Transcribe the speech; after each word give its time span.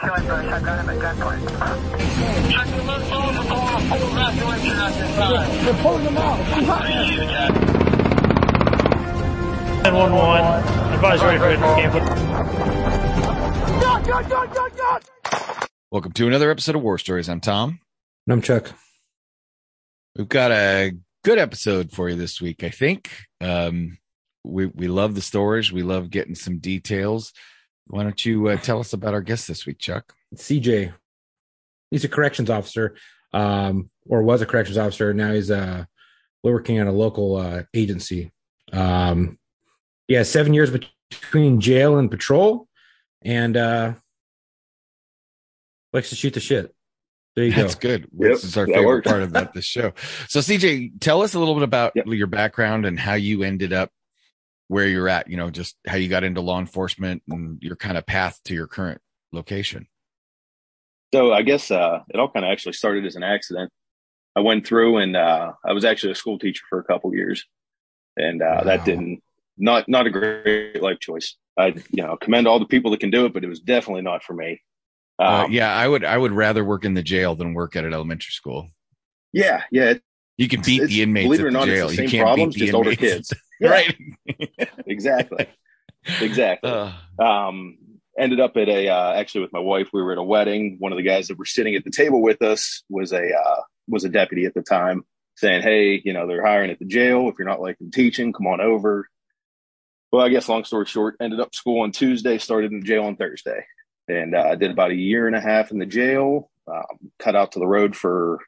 killing 0.00 0.24
brush. 0.24 0.46
I 0.46 0.60
got 0.60 0.78
him 0.78 0.88
at 0.88 0.98
gunpoint. 0.98 1.40
They're 5.64 5.74
pulling 5.82 6.04
them 6.04 6.16
out. 6.16 6.38
911. 9.82 10.94
Advise 10.94 11.20
ready 11.22 11.38
for 11.38 11.62
camp. 11.76 11.94
God, 13.80 14.06
God, 14.06 14.30
God, 14.30 14.54
God, 14.54 14.76
God. 14.76 15.04
Welcome 15.90 16.12
to 16.12 16.26
another 16.26 16.50
episode 16.50 16.76
of 16.76 16.82
War 16.82 16.96
Stories. 16.98 17.28
I'm 17.28 17.40
Tom. 17.40 17.80
And 18.26 18.32
I'm 18.32 18.42
Chuck. 18.42 18.72
We've 20.16 20.28
got 20.28 20.50
a 20.52 20.92
good 21.24 21.38
episode 21.38 21.92
for 21.92 22.08
you 22.08 22.16
this 22.16 22.40
week, 22.40 22.64
I 22.64 22.70
think. 22.70 23.10
Um, 23.40 23.98
we 24.44 24.66
we 24.66 24.88
love 24.88 25.14
the 25.14 25.20
stories. 25.20 25.70
We 25.72 25.82
love 25.82 26.10
getting 26.10 26.34
some 26.34 26.58
details. 26.58 27.32
Why 27.90 28.04
don't 28.04 28.24
you 28.24 28.48
uh, 28.48 28.56
tell 28.56 28.78
us 28.80 28.92
about 28.92 29.14
our 29.14 29.20
guest 29.20 29.48
this 29.48 29.66
week, 29.66 29.78
Chuck? 29.78 30.14
CJ. 30.34 30.92
He's 31.90 32.04
a 32.04 32.08
corrections 32.08 32.48
officer, 32.48 32.94
um, 33.32 33.90
or 34.08 34.22
was 34.22 34.42
a 34.42 34.46
corrections 34.46 34.78
officer. 34.78 35.12
Now 35.12 35.32
he's 35.32 35.50
uh, 35.50 35.84
working 36.44 36.78
at 36.78 36.86
a 36.86 36.92
local 36.92 37.36
uh, 37.36 37.62
agency. 37.74 38.30
Um, 38.72 39.38
yeah, 40.06 40.22
seven 40.22 40.54
years 40.54 40.70
between 41.10 41.60
jail 41.60 41.98
and 41.98 42.08
patrol, 42.10 42.68
and 43.22 43.56
uh, 43.56 43.94
likes 45.92 46.10
to 46.10 46.16
shoot 46.16 46.34
the 46.34 46.40
shit. 46.40 46.74
There 47.36 47.44
you 47.44 47.52
That's 47.52 47.74
go. 47.76 47.88
good. 47.88 48.00
Yep, 48.18 48.30
this 48.32 48.44
is 48.44 48.56
our 48.56 48.66
favorite 48.66 48.86
works. 48.86 49.08
part 49.10 49.22
about 49.22 49.54
the 49.54 49.62
show. 49.62 49.92
So, 50.28 50.40
CJ, 50.40 51.00
tell 51.00 51.22
us 51.22 51.34
a 51.34 51.38
little 51.38 51.54
bit 51.54 51.62
about 51.62 51.92
Yep. 51.94 52.06
your 52.08 52.26
background 52.26 52.86
and 52.86 52.98
how 52.98 53.14
you 53.14 53.42
ended 53.44 53.72
up 53.72 53.90
where 54.70 54.86
you're 54.86 55.08
at. 55.08 55.28
You 55.28 55.36
know, 55.36 55.50
just 55.50 55.76
how 55.84 55.96
you 55.96 56.08
got 56.08 56.22
into 56.22 56.40
law 56.40 56.60
enforcement 56.60 57.24
and 57.28 57.60
your 57.60 57.74
kind 57.74 57.98
of 57.98 58.06
path 58.06 58.38
to 58.44 58.54
your 58.54 58.68
current 58.68 59.00
location. 59.32 59.88
So 61.12 61.32
I 61.32 61.42
guess 61.42 61.72
uh, 61.72 62.00
it 62.08 62.20
all 62.20 62.30
kind 62.30 62.46
of 62.46 62.52
actually 62.52 62.74
started 62.74 63.04
as 63.04 63.16
an 63.16 63.24
accident. 63.24 63.70
I 64.36 64.40
went 64.40 64.64
through 64.64 64.98
and 64.98 65.16
uh, 65.16 65.52
I 65.66 65.72
was 65.72 65.84
actually 65.84 66.12
a 66.12 66.14
school 66.14 66.38
teacher 66.38 66.62
for 66.70 66.78
a 66.78 66.84
couple 66.84 67.12
years, 67.12 67.44
and 68.16 68.40
uh, 68.42 68.58
Wow. 68.58 68.64
that 68.64 68.84
didn't 68.84 69.22
not 69.58 69.88
not 69.88 70.06
a 70.06 70.10
great 70.10 70.80
life 70.80 71.00
choice. 71.00 71.36
I 71.58 71.74
you 71.90 72.02
know 72.04 72.16
commend 72.16 72.46
all 72.46 72.60
the 72.60 72.66
people 72.66 72.92
that 72.92 73.00
can 73.00 73.10
do 73.10 73.26
it, 73.26 73.32
but 73.34 73.42
it 73.42 73.48
was 73.48 73.58
definitely 73.58 74.02
not 74.02 74.22
for 74.22 74.34
me. 74.34 74.60
Uh, 75.18 75.46
Um, 75.46 75.52
yeah, 75.52 75.74
I 75.74 75.86
would. 75.88 76.04
I 76.04 76.16
would 76.16 76.30
rather 76.32 76.64
work 76.64 76.84
in 76.84 76.94
the 76.94 77.02
jail 77.02 77.34
than 77.34 77.54
work 77.54 77.74
at 77.74 77.84
an 77.84 77.92
elementary 77.92 78.30
school. 78.32 78.68
yeah, 79.32 79.64
yeah. 79.72 79.90
it- 79.90 80.02
You 80.38 80.46
can 80.46 80.62
beat 80.62 80.84
the 80.86 81.02
inmates 81.02 81.26
believe 81.26 81.40
it 81.40 81.44
or 81.46 81.50
not, 81.50 81.66
jail. 81.66 81.88
it's 81.88 81.96
the 81.96 82.02
you 82.04 82.08
same 82.08 82.18
can't 82.18 82.26
problems, 82.26 82.54
beat 82.54 82.60
the 82.60 82.66
just 82.66 82.74
older 82.76 82.94
kids. 82.94 83.34
Yeah. 83.60 83.70
right? 83.70 83.96
Exactly, 84.86 85.46
exactly. 86.20 86.70
Uh, 86.70 86.92
um, 87.22 87.76
ended 88.18 88.40
up 88.40 88.56
at 88.56 88.68
a 88.68 88.88
uh, 88.88 89.12
actually 89.12 89.42
with 89.42 89.52
my 89.52 89.60
wife. 89.60 89.88
We 89.92 90.02
were 90.02 90.12
at 90.12 90.18
a 90.18 90.22
wedding. 90.22 90.76
One 90.78 90.92
of 90.92 90.96
the 90.96 91.04
guys 91.04 91.28
that 91.28 91.38
were 91.38 91.44
sitting 91.44 91.74
at 91.74 91.84
the 91.84 91.90
table 91.90 92.20
with 92.22 92.42
us 92.42 92.82
was 92.88 93.12
a 93.12 93.22
uh, 93.22 93.60
was 93.88 94.04
a 94.04 94.08
deputy 94.08 94.46
at 94.46 94.54
the 94.54 94.62
time, 94.62 95.04
saying, 95.36 95.62
"Hey, 95.62 96.00
you 96.04 96.12
know 96.12 96.26
they're 96.26 96.44
hiring 96.44 96.70
at 96.70 96.78
the 96.78 96.86
jail. 96.86 97.28
If 97.28 97.36
you're 97.38 97.48
not 97.48 97.60
liking 97.60 97.90
teaching, 97.90 98.32
come 98.32 98.46
on 98.46 98.60
over." 98.60 99.08
Well, 100.12 100.24
I 100.26 100.28
guess 100.28 100.48
long 100.48 100.64
story 100.64 100.86
short, 100.86 101.16
ended 101.20 101.38
up 101.40 101.54
school 101.54 101.82
on 101.82 101.92
Tuesday, 101.92 102.38
started 102.38 102.72
in 102.72 102.80
the 102.80 102.86
jail 102.86 103.04
on 103.04 103.16
Thursday, 103.16 103.64
and 104.08 104.34
uh, 104.34 104.56
did 104.56 104.72
about 104.72 104.90
a 104.90 104.96
year 104.96 105.26
and 105.26 105.36
a 105.36 105.40
half 105.40 105.70
in 105.70 105.78
the 105.78 105.86
jail. 105.86 106.50
Um, 106.66 107.10
cut 107.18 107.36
out 107.36 107.52
to 107.52 107.58
the 107.58 107.66
road 107.66 107.94
for 107.96 108.40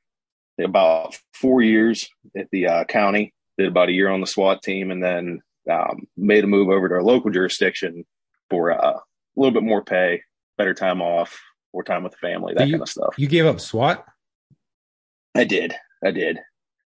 about 0.63 1.17
four 1.35 1.63
years 1.63 2.09
at 2.37 2.49
the 2.51 2.67
uh, 2.69 2.85
county. 2.85 3.33
Did 3.59 3.69
about 3.69 3.89
a 3.89 3.93
year 3.93 4.09
on 4.09 4.21
the 4.21 4.27
SWAT 4.27 4.63
team, 4.63 4.91
and 4.91 5.03
then 5.03 5.41
um, 5.71 6.07
made 6.17 6.45
a 6.45 6.47
move 6.47 6.71
over 6.71 6.89
to 6.89 6.95
our 6.95 7.03
local 7.03 7.31
jurisdiction 7.31 8.05
for 8.51 8.73
uh, 8.73 8.93
a 8.97 9.01
little 9.37 9.53
bit 9.53 9.63
more 9.63 9.85
pay, 9.85 10.23
better 10.57 10.73
time 10.75 11.03
off, 11.03 11.39
more 11.75 11.83
time 11.85 12.03
with 12.03 12.13
the 12.13 12.19
family, 12.27 12.55
that 12.57 12.67
you- 12.67 12.75
kind 12.75 12.83
of 12.83 12.89
stuff. 12.89 13.15
You 13.19 13.27
gave 13.29 13.45
up 13.47 13.61
SWAT. 13.61 14.05
I 15.35 15.45
did. 15.45 15.75
I 16.05 16.11
did. 16.11 16.39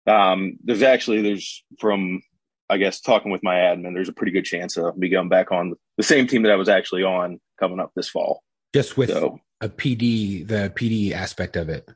Um, 0.08 0.58
there's 0.64 0.82
actually, 0.84 1.22
there's 1.22 1.64
from, 1.80 2.22
I 2.70 2.78
guess, 2.78 3.00
talking 3.02 3.32
with 3.32 3.44
my 3.44 3.56
admin, 3.56 3.94
there's 3.94 4.10
a 4.10 4.14
pretty 4.14 4.32
good 4.32 4.46
chance 4.46 4.76
of 4.78 4.98
me 4.98 5.10
going 5.10 5.30
back 5.30 5.52
on 5.52 5.76
the 5.98 6.04
same 6.04 6.28
team 6.28 6.44
that 6.44 6.52
I 6.52 6.56
was 6.56 6.70
actually 6.70 7.04
on 7.04 7.40
coming 7.60 7.80
up 7.80 7.92
this 7.96 8.10
fall. 8.10 8.44
Just 8.74 8.98
with 8.98 9.10
So, 9.12 9.40
a 9.62 9.70
PD, 9.70 10.48
the 10.48 10.72
PD 10.76 11.12
aspect 11.14 11.56
of 11.56 11.70
it. 11.70 11.88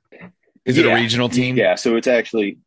is 0.66 0.78
it 0.78 0.86
a 0.86 0.94
regional 0.94 1.28
team? 1.30 1.58
yeah. 1.58 1.76
So 1.76 1.96
it's 1.96 2.08
actually, 2.08 2.60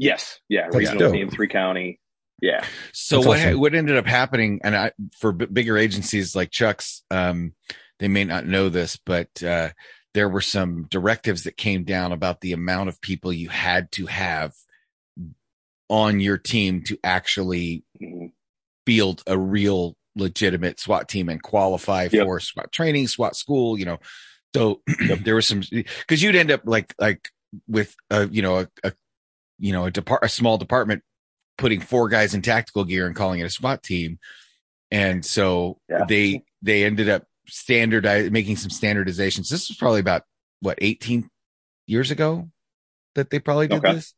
yes. 0.00 0.40
Yeah. 0.48 0.62
That's 0.64 0.76
Regional 0.76 0.98
dope. 0.98 1.12
team, 1.12 1.30
three 1.30 1.48
county. 1.48 2.00
Yeah. 2.42 2.64
So 2.92 3.16
That's 3.16 3.26
what 3.26 3.38
awesome. 3.40 3.60
what 3.60 3.74
ended 3.74 3.96
up 3.96 4.06
happening, 4.06 4.60
and 4.64 4.74
I 4.76 4.92
for 5.18 5.32
b- 5.32 5.46
bigger 5.46 5.76
agencies 5.76 6.34
like 6.34 6.50
Chuck's, 6.50 7.02
um, 7.10 7.52
they 7.98 8.08
may 8.08 8.24
not 8.24 8.46
know 8.46 8.70
this, 8.70 8.98
but 9.04 9.42
uh, 9.42 9.70
there 10.14 10.28
were 10.28 10.40
some 10.40 10.86
directives 10.88 11.44
that 11.44 11.56
came 11.58 11.84
down 11.84 12.12
about 12.12 12.40
the 12.40 12.52
amount 12.54 12.88
of 12.88 13.00
people 13.02 13.30
you 13.32 13.50
had 13.50 13.92
to 13.92 14.06
have 14.06 14.52
on 15.88 16.20
your 16.20 16.38
team 16.38 16.82
to 16.84 16.98
actually 17.04 17.84
Mhm. 18.00 18.32
field 18.86 19.22
a 19.26 19.36
real 19.36 19.96
legitimate 20.16 20.80
SWAT 20.80 21.08
team 21.08 21.28
and 21.28 21.42
qualify 21.42 22.08
Yep. 22.10 22.24
for 22.24 22.40
SWAT 22.40 22.72
training, 22.72 23.06
SWAT 23.08 23.36
school, 23.36 23.78
you 23.78 23.84
know. 23.84 23.98
So 24.54 24.82
there 25.24 25.34
was 25.34 25.46
some 25.46 25.60
because 25.70 26.22
you'd 26.22 26.36
end 26.36 26.50
up 26.50 26.62
like 26.64 26.94
like 26.98 27.28
with 27.68 27.94
a 28.10 28.28
you 28.28 28.42
know 28.42 28.60
a, 28.60 28.68
a 28.84 28.92
you 29.60 29.72
know 29.72 29.84
a 29.84 29.90
depart 29.90 30.24
a 30.24 30.28
small 30.28 30.58
department 30.58 31.02
putting 31.58 31.80
four 31.80 32.08
guys 32.08 32.34
in 32.34 32.42
tactical 32.42 32.84
gear 32.84 33.06
and 33.06 33.14
calling 33.14 33.38
it 33.40 33.44
a 33.44 33.50
SWAT 33.50 33.82
team, 33.82 34.18
and 34.90 35.24
so 35.24 35.78
Yeah. 35.88 36.04
they 36.08 36.42
they 36.62 36.84
ended 36.84 37.08
up 37.08 37.24
standardizing 37.46 38.32
making 38.32 38.56
some 38.56 38.70
standardizations. 38.70 39.48
This 39.48 39.68
was 39.68 39.76
probably 39.76 40.00
about 40.00 40.22
what 40.60 40.78
eighteen 40.80 41.28
years 41.86 42.10
ago 42.10 42.50
that 43.14 43.30
they 43.30 43.38
probably 43.38 43.68
did 43.68 43.78
Okay. 43.84 43.94
this, 43.94 44.14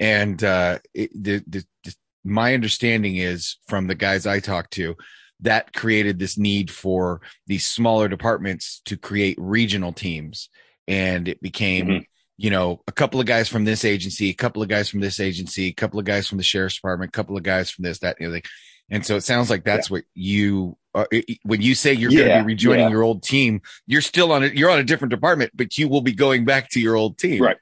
and 0.00 0.42
uh, 0.42 0.78
it, 0.94 1.10
the, 1.14 1.42
the, 1.46 1.64
the 1.84 1.94
my 2.24 2.54
understanding 2.54 3.16
is 3.16 3.58
from 3.68 3.86
the 3.86 3.94
guys 3.94 4.26
I 4.26 4.40
talked 4.40 4.72
to 4.74 4.96
that 5.40 5.72
created 5.74 6.18
this 6.18 6.38
need 6.38 6.70
for 6.70 7.20
these 7.46 7.66
smaller 7.66 8.08
departments 8.08 8.80
to 8.86 8.96
create 8.96 9.36
regional 9.38 9.92
teams 9.92 10.48
and 10.88 11.28
it 11.28 11.40
became 11.42 11.86
Mhm. 11.88 12.04
You 12.36 12.50
know 12.50 12.82
a 12.86 12.92
couple 12.92 13.20
of 13.20 13.26
guys 13.26 13.48
from 13.48 13.64
this 13.64 13.84
agency 13.84 14.28
a 14.30 14.34
couple 14.34 14.62
of 14.62 14.68
guys 14.68 14.88
from 14.88 15.00
this 15.00 15.20
agency 15.20 15.66
a 15.68 15.72
couple 15.72 15.98
of 15.98 16.04
guys 16.04 16.28
from 16.28 16.38
the 16.38 16.44
sheriff's 16.44 16.76
department 16.76 17.08
a 17.08 17.12
couple 17.12 17.36
of 17.36 17.42
guys 17.42 17.70
from 17.70 17.84
this 17.84 17.98
that 18.00 18.16
and 18.20 18.26
the 18.26 18.30
other 18.38 18.42
and 18.90 19.04
so 19.06 19.16
it 19.16 19.22
sounds 19.22 19.50
like 19.50 19.64
that's 19.64 19.90
what 19.90 20.04
you 20.14 20.76
uh, 20.94 21.04
it- 21.10 21.24
it- 21.28 21.38
when 21.44 21.60
you 21.62 21.74
say 21.74 21.92
you're 21.92 22.10
going 22.10 22.28
to 22.28 22.40
be 22.40 22.46
rejoining 22.46 22.80
yeah. 22.84 22.90
your 22.90 23.02
old 23.02 23.22
team 23.22 23.60
you're 23.86 24.00
still 24.02 24.32
on 24.32 24.42
it 24.44 24.54
you're 24.54 24.70
on 24.70 24.78
a 24.78 24.84
different 24.84 25.10
department 25.10 25.50
but 25.54 25.76
you 25.78 25.88
will 25.88 26.02
be 26.02 26.12
going 26.12 26.44
back 26.44 26.68
to 26.70 26.80
your 26.80 26.94
old 26.96 27.16
team 27.18 27.42
Right. 27.42 27.56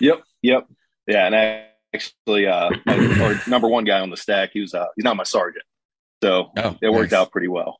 Yep. 0.00 0.22
Yep. 0.42 0.66
Yeah. 1.06 1.26
And 1.26 1.36
I 1.36 1.66
actually, 1.94 2.46
uh, 2.46 2.70
my- 2.86 3.20
our 3.22 3.40
number 3.46 3.68
one 3.68 3.84
guy 3.84 4.00
on 4.00 4.08
the 4.10 4.16
stack, 4.16 4.50
he 4.54 4.60
was, 4.60 4.72
uh, 4.74 4.86
he's 4.96 5.04
not 5.04 5.16
my 5.16 5.24
sergeant. 5.24 5.64
So 6.22 6.50
Oh, 6.56 6.76
it 6.80 6.88
worked 6.90 7.12
nice. 7.12 7.20
out 7.20 7.30
pretty 7.32 7.48
well. 7.48 7.78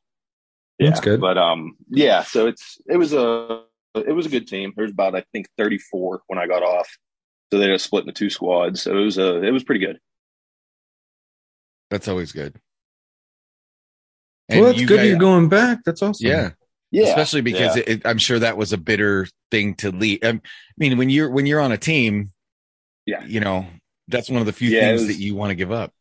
Yeah. 0.79 0.89
That's 0.89 0.99
good. 1.01 1.19
But, 1.19 1.37
um, 1.37 1.75
yeah, 1.89 2.23
so 2.23 2.45
it's, 2.47 2.77
it 2.87 2.97
was 2.97 3.11
a, 3.13 3.63
it 3.95 4.11
was 4.13 4.25
a 4.25 4.29
good 4.29 4.47
team. 4.47 4.73
There 4.75 4.83
was 4.83 4.91
about, 4.91 5.15
I 5.15 5.23
think 5.33 5.47
34 5.57 6.21
when 6.27 6.39
I 6.39 6.47
got 6.47 6.63
off. 6.63 6.87
So 7.51 7.59
they 7.59 7.67
just 7.67 7.85
split 7.85 8.01
into 8.03 8.13
two 8.13 8.29
squads. 8.29 8.81
So 8.83 8.97
it 8.97 9.03
was, 9.03 9.19
uh, 9.19 9.41
it 9.41 9.51
was 9.51 9.63
pretty 9.63 9.85
good. 9.85 9.99
that's 11.89 12.07
always 12.07 12.31
good 12.31 12.55
well, 14.49 14.63
that's 14.65 14.79
you 14.79 14.87
good 14.87 14.97
guys- 14.97 15.07
you're 15.09 15.17
going 15.19 15.49
back. 15.49 15.79
That's 15.85 16.01
awesome. 16.01 16.27
yeah 16.27 16.51
Yeah. 16.91 17.05
especially 17.09 17.41
because 17.41 17.75
yeah. 17.75 17.83
it, 17.85 17.89
it- 17.89 18.05
I'm 18.05 18.17
sure 18.17 18.39
that 18.39 18.57
was 18.57 18.73
a 18.73 18.77
bitter 18.77 19.27
thing 19.51 19.75
to 19.75 19.91
leave. 19.91 20.19
I 20.23 20.39
mean, 20.77 20.97
when 20.97 21.09
you're 21.09 21.29
when 21.29 21.45
you're 21.45 21.61
on 21.61 21.71
a 21.71 21.77
team, 21.77 22.29
Yeah. 23.05 23.23
you 23.25 23.39
know 23.39 23.65
that's 24.09 24.29
one 24.29 24.39
of 24.41 24.45
the 24.45 24.53
few 24.53 24.69
Yeah, 24.69 24.81
things 24.81 25.01
was- 25.01 25.07
that 25.15 25.23
you 25.23 25.35
want 25.35 25.51
to 25.51 25.55
give 25.55 25.71
up. 25.71 25.93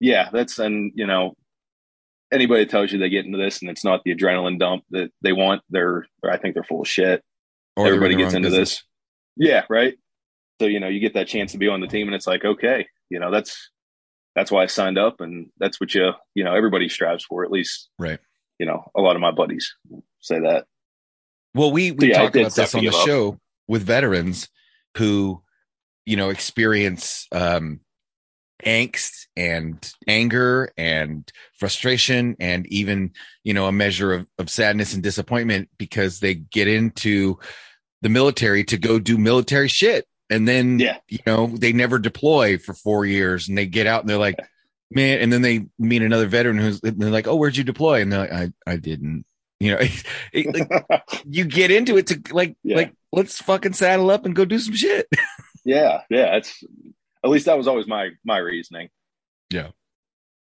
yeah, 0.00 0.28
that's, 0.32 0.58
and, 0.60 0.92
you 0.94 1.06
know, 1.06 1.34
anybody 2.32 2.64
that 2.64 2.70
tells 2.70 2.92
you 2.92 2.98
they 2.98 3.08
get 3.08 3.24
into 3.24 3.38
this 3.38 3.60
and 3.60 3.70
it's 3.70 3.84
not 3.84 4.02
the 4.04 4.14
adrenaline 4.14 4.58
dump 4.58 4.84
that 4.90 5.10
they 5.22 5.32
want, 5.32 5.62
they're, 5.70 6.06
I 6.28 6.36
think 6.36 6.54
they're 6.54 6.64
full 6.64 6.82
of 6.82 6.88
shit. 6.88 7.22
Or 7.76 7.84
they're 7.84 7.94
in 7.94 7.96
everybody 7.96 8.22
gets 8.22 8.34
into 8.34 8.48
business. 8.48 8.70
this. 8.70 8.84
Yeah, 9.36 9.64
right. 9.70 9.94
So 10.60 10.66
you 10.66 10.80
know, 10.80 10.88
you 10.88 11.00
get 11.00 11.14
that 11.14 11.28
chance 11.28 11.52
to 11.52 11.58
be 11.58 11.68
on 11.68 11.80
the 11.80 11.86
team, 11.86 12.08
and 12.08 12.14
it's 12.14 12.26
like, 12.26 12.44
okay, 12.44 12.86
you 13.10 13.20
know, 13.20 13.30
that's 13.30 13.70
that's 14.34 14.50
why 14.50 14.64
I 14.64 14.66
signed 14.66 14.98
up, 14.98 15.20
and 15.20 15.50
that's 15.58 15.80
what 15.80 15.94
you 15.94 16.10
you 16.34 16.44
know 16.44 16.54
everybody 16.54 16.88
strives 16.88 17.24
for. 17.24 17.44
At 17.44 17.50
least, 17.50 17.88
Right. 17.98 18.18
You 18.58 18.66
know, 18.66 18.90
a 18.96 19.00
lot 19.00 19.14
of 19.14 19.22
my 19.22 19.30
buddies 19.30 19.72
say 20.20 20.40
that. 20.40 20.66
Well, 21.54 21.70
we 21.70 21.92
we 21.92 22.10
Yeah, 22.10 22.22
I 22.22 22.24
talk 22.24 22.36
about 22.36 22.54
this 22.54 22.74
on 22.74 22.84
the 22.84 22.90
show 22.90 23.38
with 23.68 23.84
veterans 23.84 24.48
who, 24.96 25.42
you 26.04 26.16
know, 26.16 26.30
experience 26.30 27.28
um, 27.30 27.80
angst 28.64 29.26
and 29.36 29.92
anger 30.06 30.72
and 30.76 31.30
frustration 31.58 32.36
and 32.40 32.66
even 32.68 33.12
you 33.44 33.54
know 33.54 33.66
a 33.66 33.72
measure 33.72 34.12
of, 34.12 34.26
of 34.38 34.50
sadness 34.50 34.94
and 34.94 35.02
disappointment 35.02 35.68
because 35.78 36.20
they 36.20 36.34
get 36.34 36.66
into 36.68 37.38
the 38.02 38.08
military 38.08 38.64
to 38.64 38.76
go 38.76 38.98
do 38.98 39.16
military 39.18 39.68
shit 39.68 40.06
and 40.30 40.46
then 40.48 40.78
Yeah. 40.78 40.98
you 41.08 41.18
know 41.26 41.46
they 41.46 41.72
never 41.72 41.98
deploy 41.98 42.58
for 42.58 42.74
four 42.74 43.06
years 43.06 43.48
and 43.48 43.56
they 43.56 43.66
get 43.66 43.86
out 43.86 44.00
and 44.02 44.10
they're 44.10 44.18
like 44.18 44.36
man 44.90 45.18
and 45.20 45.32
then 45.32 45.42
they 45.42 45.66
meet 45.78 46.02
another 46.02 46.26
veteran 46.26 46.58
who's 46.58 46.80
and 46.82 47.00
they're 47.00 47.10
like 47.10 47.28
oh 47.28 47.36
where'd 47.36 47.56
you 47.56 47.64
deploy 47.64 48.00
and 48.02 48.12
they're 48.12 48.20
like 48.20 48.32
i 48.32 48.50
i 48.66 48.76
didn't 48.76 49.24
You 49.60 49.72
know, 49.72 49.78
it- 50.32 50.70
like, 50.90 51.02
you 51.26 51.44
get 51.44 51.70
into 51.70 51.96
it 51.96 52.06
to 52.08 52.20
like 52.32 52.56
Yeah. 52.64 52.76
like 52.76 52.92
let's 53.12 53.40
fucking 53.40 53.72
saddle 53.74 54.10
up 54.10 54.26
and 54.26 54.34
go 54.36 54.44
do 54.44 54.58
some 54.58 54.74
shit. 54.74 55.06
yeah, 55.64 56.02
yeah. 56.10 56.36
It's 56.36 56.62
at 57.24 57.30
least 57.30 57.46
that 57.46 57.56
was 57.58 57.66
always 57.68 57.86
my 57.86 58.10
my 58.24 58.38
reasoning. 58.38 58.88
Yeah. 59.50 59.68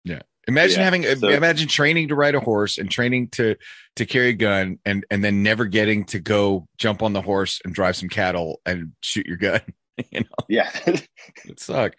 Yeah. 0.04 0.22
Imagine 0.48 0.78
Yeah, 0.78 0.84
having 0.84 1.02
so- 1.16 1.28
imagine 1.28 1.68
training 1.68 2.08
to 2.08 2.14
ride 2.14 2.34
a 2.34 2.40
horse 2.40 2.78
and 2.78 2.90
training 2.90 3.28
to 3.30 3.56
to 3.96 4.06
carry 4.06 4.28
a 4.28 4.32
gun 4.32 4.78
and 4.84 5.04
and 5.10 5.22
then 5.22 5.42
never 5.42 5.66
getting 5.66 6.04
to 6.06 6.18
go 6.18 6.66
jump 6.78 7.02
on 7.02 7.12
the 7.12 7.22
horse 7.22 7.60
and 7.64 7.74
drive 7.74 7.96
some 7.96 8.08
cattle 8.08 8.60
and 8.66 8.92
shoot 9.02 9.26
your 9.26 9.36
gun. 9.36 9.60
you 10.10 10.20
know, 10.20 10.46
Yeah, 10.48 10.70
it 10.86 11.60
suck. 11.60 11.92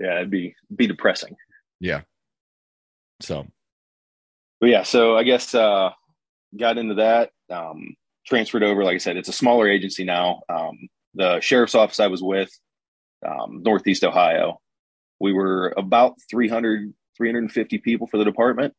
yeah. 0.00 0.16
It'd 0.16 0.30
be 0.30 0.54
be 0.74 0.86
depressing. 0.86 1.36
Yeah. 1.80 2.02
So 3.20 3.46
But 4.60 4.70
yeah, 4.70 4.82
so 4.84 5.16
I 5.16 5.24
guess 5.24 5.54
uh 5.54 5.90
got 6.56 6.78
into 6.78 6.94
that. 6.94 7.30
Um, 7.50 7.94
transferred 8.26 8.62
over. 8.62 8.84
Like 8.84 8.94
I 8.94 8.98
said, 8.98 9.16
it's 9.16 9.28
a 9.28 9.32
smaller 9.32 9.68
agency 9.68 10.04
now. 10.04 10.42
Um, 10.48 10.88
the 11.14 11.40
sheriff's 11.40 11.74
office 11.74 11.98
I 12.00 12.06
was 12.08 12.22
with, 12.22 12.50
um, 13.26 13.62
Northeast 13.64 14.04
Ohio, 14.04 14.60
we 15.20 15.32
were 15.32 15.72
about 15.76 16.14
300, 16.30 16.92
350 17.16 17.78
people 17.78 18.06
for 18.06 18.18
the 18.18 18.24
department. 18.24 18.74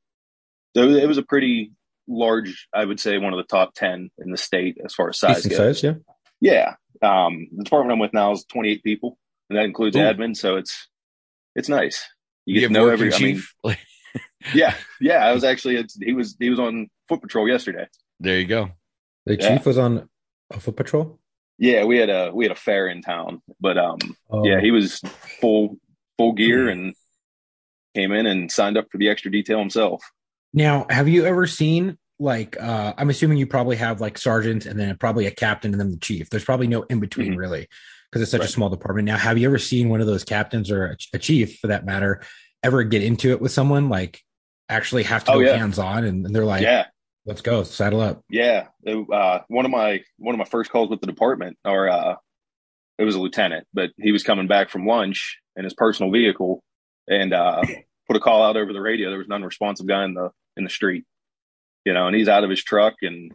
So 0.75 0.83
it 0.89 1.07
was 1.07 1.17
a 1.17 1.23
pretty 1.23 1.71
large, 2.07 2.67
I 2.73 2.85
would 2.85 2.99
say, 2.99 3.17
one 3.17 3.33
of 3.33 3.37
the 3.37 3.43
top 3.43 3.73
10 3.75 4.09
in 4.19 4.31
the 4.31 4.37
state 4.37 4.77
as 4.83 4.93
far 4.93 5.09
as 5.09 5.19
size 5.19 5.37
Decent 5.43 5.57
goes. 5.57 5.81
size, 5.81 5.83
yeah. 6.41 6.75
Yeah. 7.01 7.05
Um, 7.25 7.47
the 7.55 7.63
department 7.63 7.93
I'm 7.93 7.99
with 7.99 8.13
now 8.13 8.31
is 8.31 8.45
28 8.45 8.83
people, 8.83 9.17
and 9.49 9.57
that 9.57 9.65
includes 9.65 9.95
Ooh. 9.95 9.99
admin. 9.99 10.35
So 10.35 10.55
it's 10.57 10.87
it's 11.55 11.69
nice. 11.69 12.07
You 12.45 12.55
you 12.55 12.59
get 12.61 12.65
have 12.67 12.69
to 12.69 12.73
know 12.73 12.89
every. 12.89 13.13
I 13.13 13.19
mean, 13.19 13.35
chief. 13.35 13.53
Like, 13.63 13.79
yeah, 14.53 14.75
yeah. 15.01 15.25
I 15.25 15.33
was 15.33 15.43
actually 15.43 15.75
it's, 15.77 15.97
he 16.01 16.13
was 16.13 16.35
he 16.39 16.49
was 16.49 16.59
on 16.59 16.87
foot 17.07 17.21
patrol 17.21 17.47
yesterday. 17.47 17.87
there 18.19 18.39
you 18.39 18.45
go. 18.47 18.71
The 19.25 19.37
Yeah. 19.39 19.57
chief 19.57 19.65
was 19.65 19.77
on 19.77 20.09
a 20.51 20.59
foot 20.59 20.75
patrol. 20.77 21.18
Yeah, 21.59 21.83
we 21.83 21.97
had 21.97 22.09
a 22.09 22.31
we 22.33 22.45
had 22.45 22.51
a 22.51 22.59
fair 22.59 22.87
in 22.87 23.01
town, 23.01 23.41
but 23.59 23.77
um, 23.77 23.97
Oh, 24.29 24.45
yeah, 24.45 24.59
he 24.61 24.71
was 24.71 24.99
full 25.41 25.77
full 26.17 26.31
gear 26.33 26.69
and 26.69 26.95
came 27.95 28.11
in 28.13 28.25
and 28.25 28.51
signed 28.51 28.77
up 28.77 28.87
for 28.91 28.97
the 28.97 29.09
extra 29.09 29.29
detail 29.31 29.59
himself. 29.59 30.01
Now, 30.53 30.85
have 30.89 31.07
you 31.07 31.25
ever 31.25 31.45
seen 31.47 31.97
like 32.17 32.59
uh 32.61 32.93
I'm 32.97 33.09
assuming 33.09 33.37
you 33.37 33.47
probably 33.47 33.75
have 33.77 34.01
like 34.01 34.17
sergeants 34.17 34.65
and 34.65 34.79
then 34.79 34.97
probably 34.97 35.25
a 35.25 35.31
captain 35.31 35.71
and 35.73 35.79
then 35.79 35.91
the 35.91 35.97
chief. 35.97 36.29
There's 36.29 36.43
probably 36.45 36.67
no 36.67 36.83
in 36.83 36.99
between 36.99 37.33
Mhm. 37.33 37.37
really 37.37 37.67
because 38.09 38.21
it's 38.21 38.31
such 38.31 38.39
Right. 38.41 38.49
a 38.49 38.51
small 38.51 38.69
department. 38.69 39.05
Now, 39.05 39.17
have 39.17 39.37
you 39.37 39.47
ever 39.47 39.57
seen 39.59 39.87
one 39.89 40.01
of 40.01 40.07
those 40.07 40.23
captains 40.23 40.71
or 40.71 40.85
a, 40.87 40.97
a 41.13 41.19
chief 41.19 41.59
for 41.59 41.67
that 41.67 41.85
matter 41.85 42.21
ever 42.63 42.83
get 42.83 43.03
into 43.03 43.31
it 43.31 43.39
with 43.41 43.51
someone 43.51 43.87
like 43.89 44.21
actually 44.69 45.03
have 45.03 45.23
to 45.25 45.31
Oh, 45.31 45.35
go 45.35 45.45
yeah. 45.45 45.55
hands 45.57 45.79
on 45.79 46.03
and, 46.03 46.25
and 46.25 46.35
they're 46.35 46.45
like, 46.45 46.61
yeah, 46.63 46.85
let's 47.29 47.41
go, 47.41 47.63
saddle 47.63 48.01
up. 48.01 48.23
yeah. 48.29 48.67
It, 48.83 49.09
uh, 49.09 49.41
one 49.47 49.65
of 49.65 49.71
my 49.71 50.01
one 50.17 50.33
of 50.35 50.39
my 50.39 50.45
first 50.45 50.71
calls 50.71 50.89
with 50.89 50.99
the 50.99 51.07
department, 51.07 51.57
or 51.63 51.87
uh, 51.87 52.15
it 52.97 53.03
was 53.03 53.15
a 53.15 53.19
lieutenant, 53.19 53.67
but 53.73 53.91
he 53.97 54.11
was 54.11 54.23
coming 54.23 54.47
back 54.47 54.69
from 54.69 54.85
lunch 54.85 55.37
in 55.55 55.63
his 55.63 55.73
personal 55.73 56.11
vehicle 56.11 56.63
and 57.07 57.31
uh, 57.33 57.61
put 58.07 58.17
a 58.17 58.19
call 58.19 58.43
out 58.43 58.57
over 58.57 58.73
the 58.73 58.81
radio. 58.81 59.09
There 59.09 59.19
was 59.19 59.27
an 59.27 59.33
unresponsive 59.33 59.87
guy 59.87 60.03
in 60.05 60.15
the 60.15 60.31
in 60.57 60.63
the 60.63 60.69
street, 60.69 61.05
you 61.85 61.93
know, 61.93 62.07
and 62.07 62.15
he's 62.15 62.27
out 62.27 62.43
of 62.43 62.49
his 62.49 62.63
truck, 62.63 62.95
and 63.03 63.31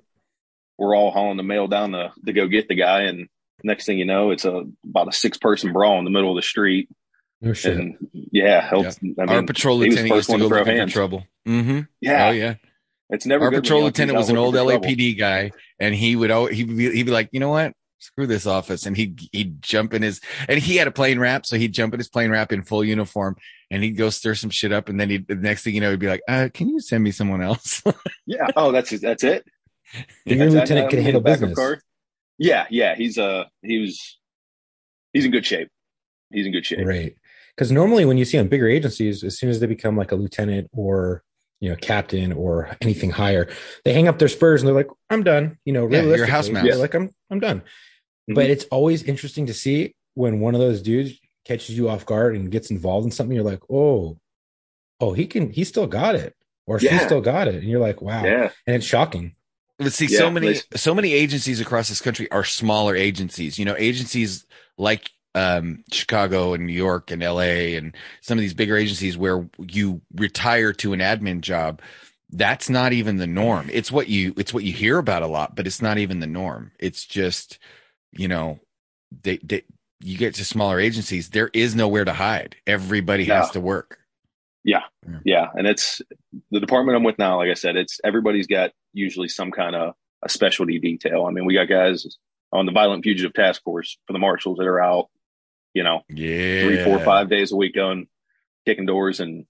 we're 0.76 0.96
all 0.96 1.12
hauling 1.12 1.36
the 1.36 1.44
mail 1.44 1.68
down 1.68 1.92
to 1.92 2.12
to 2.26 2.32
go 2.32 2.48
get 2.48 2.66
the 2.66 2.74
guy. 2.74 3.02
And 3.02 3.28
next 3.62 3.86
thing 3.86 3.98
you 3.98 4.06
know, 4.06 4.32
it's 4.32 4.44
a 4.44 4.64
about 4.84 5.08
a 5.08 5.12
six 5.12 5.38
person 5.38 5.72
brawl 5.72 6.00
in 6.00 6.04
the 6.04 6.10
middle 6.10 6.30
of 6.30 6.36
the 6.36 6.46
street. 6.46 6.88
No 7.40 7.52
shit. 7.52 7.76
And 7.76 7.96
yeah, 8.12 8.60
helped. 8.60 8.98
I 9.02 9.04
mean, 9.04 9.28
Our 9.28 9.42
patrol 9.44 9.80
he 9.80 9.88
was 9.88 9.96
lieutenant 9.96 10.14
used 10.14 10.16
first 10.16 10.26
to 10.26 10.32
one 10.32 10.40
go 10.40 10.44
to 10.44 10.48
throw 10.48 10.58
looking 10.58 10.88
for 10.88 10.92
trouble. 10.92 11.26
Mm-hmm. 11.46 11.80
yeah, 12.00 12.28
Oh 12.28 12.30
yeah. 12.32 12.54
It's 13.10 13.26
never 13.26 13.44
Our 13.46 13.50
good 13.50 13.62
patrol 13.64 13.82
lieutenant 13.82 14.16
was 14.18 14.28
an 14.30 14.36
old 14.36 14.54
looking 14.54 14.68
for 14.68 14.80
trouble. 14.80 14.96
LAPD 14.96 15.18
guy, 15.18 15.50
and 15.78 15.94
he 15.94 16.16
would 16.16 16.30
always, 16.30 16.56
he'd 16.56 16.74
be, 16.76 16.90
he'd 16.94 17.02
be 17.06 17.12
like, 17.12 17.28
you 17.32 17.40
know 17.40 17.50
what? 17.50 17.72
Screw 17.98 18.26
this 18.26 18.46
office, 18.46 18.84
and 18.86 18.96
he'd 18.96 19.20
he'd 19.32 19.62
jump 19.62 19.94
in 19.94 20.02
his 20.02 20.20
and 20.48 20.58
he 20.58 20.76
had 20.76 20.86
a 20.86 20.90
plain 20.90 21.18
wrap, 21.18 21.46
so 21.46 21.56
he'd 21.56 21.72
jump 21.72 21.94
in 21.94 22.00
his 22.00 22.08
plain 22.08 22.30
wrap 22.30 22.52
in 22.52 22.62
full 22.62 22.84
uniform, 22.84 23.36
and 23.70 23.82
he'd 23.82 23.96
go 23.96 24.10
stir 24.10 24.34
some 24.34 24.50
shit 24.50 24.72
up, 24.72 24.88
and 24.90 25.00
then 25.00 25.08
he 25.10 25.18
the 25.18 25.34
next 25.36 25.64
thing 25.64 25.74
you 25.74 25.80
know, 25.80 25.90
he'd 25.90 26.00
be 26.00 26.06
like, 26.08 26.20
uh, 26.28 26.48
"Can 26.52 26.68
you 26.68 26.80
send 26.80 27.02
me 27.02 27.10
someone 27.12 27.40
else?" 27.42 27.82
Yeah. 28.26 28.46
Oh, 28.56 28.72
that's 28.72 28.98
that's 29.00 29.22
it. 29.24 29.46
Your 30.26 30.50
lieutenant 30.50 30.90
can 30.90 30.98
I- 30.98 31.02
handle 31.02 31.20
backup 31.22 31.40
business. 31.40 31.56
card. 31.58 31.80
Yeah, 32.38 32.66
yeah. 32.70 32.94
He's 32.94 33.16
uh 33.16 33.44
he 33.62 33.78
was 33.78 34.18
he's 35.12 35.24
in 35.24 35.30
good 35.30 35.46
shape. 35.46 35.68
He's 36.30 36.44
in 36.46 36.52
good 36.52 36.66
shape. 36.66 36.86
Right. 36.86 37.14
Because 37.56 37.70
normally 37.70 38.04
when 38.04 38.18
you 38.18 38.24
see 38.24 38.38
on 38.38 38.48
bigger 38.48 38.68
agencies, 38.68 39.22
as 39.22 39.38
soon 39.38 39.48
as 39.50 39.60
they 39.60 39.66
become 39.66 39.96
like 39.96 40.10
a 40.12 40.16
lieutenant 40.16 40.68
or 40.72 41.22
you 41.64 41.70
know 41.70 41.76
captain 41.76 42.32
or 42.32 42.76
anything 42.80 43.10
higher, 43.10 43.48
they 43.84 43.92
hang 43.94 44.06
up 44.08 44.18
their 44.18 44.28
spurs 44.28 44.60
and 44.62 44.68
they're 44.68 44.74
like, 44.82 44.90
"I'm 45.10 45.22
done." 45.22 45.58
You 45.64 45.72
know, 45.72 45.88
Yeah, 45.88 46.02
you're 46.02 46.02
realistically, 46.02 46.30
house 46.32 46.48
mouse. 46.50 46.64
they're 46.64 46.76
like, 46.76 46.94
"I'm 46.94 47.10
I'm 47.30 47.40
done." 47.40 47.62
Mhm. 48.30 48.34
But 48.34 48.50
it's 48.50 48.64
always 48.66 49.02
interesting 49.02 49.46
to 49.46 49.54
see 49.54 49.94
when 50.14 50.40
one 50.40 50.54
of 50.54 50.60
those 50.60 50.80
dudes 50.82 51.12
catches 51.44 51.76
you 51.76 51.88
off 51.88 52.06
guard 52.06 52.36
and 52.36 52.50
gets 52.50 52.70
involved 52.70 53.04
in 53.06 53.10
something. 53.10 53.34
You're 53.34 53.44
like, 53.44 53.62
"Oh, 53.70 54.18
oh, 55.00 55.12
he 55.12 55.26
can. 55.26 55.50
He 55.50 55.64
still 55.64 55.86
got 55.86 56.14
it, 56.14 56.34
or 56.66 56.78
she 56.78 56.96
still 56.98 57.20
got 57.20 57.48
it," 57.48 57.56
and 57.56 57.64
you're 57.64 57.80
like, 57.80 58.00
"Wow!" 58.02 58.24
Yeah. 58.24 58.50
And 58.66 58.76
it's 58.76 58.86
shocking. 58.86 59.34
But 59.78 59.92
see, 59.92 60.06
Yeah, 60.06 60.18
so 60.20 60.30
many, 60.30 60.52
they- 60.52 60.76
so 60.76 60.94
many 60.94 61.12
agencies 61.12 61.60
across 61.60 61.88
this 61.88 62.00
country 62.00 62.30
are 62.30 62.44
smaller 62.44 62.94
agencies. 62.94 63.58
You 63.58 63.64
know, 63.64 63.74
agencies 63.76 64.46
like 64.78 65.10
um, 65.34 65.84
Chicago 65.90 66.54
and 66.54 66.66
New 66.66 66.72
York 66.72 67.10
and 67.10 67.22
LA 67.22 67.76
and 67.76 67.94
some 68.20 68.38
of 68.38 68.42
these 68.42 68.54
bigger 68.54 68.76
agencies 68.76 69.16
where 69.16 69.48
you 69.58 70.00
retire 70.14 70.72
to 70.74 70.92
an 70.92 71.00
admin 71.00 71.40
job. 71.40 71.80
That's 72.30 72.68
not 72.68 72.92
even 72.92 73.16
the 73.16 73.26
norm. 73.26 73.70
It's 73.72 73.92
what 73.92 74.08
you, 74.08 74.34
it's 74.36 74.52
what 74.52 74.64
you 74.64 74.72
hear 74.72 74.98
about 74.98 75.22
a 75.22 75.26
lot, 75.26 75.54
but 75.54 75.66
it's 75.66 75.82
not 75.82 75.98
even 75.98 76.20
the 76.20 76.26
norm. 76.26 76.72
It's 76.80 77.04
just, 77.04 77.58
you 78.12 78.28
know, 78.28 78.58
they, 79.22 79.38
they, 79.38 79.62
you 80.00 80.18
get 80.18 80.34
to 80.34 80.44
smaller 80.44 80.80
agencies, 80.80 81.30
there 81.30 81.50
is 81.52 81.74
nowhere 81.74 82.04
to 82.04 82.12
hide. 82.12 82.56
Everybody 82.66 83.24
has 83.24 83.50
to 83.50 83.60
work. 83.60 83.98
Yeah. 84.64 84.82
Yeah. 85.24 85.48
And 85.54 85.66
it's 85.66 86.00
the 86.50 86.60
department 86.60 86.96
I'm 86.96 87.04
with 87.04 87.18
now, 87.18 87.36
like 87.36 87.50
I 87.50 87.54
said, 87.54 87.76
it's 87.76 88.00
everybody's 88.02 88.46
got 88.46 88.72
usually 88.92 89.28
some 89.28 89.50
kind 89.50 89.76
of 89.76 89.94
a 90.22 90.28
specialty 90.28 90.78
detail. 90.78 91.26
I 91.26 91.30
mean, 91.30 91.44
we 91.44 91.54
got 91.54 91.68
guys 91.68 92.06
on 92.52 92.66
the 92.66 92.72
violent 92.72 93.04
fugitive 93.04 93.34
task 93.34 93.62
force 93.62 93.98
for 94.06 94.12
the 94.12 94.18
marshals 94.18 94.58
that 94.58 94.66
are 94.66 94.80
out, 94.80 95.10
you 95.74 95.82
know, 95.82 96.00
Yeah. 96.08 96.62
three, 96.64 96.84
four, 96.84 96.98
five 97.00 97.28
days 97.28 97.52
a 97.52 97.56
week 97.56 97.74
going 97.74 98.06
kicking 98.66 98.86
doors 98.86 99.20
and 99.20 99.44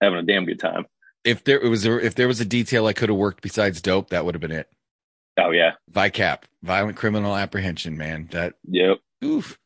having 0.00 0.18
a 0.18 0.22
damn 0.22 0.44
good 0.44 0.60
time. 0.60 0.86
If 1.24 1.42
there 1.42 1.58
it 1.60 1.68
was, 1.68 1.84
if 1.84 2.14
there 2.14 2.28
was 2.28 2.40
a 2.40 2.44
detail 2.44 2.86
I 2.86 2.92
could 2.92 3.08
have 3.08 3.18
worked 3.18 3.42
besides 3.42 3.80
dope, 3.82 4.10
that 4.10 4.24
would 4.24 4.34
have 4.34 4.40
been 4.40 4.52
it. 4.52 4.68
Oh 5.38 5.50
yeah. 5.50 5.72
VICAP, 5.92 6.44
violent 6.62 6.96
criminal 6.96 7.34
apprehension, 7.36 7.96
man. 7.96 8.28
That 8.30 8.54
Yep. 8.68 8.98
oof. 9.24 9.58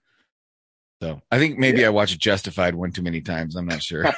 So 1.02 1.20
I 1.30 1.38
think 1.38 1.59
maybe 1.59 1.85
I 1.85 1.88
watched 1.90 2.18
Justified 2.18 2.75
one 2.75 2.92
too 2.92 3.02
many 3.02 3.20
times. 3.20 3.56
I'm 3.56 3.66
not 3.66 3.82
sure. 3.82 4.06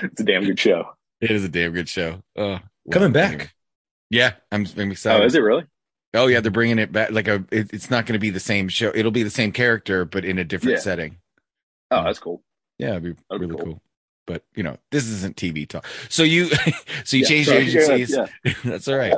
It's 0.00 0.20
a 0.20 0.24
damn 0.24 0.44
good 0.44 0.58
show. 0.58 0.84
it 1.20 1.30
is 1.30 1.44
a 1.44 1.48
damn 1.48 1.72
good 1.72 1.88
show. 1.88 2.22
Oh, 2.36 2.46
well, 2.50 2.62
Coming 2.90 3.12
back. 3.12 3.32
anyway. 3.32 3.50
Yeah, 4.10 4.32
I'm, 4.50 4.66
I'm 4.76 4.88
oh, 4.88 4.92
excited. 4.92 5.22
Oh, 5.22 5.26
is 5.26 5.34
it 5.34 5.40
really? 5.40 5.64
Oh 6.14 6.26
yeah, 6.26 6.40
they're 6.40 6.50
bringing 6.50 6.78
it 6.78 6.90
back. 6.92 7.10
Like 7.10 7.28
a, 7.28 7.44
it, 7.50 7.72
it's 7.72 7.90
not 7.90 8.06
going 8.06 8.14
to 8.14 8.18
be 8.18 8.30
the 8.30 8.40
same 8.40 8.68
show. 8.68 8.90
It'll 8.94 9.10
be 9.10 9.22
the 9.22 9.30
same 9.30 9.52
character, 9.52 10.04
but 10.04 10.24
in 10.24 10.38
a 10.38 10.44
different 10.44 10.76
Yeah. 10.78 10.82
setting. 10.82 11.18
Oh, 11.90 12.04
that's 12.04 12.18
cool. 12.18 12.42
Yeah, 12.78 12.90
it'd 12.92 13.02
be 13.02 13.12
That'd 13.28 13.40
be 13.40 13.46
really 13.46 13.56
cool. 13.64 13.72
cool. 13.74 13.82
But 14.26 14.44
you 14.54 14.62
know, 14.62 14.76
this 14.90 15.06
isn't 15.06 15.36
TV 15.36 15.68
talk. 15.68 15.86
So 16.08 16.22
you, 16.22 16.46
so 17.04 17.16
you 17.16 17.22
Yeah, 17.22 17.28
changed 17.28 17.48
sorry. 17.48 17.62
agencies. 17.62 18.16
Yeah. 18.44 18.52
That's 18.64 18.88
all 18.88 18.96
right. 18.96 19.16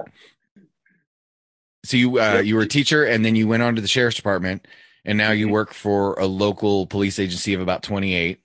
So 1.85 1.97
you 1.97 2.21
uh, 2.21 2.41
you 2.45 2.57
were 2.57 2.63
a 2.63 2.69
teacher, 2.69 3.05
and 3.05 3.25
then 3.25 3.35
you 3.37 3.49
went 3.49 3.63
on 3.63 3.75
to 3.77 3.81
the 3.83 3.89
sheriff's 3.89 4.17
department, 4.17 4.67
and 5.05 5.17
now 5.17 5.31
you 5.33 5.47
Mhm. 5.49 5.53
work 5.53 5.73
for 5.73 6.15
a 6.15 6.27
local 6.27 6.87
police 6.87 7.19
agency 7.19 7.55
of 7.55 7.61
about 7.61 7.83
twenty 7.83 8.15
eight. 8.15 8.41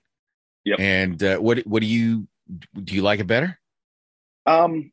Yep. 0.64 0.80
And 0.80 1.22
uh, 1.22 1.38
what 1.38 1.58
what 1.66 1.80
do 1.80 1.86
you 1.86 2.26
do? 2.82 2.94
You 2.94 3.02
like 3.02 3.20
it 3.20 3.26
better? 3.26 3.58
Um, 4.46 4.92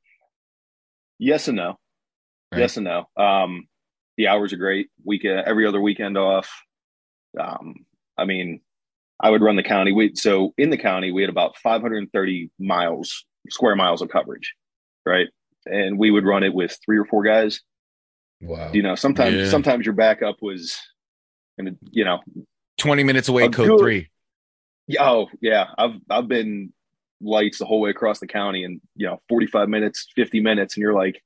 yes 1.19 1.47
and 1.47 1.57
no. 1.57 1.79
Right. 2.53 2.59
Yes 2.61 2.77
and 2.77 2.85
no. 2.85 3.05
Um, 3.17 3.67
the 4.17 4.27
hours 4.27 4.53
are 4.53 4.57
great. 4.57 4.87
Week 5.03 5.25
every 5.25 5.65
other 5.65 5.81
weekend 5.81 6.17
off. 6.17 6.49
Um, 7.39 7.85
I 8.17 8.25
mean, 8.25 8.61
I 9.19 9.29
would 9.29 9.41
run 9.41 9.55
the 9.55 9.63
county. 9.63 9.91
We 9.91 10.13
so 10.15 10.53
in 10.57 10.69
the 10.69 10.77
county 10.77 11.11
we 11.11 11.21
had 11.23 11.29
about 11.29 11.57
530 11.57 12.51
miles 12.59 13.25
square 13.49 13.75
miles 13.75 14.01
of 14.01 14.09
coverage, 14.09 14.53
right? 15.05 15.27
And 15.65 15.97
we 15.97 16.11
would 16.11 16.25
run 16.25 16.43
it 16.43 16.53
with 16.53 16.77
three 16.85 16.97
or 16.97 17.05
four 17.05 17.23
guys. 17.23 17.61
Wow. 18.41 18.71
You 18.73 18.83
know, 18.83 18.95
sometimes 18.95 19.35
Yeah. 19.35 19.49
sometimes 19.49 19.85
your 19.85 19.95
backup 19.95 20.37
was, 20.41 20.77
and 21.57 21.77
you 21.91 22.03
know, 22.05 22.19
Twenty 22.77 23.03
minutes 23.03 23.29
away, 23.29 23.45
A 23.45 23.49
code 23.49 23.67
good- 23.69 23.79
three. 23.79 24.09
Yeah, 24.87 25.09
oh 25.09 25.27
yeah, 25.41 25.67
I've 25.77 25.95
I've 26.09 26.27
been 26.27 26.73
lights 27.21 27.59
the 27.59 27.65
whole 27.65 27.79
way 27.79 27.89
across 27.91 28.19
the 28.19 28.27
county, 28.27 28.65
and 28.65 28.81
you 28.97 29.07
know, 29.07 29.21
forty 29.29 29.45
five 29.47 29.69
minutes, 29.69 30.07
fifty 30.15 30.41
minutes, 30.41 30.75
and 30.75 30.81
you're 30.81 30.93
like, 30.93 31.23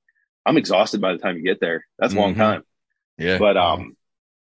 I'm 0.47 0.57
exhausted 0.57 1.01
by 1.01 1.11
the 1.13 1.19
time 1.19 1.35
you 1.37 1.43
get 1.43 1.59
there. 1.59 1.85
That's 1.99 2.13
a 2.13 2.17
long 2.17 2.33
Mhm. 2.33 2.37
time. 2.37 2.63
Yeah. 3.17 3.37
But 3.37 3.57
um, 3.57 3.95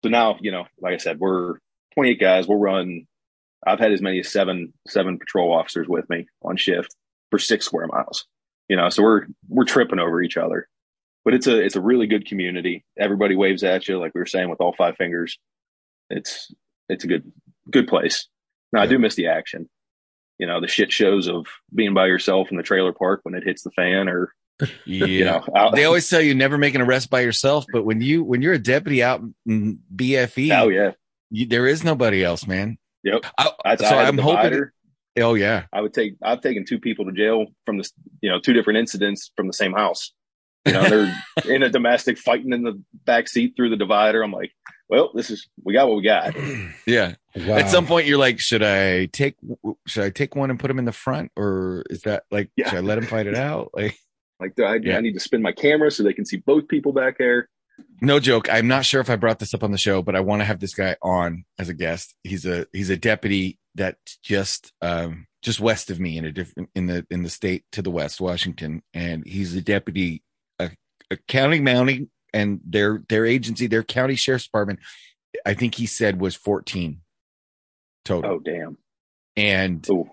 so 0.04 0.09
now 0.11 0.38
you 0.40 0.52
know, 0.52 0.66
like 0.80 0.94
I 0.94 0.99
said, 0.99 1.18
we're 1.18 1.59
28 1.94 2.20
guys. 2.20 2.47
We'll 2.47 2.59
run. 2.59 3.06
I've 3.66 3.78
had 3.80 3.92
as 3.92 4.00
many 4.00 4.20
as 4.20 4.28
seven 4.30 4.73
seven 4.87 5.18
patrol 5.18 5.52
officers 5.52 5.88
with 5.88 6.09
me 6.09 6.26
on 6.42 6.56
shift 6.56 6.94
for 7.30 7.38
six 7.38 7.66
square 7.66 7.87
miles. 7.88 8.26
You 8.68 8.76
know, 8.76 8.88
so 8.88 9.02
we're 9.02 9.26
we're 9.49 9.64
tripping 9.64 9.99
over 9.99 10.23
each 10.23 10.37
other. 10.37 10.68
But 11.25 11.35
it's 11.35 11.47
a 11.47 11.61
it's 11.61 11.76
a 11.76 11.80
really 11.82 12.06
good 12.06 12.26
community. 12.26 12.85
Everybody 12.99 13.35
waves 13.37 13.62
at 13.64 13.87
you, 13.88 13.99
like 13.99 14.14
we 14.14 14.20
were 14.20 14.26
saying, 14.26 14.49
with 14.49 14.61
all 14.61 14.73
five 14.73 14.97
fingers. 14.97 15.38
It's 16.09 16.52
it's 16.88 17.04
a 17.04 17.09
good 17.09 17.30
good 17.70 17.88
place. 17.88 18.28
Now 18.73 18.80
I 18.82 18.87
do 18.87 18.99
miss 18.99 19.16
the 19.16 19.26
action. 19.26 19.68
You 20.38 20.47
know, 20.47 20.61
the 20.61 20.68
shit 20.68 20.90
shows 20.92 21.28
of 21.28 21.47
being 21.75 21.92
by 21.92 22.06
yourself 22.06 22.50
in 22.50 22.56
the 22.56 22.62
trailer 22.62 22.92
park 22.94 23.20
when 23.25 23.35
it 23.35 23.44
hits 23.44 23.62
the 23.62 23.70
fan 23.73 24.09
or 24.09 24.32
Yeah. 24.84 25.06
you 25.06 25.24
know 25.24 25.44
out, 25.54 25.74
they 25.74 25.84
always 25.84 26.08
tell 26.08 26.20
you 26.20 26.34
never 26.34 26.58
make 26.58 26.74
an 26.74 26.80
arrest 26.80 27.10
by 27.10 27.20
yourself, 27.20 27.64
but 27.72 27.84
when 27.84 28.00
you 28.00 28.24
when 28.24 28.42
you're 28.42 28.54
a 28.54 28.58
deputy 28.58 29.02
out 29.02 29.22
in 29.46 29.78
BFE, 29.94 30.58
oh 30.58 30.68
yeah. 30.68 30.92
you, 31.30 31.46
there 31.46 31.66
is 31.66 31.84
nobody 31.84 32.24
else, 32.24 32.46
man. 32.46 32.78
Yep. 33.04 33.24
I, 33.38 33.50
I, 33.64 33.76
so 33.76 33.84
I 33.84 33.88
had 33.88 33.98
a 33.98 34.08
I'm 34.08 34.18
hoping. 34.18 34.64
oh 35.18 35.34
yeah, 35.34 35.64
I 35.72 35.80
would 35.80 35.94
take 35.94 36.16
I've 36.22 36.40
taken 36.40 36.64
two 36.64 36.78
people 36.78 37.04
to 37.06 37.12
jail 37.12 37.46
from 37.66 37.78
this 37.78 37.92
you 38.20 38.30
know, 38.30 38.40
two 38.40 38.52
different 38.52 38.78
incidents 38.78 39.30
from 39.36 39.46
the 39.46 39.52
same 39.52 39.72
house. 39.72 40.12
You 40.66 40.72
know, 40.72 40.88
they're 40.88 41.22
in 41.54 41.62
a 41.62 41.70
domestic 41.70 42.18
fighting 42.18 42.52
in 42.52 42.62
the 42.62 42.82
back 43.04 43.28
seat 43.28 43.54
through 43.56 43.70
the 43.70 43.76
divider. 43.76 44.22
I'm 44.22 44.32
like, 44.32 44.52
well, 44.88 45.10
this 45.14 45.30
is 45.30 45.48
we 45.62 45.72
got 45.72 45.88
what 45.88 45.96
we 45.96 46.02
got. 46.02 46.34
yeah. 46.86 47.14
Wow. 47.34 47.58
At 47.58 47.70
some 47.70 47.86
point, 47.86 48.06
you're 48.06 48.18
like, 48.18 48.40
should 48.40 48.62
I 48.62 49.06
take 49.06 49.36
should 49.86 50.04
I 50.04 50.10
take 50.10 50.34
one 50.34 50.50
and 50.50 50.58
put 50.58 50.70
him 50.70 50.78
in 50.78 50.84
the 50.84 50.92
front, 50.92 51.30
or 51.36 51.84
is 51.88 52.02
that 52.02 52.24
like 52.30 52.50
Yeah. 52.56 52.68
should 52.68 52.78
I 52.78 52.82
let 52.82 52.98
him 52.98 53.06
fight 53.06 53.26
it 53.26 53.36
out? 53.36 53.70
Like, 53.72 53.96
Like 54.40 54.59
I, 54.59 54.76
Yeah. 54.82 54.97
I 54.97 55.00
need 55.00 55.12
to 55.14 55.20
spin 55.20 55.42
my 55.42 55.52
camera 55.52 55.90
so 55.90 56.02
they 56.02 56.12
can 56.14 56.25
see 56.26 56.38
both 56.38 56.68
people 56.68 56.92
back 56.92 57.18
there. 57.18 57.49
no 58.00 58.20
joke. 58.20 58.49
I'm 58.50 58.68
not 58.68 58.85
sure 58.85 59.00
if 59.00 59.11
I 59.11 59.16
brought 59.16 59.38
this 59.38 59.54
up 59.54 59.62
on 59.62 59.73
the 59.73 59.78
show, 59.78 60.02
but 60.02 60.16
I 60.16 60.20
want 60.20 60.40
to 60.40 60.44
have 60.47 60.61
this 60.61 60.75
guy 60.75 60.97
on 61.02 61.44
as 61.59 61.68
a 61.68 61.75
guest. 61.75 62.14
He's 62.25 62.47
a 62.47 62.66
he's 62.73 62.90
a 62.90 62.97
deputy 62.97 63.59
that's 63.75 64.16
just 64.23 64.73
um 64.82 65.26
just 65.42 65.61
west 65.61 65.90
of 65.90 65.99
me 66.00 66.18
in 66.18 66.25
a 66.25 66.32
different 66.32 66.68
in 66.75 66.87
the 66.87 67.06
in 67.11 67.23
the 67.23 67.30
state 67.30 67.64
to 67.73 67.82
the 67.82 67.90
west, 67.90 68.20
Washington, 68.20 68.82
and 68.94 69.26
he's 69.26 69.54
a 69.54 69.62
deputy, 69.62 70.23
a, 70.59 70.70
a 71.11 71.16
county 71.28 71.61
mounting, 71.61 72.11
and 72.35 72.61
their 72.64 73.02
their 73.09 73.25
agency, 73.25 73.66
their 73.66 73.82
county 73.85 74.14
sheriff's 74.16 74.44
department, 74.47 74.80
I 75.47 75.54
think 75.54 75.75
he 75.76 75.87
said 75.87 76.20
was 76.20 76.35
14 76.37 77.00
total, 78.04 78.30
Oh 78.32 78.38
damn. 78.40 78.76
and 79.37 79.87
Oh 79.90 80.09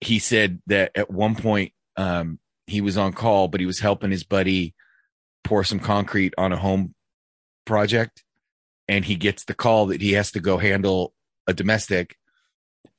he 0.00 0.20
said 0.20 0.60
that 0.68 0.92
at 0.94 1.10
one 1.10 1.34
point 1.34 1.72
um, 1.96 2.38
he 2.68 2.80
was 2.80 2.96
on 2.96 3.12
call, 3.12 3.48
but 3.48 3.60
he 3.60 3.66
was 3.66 3.80
helping 3.80 4.10
his 4.10 4.24
buddy 4.24 4.74
pour 5.44 5.64
some 5.64 5.80
concrete 5.80 6.34
on 6.36 6.52
a 6.52 6.56
home 6.56 6.94
project, 7.64 8.24
and 8.86 9.04
he 9.04 9.16
gets 9.16 9.44
the 9.44 9.54
call 9.54 9.86
that 9.86 10.00
he 10.00 10.12
has 10.12 10.32
to 10.32 10.40
go 10.40 10.58
handle 10.58 11.12
a 11.46 11.54
domestic, 11.54 12.16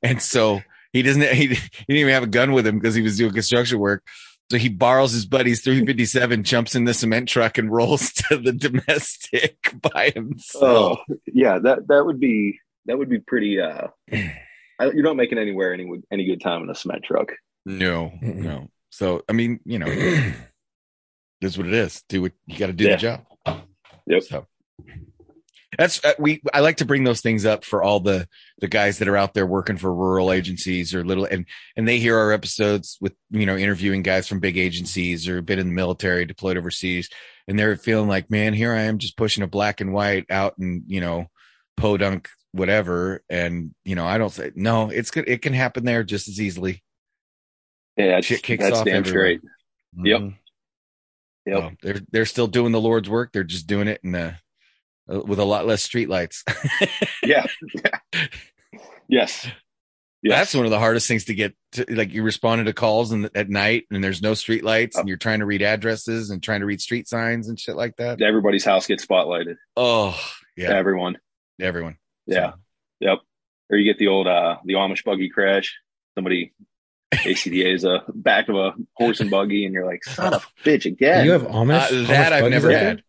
and 0.02 0.20
so 0.20 0.60
he 0.92 1.02
doesn't. 1.02 1.22
He, 1.22 1.46
he 1.46 1.54
didn't 1.54 2.00
even 2.00 2.12
have 2.12 2.22
a 2.22 2.28
gun 2.28 2.52
with 2.52 2.66
him 2.66 2.78
because 2.78 2.94
he 2.94 3.02
was 3.02 3.16
doing 3.16 3.32
construction 3.32 3.78
work. 3.78 4.04
So 4.50 4.58
he 4.58 4.68
borrows 4.68 5.12
his 5.12 5.26
buddy's 5.26 5.60
357, 5.62 6.42
jumps 6.42 6.74
in 6.74 6.84
the 6.84 6.92
cement 6.92 7.28
truck, 7.28 7.56
and 7.56 7.70
rolls 7.70 8.12
to 8.28 8.36
the 8.36 8.52
domestic 8.52 9.72
by 9.94 10.10
himself. 10.10 10.98
Oh 11.08 11.14
yeah, 11.26 11.58
that 11.60 11.86
that 11.88 12.04
would 12.04 12.18
be 12.18 12.58
that 12.86 12.98
would 12.98 13.08
be 13.08 13.20
pretty. 13.20 13.60
uh 13.60 13.88
I, 14.12 14.86
You're 14.86 15.02
not 15.02 15.16
making 15.16 15.38
anywhere 15.38 15.74
any 15.74 15.88
any 16.10 16.24
good 16.24 16.40
time 16.40 16.62
in 16.62 16.70
a 16.70 16.74
cement 16.74 17.04
truck. 17.04 17.32
No, 17.66 18.12
no. 18.20 18.68
So 18.90 19.22
I 19.28 19.32
mean, 19.32 19.60
you 19.64 19.78
know, 19.78 19.86
that's 21.40 21.56
what 21.56 21.66
it 21.66 21.74
is. 21.74 22.02
Do 22.08 22.22
what 22.22 22.32
you 22.46 22.58
got 22.58 22.66
to 22.66 22.72
do 22.72 22.84
Yeah. 22.84 22.96
the 22.96 22.96
job. 22.96 23.24
Yep. 24.06 24.22
So 24.24 24.46
that's 25.78 26.04
uh, 26.04 26.14
we. 26.18 26.42
I 26.52 26.60
like 26.60 26.78
to 26.78 26.84
bring 26.84 27.04
those 27.04 27.20
things 27.20 27.46
up 27.46 27.64
for 27.64 27.82
all 27.82 28.00
the 28.00 28.26
the 28.58 28.66
guys 28.68 28.98
that 28.98 29.06
are 29.08 29.16
out 29.16 29.34
there 29.34 29.46
working 29.46 29.76
for 29.76 29.94
rural 29.94 30.32
agencies 30.32 30.94
or 30.94 31.04
little 31.04 31.24
and 31.24 31.46
and 31.76 31.86
they 31.86 31.98
hear 32.00 32.18
our 32.18 32.32
episodes 32.32 32.98
with 33.00 33.14
you 33.30 33.46
know 33.46 33.56
interviewing 33.56 34.02
guys 34.02 34.26
from 34.26 34.40
big 34.40 34.58
agencies 34.58 35.28
or 35.28 35.40
been 35.42 35.60
in 35.60 35.68
the 35.68 35.74
military, 35.74 36.26
deployed 36.26 36.56
overseas, 36.56 37.08
and 37.46 37.56
they're 37.58 37.76
feeling 37.76 38.08
like, 38.08 38.30
man, 38.30 38.52
here 38.52 38.72
I 38.72 38.82
am 38.82 38.98
just 38.98 39.16
pushing 39.16 39.44
a 39.44 39.46
black 39.46 39.80
and 39.80 39.92
white 39.92 40.26
out 40.28 40.58
and 40.58 40.82
you 40.88 41.00
know, 41.00 41.26
podunk 41.76 42.28
whatever, 42.52 43.22
and 43.30 43.72
you 43.84 43.94
know, 43.94 44.06
I 44.06 44.18
don't 44.18 44.32
say 44.32 44.50
no. 44.56 44.90
It's 44.90 45.12
good. 45.12 45.28
It 45.28 45.40
can 45.40 45.52
happen 45.52 45.84
there 45.84 46.02
just 46.02 46.26
as 46.28 46.40
easily. 46.40 46.82
Yeah, 47.96 48.18
it's, 48.18 48.26
Shit 48.26 48.42
kicks 48.42 48.64
that's 48.64 48.78
off 48.78 48.84
damn 48.86 48.96
everywhere. 48.96 49.38
straight. 49.38 49.40
Yep. 50.04 50.20
Mhm. 50.20 50.34
Yep. 51.46 51.58
So 51.58 51.70
they're 51.82 52.00
they're 52.12 52.26
still 52.26 52.46
doing 52.46 52.72
the 52.72 52.80
Lord's 52.80 53.08
work. 53.08 53.32
They're 53.32 53.44
just 53.44 53.66
doing 53.66 53.88
it 53.88 54.00
in 54.04 54.14
a, 54.14 54.38
uh, 55.12 55.20
with 55.20 55.38
a 55.38 55.44
lot 55.44 55.66
less 55.66 55.86
streetlights. 55.86 56.42
Yeah. 57.24 57.46
yes. 59.08 59.46
Yes. 60.22 60.38
That's 60.38 60.54
one 60.54 60.64
of 60.66 60.70
the 60.70 60.78
hardest 60.78 61.08
things 61.08 61.24
to 61.26 61.34
get. 61.34 61.54
To, 61.72 61.84
like 61.88 62.12
you 62.12 62.22
responded 62.22 62.64
to 62.64 62.72
calls 62.74 63.10
and 63.12 63.30
at 63.34 63.48
night, 63.48 63.84
and 63.90 64.02
there's 64.04 64.20
no 64.20 64.32
streetlights, 64.32 64.96
and 64.96 65.08
you're 65.08 65.16
trying 65.16 65.38
to 65.40 65.46
read 65.46 65.62
addresses 65.62 66.30
and 66.30 66.42
trying 66.42 66.60
to 66.60 66.66
read 66.66 66.80
street 66.80 67.08
signs 67.08 67.48
and 67.48 67.58
shit 67.58 67.74
like 67.76 67.96
that. 67.96 68.20
everybody's 68.20 68.64
house 68.64 68.86
gets 68.86 69.04
spotlighted. 69.06 69.56
Oh 69.76 70.18
yeah, 70.56 70.70
Everyone. 70.72 71.16
everyone. 71.60 71.96
Yeah. 72.26 72.50
So, 72.52 72.56
Yep. 73.00 73.18
Or 73.70 73.78
you 73.78 73.90
get 73.90 73.98
the 73.98 74.08
old 74.08 74.26
uh 74.26 74.56
the 74.64 74.74
Amish 74.74 75.04
buggy 75.04 75.30
crash. 75.30 75.78
Somebody 76.16 76.52
ACDA 77.12 77.74
is 77.74 77.84
a 77.84 78.02
back 78.14 78.48
of 78.48 78.56
a 78.56 78.72
horse 78.94 79.20
and 79.20 79.30
buggy, 79.30 79.64
and 79.64 79.74
you're 79.74 79.86
like, 79.86 80.04
son 80.04 80.32
of 80.34 80.44
a 80.44 80.68
bitch 80.68 80.84
again. 80.86 81.24
You 81.24 81.32
have 81.32 81.42
Amish. 81.42 81.80
Uh, 81.80 81.88
Amish 81.88 82.06
that 82.08 82.32
I've 82.32 82.50
never 82.50 82.68
out 82.68 82.72
there? 82.72 82.84
had. 82.84 83.02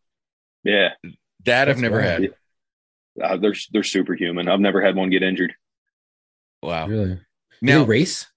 yeah. 0.64 0.90
That 1.46 1.70
I've 1.70 1.80
never 1.80 2.00
wild. 2.00 2.22
had. 2.24 2.34
Uh, 3.22 3.38
they're 3.38 3.56
they're 3.72 3.84
superhuman. 3.84 4.48
I've 4.48 4.60
never 4.60 4.82
had 4.82 4.96
one 4.96 5.10
get 5.10 5.22
injured. 5.24 5.54
Wow. 6.64 6.88
Really? 6.88 7.20
Now, 7.62 7.80
Now, 7.80 7.84
race? 7.86 8.28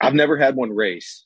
I've 0.00 0.14
never 0.14 0.36
had 0.36 0.56
one 0.56 0.72
race, 0.72 1.24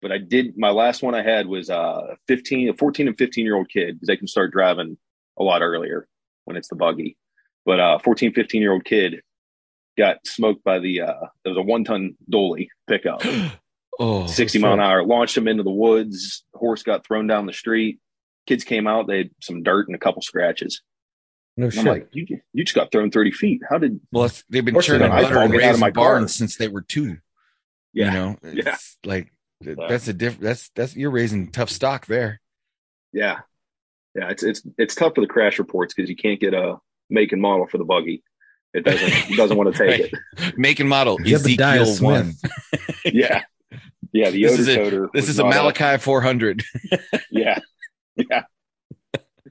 but 0.00 0.12
I 0.12 0.18
did. 0.18 0.56
My 0.56 0.70
last 0.70 1.02
one 1.02 1.14
I 1.14 1.22
had 1.22 1.46
was 1.46 1.68
uh 1.68 2.14
15, 2.28 2.70
a 2.70 2.74
14 2.74 3.08
and 3.08 3.18
15 3.18 3.44
year 3.44 3.56
old 3.56 3.68
kid 3.68 3.96
because 3.96 4.06
they 4.06 4.16
can 4.16 4.26
start 4.28 4.52
driving 4.52 4.96
a 5.38 5.42
lot 5.42 5.60
earlier 5.62 6.06
when 6.46 6.56
it's 6.56 6.68
the 6.68 6.76
buggy. 6.76 7.16
But 7.66 7.80
uh 7.80 7.98
14, 7.98 8.32
15 8.32 8.62
year 8.62 8.72
old 8.72 8.84
kid 8.84 9.20
got 9.98 10.26
smoked 10.26 10.64
by 10.64 10.78
the 10.78 11.02
uh 11.02 11.20
there 11.44 11.52
was 11.52 11.58
a 11.58 11.62
one 11.62 11.84
ton 11.84 12.16
dolly 12.30 12.70
pickup, 12.86 13.22
oh, 14.00 14.26
60 14.26 14.58
mile 14.60 14.74
an 14.74 14.80
hour, 14.80 15.04
launched 15.04 15.36
him 15.36 15.48
into 15.48 15.62
the 15.64 15.70
woods. 15.70 16.44
Horse 16.54 16.82
got 16.82 17.06
thrown 17.06 17.26
down 17.26 17.44
the 17.46 17.52
street. 17.52 18.00
Kids 18.46 18.64
came 18.64 18.86
out, 18.86 19.06
they 19.06 19.18
had 19.18 19.30
some 19.42 19.62
dirt 19.62 19.88
and 19.88 19.94
a 19.94 19.98
couple 19.98 20.22
scratches. 20.22 20.80
No 21.58 21.64
And 21.64 21.72
shit. 21.74 21.80
I'm 21.80 21.86
like, 21.86 22.08
you 22.12 22.40
you 22.54 22.64
just 22.64 22.74
got 22.76 22.90
thrown 22.92 23.10
30 23.10 23.32
feet. 23.32 23.60
How 23.68 23.78
did 23.78 24.00
well, 24.12 24.30
they've 24.48 24.64
been 24.64 24.74
Horse 24.74 24.86
churning 24.86 25.10
and 25.10 25.12
butter 25.12 25.38
and 25.38 25.52
get 25.52 25.62
out 25.62 25.64
of 25.64 25.68
raising 25.68 25.80
my 25.80 25.90
car. 25.90 26.26
since 26.28 26.56
they 26.56 26.68
were 26.68 26.82
two. 26.82 27.18
yeah. 27.92 28.06
You 28.06 28.10
know, 28.12 28.36
Yeah. 28.54 28.74
it's 28.74 28.96
like 29.04 29.32
that's 29.60 30.06
a 30.06 30.12
different. 30.12 30.44
That's 30.44 30.70
that's 30.76 30.94
you're 30.96 31.10
raising 31.10 31.50
tough 31.50 31.68
stock 31.68 32.06
there. 32.06 32.40
Yeah. 33.12 33.40
Yeah, 34.14 34.30
it's 34.30 34.42
it's 34.44 34.62
it's 34.78 34.94
tough 34.94 35.14
for 35.16 35.20
the 35.20 35.26
crash 35.26 35.58
reports 35.58 35.92
because 35.94 36.08
you 36.08 36.14
can't 36.16 36.40
get 36.40 36.54
a 36.54 36.76
make 37.10 37.32
and 37.32 37.42
model 37.42 37.66
for 37.66 37.78
the 37.78 37.84
buggy. 37.84 38.22
It 38.74 38.84
doesn't 38.84 39.30
it 39.32 39.36
doesn't 39.36 39.56
want 39.56 39.74
to 39.74 39.78
take 39.86 40.12
it. 40.12 40.58
Make 40.58 40.80
and 40.80 40.88
model 40.88 41.18
Jebediah 41.18 41.80
Ezekiel 41.80 42.06
one. 42.06 42.32
Smith. 42.34 42.52
it. 43.04 43.14
Yeah. 43.14 43.42
Yeah, 44.12 44.30
the 44.30 44.42
This 44.42 44.52
odor 44.52 44.60
is 44.62 44.68
a- 44.68 44.78
coder. 44.78 45.08
This 45.12 45.28
is 45.28 45.38
a 45.38 45.42
not 45.42 45.54
Malachi 45.54 45.98
400. 45.98 46.62
yeah. 47.30 47.58
Yeah. 48.16 48.42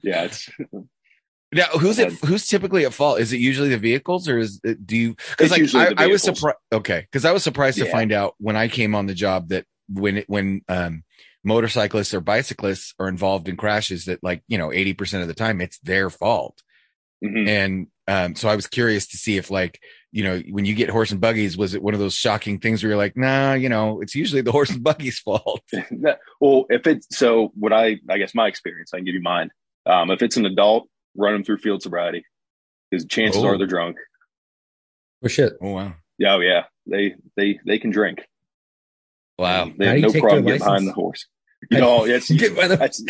Yeah, 0.02 0.24
it's 0.24 0.48
Now, 1.52 1.64
who's 1.68 1.98
it? 1.98 2.12
Who's 2.26 2.46
typically 2.46 2.84
at 2.84 2.92
fault? 2.92 3.20
Is 3.20 3.32
it 3.32 3.38
usually 3.38 3.70
the 3.70 3.78
vehicles, 3.78 4.28
or 4.28 4.36
is 4.38 4.60
it, 4.62 4.86
do 4.86 4.96
you? 4.98 5.16
Because 5.30 5.50
like 5.74 5.98
I, 5.98 6.04
I 6.04 6.06
was 6.08 6.22
surprised. 6.22 6.58
Okay, 6.70 7.00
because 7.00 7.24
I 7.24 7.32
was 7.32 7.42
surprised 7.42 7.78
to 7.78 7.86
find 7.86 8.12
out 8.12 8.34
when 8.38 8.54
I 8.54 8.68
came 8.68 8.94
on 8.94 9.06
the 9.06 9.14
job 9.14 9.48
that 9.48 9.64
when 9.88 10.18
it, 10.18 10.24
when 10.28 10.60
um, 10.68 11.04
motorcyclists 11.44 12.12
or 12.12 12.20
bicyclists 12.20 12.92
are 12.98 13.08
involved 13.08 13.48
in 13.48 13.56
crashes, 13.56 14.04
that 14.04 14.22
like 14.22 14.42
you 14.46 14.58
know 14.58 14.70
eighty 14.70 14.92
percent 14.92 15.22
of 15.22 15.28
the 15.28 15.32
time 15.34 15.62
it's 15.62 15.78
their 15.78 16.10
fault. 16.10 16.62
mhm. 17.24 17.48
And 17.48 17.86
um, 18.08 18.34
so 18.34 18.48
I 18.48 18.56
was 18.56 18.66
curious 18.66 19.06
to 19.08 19.16
see 19.16 19.36
if 19.36 19.50
like 19.50 19.78
you 20.10 20.24
know 20.24 20.40
when 20.50 20.64
you 20.64 20.74
get 20.74 20.88
horse 20.90 21.12
and 21.12 21.20
buggies, 21.20 21.56
was 21.56 21.74
it 21.74 21.82
one 21.82 21.94
of 21.94 22.00
those 22.00 22.14
shocking 22.14 22.58
things 22.58 22.82
where 22.82 22.88
you're 22.90 22.96
like, 22.98 23.16
nah, 23.16 23.52
you 23.52 23.68
know, 23.68 24.00
it's 24.00 24.14
usually 24.14 24.40
the 24.42 24.50
horse 24.52 24.70
and 24.70 24.82
buggy's 24.82 25.18
fault. 25.20 25.60
Well, 26.40 26.66
if 26.70 26.86
it's 26.86 27.06
so, 27.16 27.52
what 27.54 27.72
I 27.72 27.98
I 28.08 28.18
guess 28.18 28.34
my 28.34 28.46
experience, 28.48 28.90
I 28.94 28.98
can 28.98 29.04
give 29.04 29.14
you 29.14 29.20
mine. 29.22 29.50
Um, 29.86 30.10
if 30.10 30.22
it's 30.22 30.36
an 30.36 30.46
adult, 30.46 30.88
run 31.16 31.32
them 31.34 31.44
through 31.44 31.58
field 31.58 31.82
sobriety 31.82 32.24
because 32.90 33.04
chances 33.06 33.42
Oh. 33.44 33.48
are 33.48 33.58
they're 33.58 33.66
drunk. 33.66 33.96
Oh 35.24 35.28
shit. 35.28 35.54
Oh 35.60 35.72
wow, 35.72 35.94
Yeah, 36.16 36.34
oh, 36.34 36.40
yeah, 36.40 36.64
they 36.86 37.14
they 37.36 37.58
they 37.66 37.78
can 37.78 37.90
drink. 37.90 38.20
wow. 39.38 39.70
they 39.76 39.86
How 39.86 39.92
have 39.92 40.00
no 40.14 40.20
problem 40.20 40.44
getting 40.44 40.58
behind 40.60 40.86
the 40.86 40.92
horse. 40.92 41.26
You 41.70 41.78
know, 41.80 42.04
it's 42.04 42.30
Get 42.32 42.54
by 42.56 42.68
the- 42.68 42.76
that's 42.76 43.02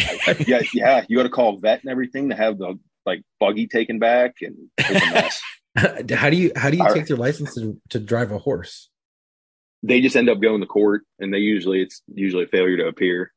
yeah, 0.48 0.62
yeah. 0.72 1.04
You 1.08 1.16
got 1.18 1.24
to 1.24 1.28
call 1.28 1.58
vet 1.58 1.82
and 1.82 1.90
everything 1.90 2.30
to 2.30 2.34
have 2.34 2.56
the 2.58 2.78
like 3.08 3.22
buggy 3.40 3.66
taken 3.66 3.98
back, 3.98 4.36
and 4.42 4.56
it's 4.78 4.90
a 4.90 5.12
mess. 5.12 5.42
how 6.12 6.30
do 6.30 6.36
you 6.36 6.52
how 6.56 6.70
do 6.70 6.76
you 6.76 6.84
All 6.84 6.94
take 6.94 7.06
their 7.06 7.16
license 7.16 7.54
to, 7.54 7.80
to 7.90 7.98
drive 7.98 8.30
a 8.32 8.38
horse? 8.38 8.90
they 9.82 10.00
just 10.00 10.16
end 10.16 10.28
up 10.28 10.40
going 10.40 10.60
to 10.60 10.66
court, 10.66 11.02
and 11.18 11.32
they 11.32 11.38
usually 11.38 11.82
it's 11.82 12.02
usually 12.12 12.44
a 12.44 12.48
failure 12.48 12.76
to 12.78 12.86
appear. 12.86 13.32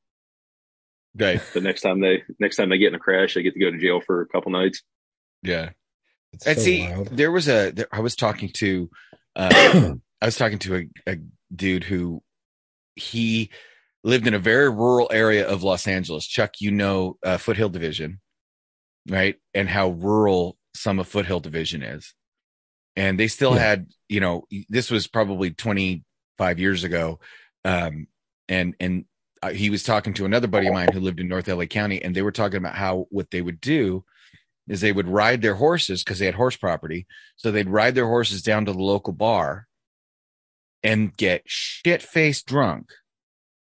Right. 1.18 1.42
The 1.54 1.62
next 1.62 1.82
time 1.82 2.00
they 2.00 2.24
next 2.40 2.56
time 2.56 2.70
they 2.70 2.78
get 2.78 2.90
in 2.90 2.96
a 2.96 3.00
crash, 3.00 3.34
they 3.34 3.44
get 3.44 3.54
to 3.54 3.60
go 3.60 3.72
to 3.72 3.78
jail 3.78 4.02
for 4.02 4.22
a 4.22 4.28
couple 4.28 4.52
nights. 4.52 4.82
Yeah. 5.44 5.72
It's 6.34 6.48
and 6.48 6.58
so 6.58 6.64
see, 6.64 6.88
wild. 6.88 7.08
there 7.10 7.32
was 7.32 7.50
a. 7.50 7.72
There, 7.72 7.88
I 7.92 8.00
was 8.00 8.16
talking 8.16 8.50
to, 8.56 8.90
uh, 9.36 9.94
I 10.22 10.26
was 10.26 10.38
talking 10.38 10.60
to 10.60 10.76
a, 10.76 11.12
a 11.12 11.18
dude 11.54 11.84
who 11.84 12.24
he 12.96 13.50
lived 14.04 14.28
in 14.28 14.34
a 14.34 14.40
very 14.40 14.70
rural 14.70 15.10
area 15.12 15.46
of 15.46 15.62
Los 15.62 15.88
Angeles. 15.88 16.26
Chuck, 16.26 16.54
you 16.62 16.72
know, 16.72 17.18
uh, 17.24 17.38
Foothill 17.38 17.70
Division, 17.70 18.21
right? 19.08 19.36
And 19.54 19.70
how 19.70 19.90
rural 19.90 20.58
some 20.76 21.00
of 21.00 21.08
Foothill 21.08 21.40
Division 21.40 21.84
is. 21.84 22.14
And 22.96 23.20
they 23.20 23.28
still 23.28 23.56
Yeah. 23.56 23.60
had, 23.62 23.88
you 24.10 24.20
know, 24.20 24.46
this 24.70 24.92
was 24.92 25.08
probably 25.08 25.52
25 25.52 26.60
years 26.60 26.84
ago. 26.84 27.20
Um, 27.64 28.08
and, 28.50 28.76
and 28.80 29.06
uh, 29.42 29.52
he 29.52 29.70
was 29.70 29.84
talking 29.84 30.14
to 30.16 30.26
another 30.26 30.48
buddy 30.48 30.68
of 30.68 30.74
mine 30.74 30.92
who 30.92 31.00
lived 31.00 31.20
in 31.20 31.28
North 31.28 31.48
LA 31.48 31.66
County, 31.66 32.02
and 32.04 32.16
they 32.16 32.22
were 32.22 32.32
talking 32.32 32.58
about 32.58 32.76
how 32.76 33.08
what 33.10 33.32
they 33.32 33.42
would 33.42 33.60
do 33.62 34.04
is 34.68 34.82
they 34.82 34.92
would 34.92 35.08
ride 35.08 35.42
their 35.42 35.56
horses 35.56 36.04
because 36.04 36.20
they 36.20 36.26
had 36.28 36.36
horse 36.36 36.56
property. 36.56 37.08
So 37.36 37.52
they'd 37.52 37.70
ride 37.70 37.96
their 37.96 38.08
horses 38.08 38.42
down 38.44 38.66
to 38.66 38.72
the 38.74 38.80
local 38.80 39.14
bar 39.14 39.68
and 40.84 41.16
get 41.16 41.44
shit 41.46 42.02
faced 42.02 42.46
drunk, 42.46 42.92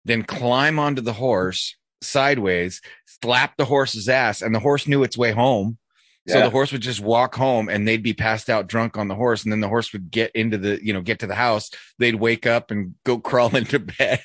then 0.04 0.22
climb 0.22 0.78
onto 0.78 1.02
the 1.02 1.12
horse 1.14 1.76
sideways, 2.06 2.80
slap 3.23 3.56
the 3.56 3.64
horse's 3.64 4.08
ass, 4.08 4.42
and 4.42 4.54
the 4.54 4.61
horse 4.61 4.87
knew 4.87 5.02
its 5.02 5.16
way 5.18 5.32
home. 5.32 5.78
So 6.26 6.38
Yeah. 6.38 6.44
the 6.44 6.50
horse 6.50 6.73
would 6.73 6.80
just 6.80 7.00
walk 7.00 7.34
home 7.34 7.68
and 7.68 7.87
they'd 7.87 8.02
be 8.02 8.14
passed 8.14 8.49
out 8.49 8.66
drunk 8.66 8.96
on 8.96 9.08
the 9.08 9.14
horse. 9.14 9.42
And 9.42 9.52
then 9.52 9.61
the 9.61 9.68
horse 9.68 9.92
would 9.92 10.11
get 10.11 10.30
into 10.34 10.56
the, 10.56 10.82
you 10.82 10.94
know, 10.94 11.02
get 11.02 11.18
to 11.18 11.26
the 11.26 11.34
house. 11.34 11.70
They'd 11.99 12.14
wake 12.14 12.46
up 12.46 12.70
and 12.70 12.94
go 13.04 13.18
crawl 13.20 13.54
into 13.54 13.78
bed. 13.78 14.23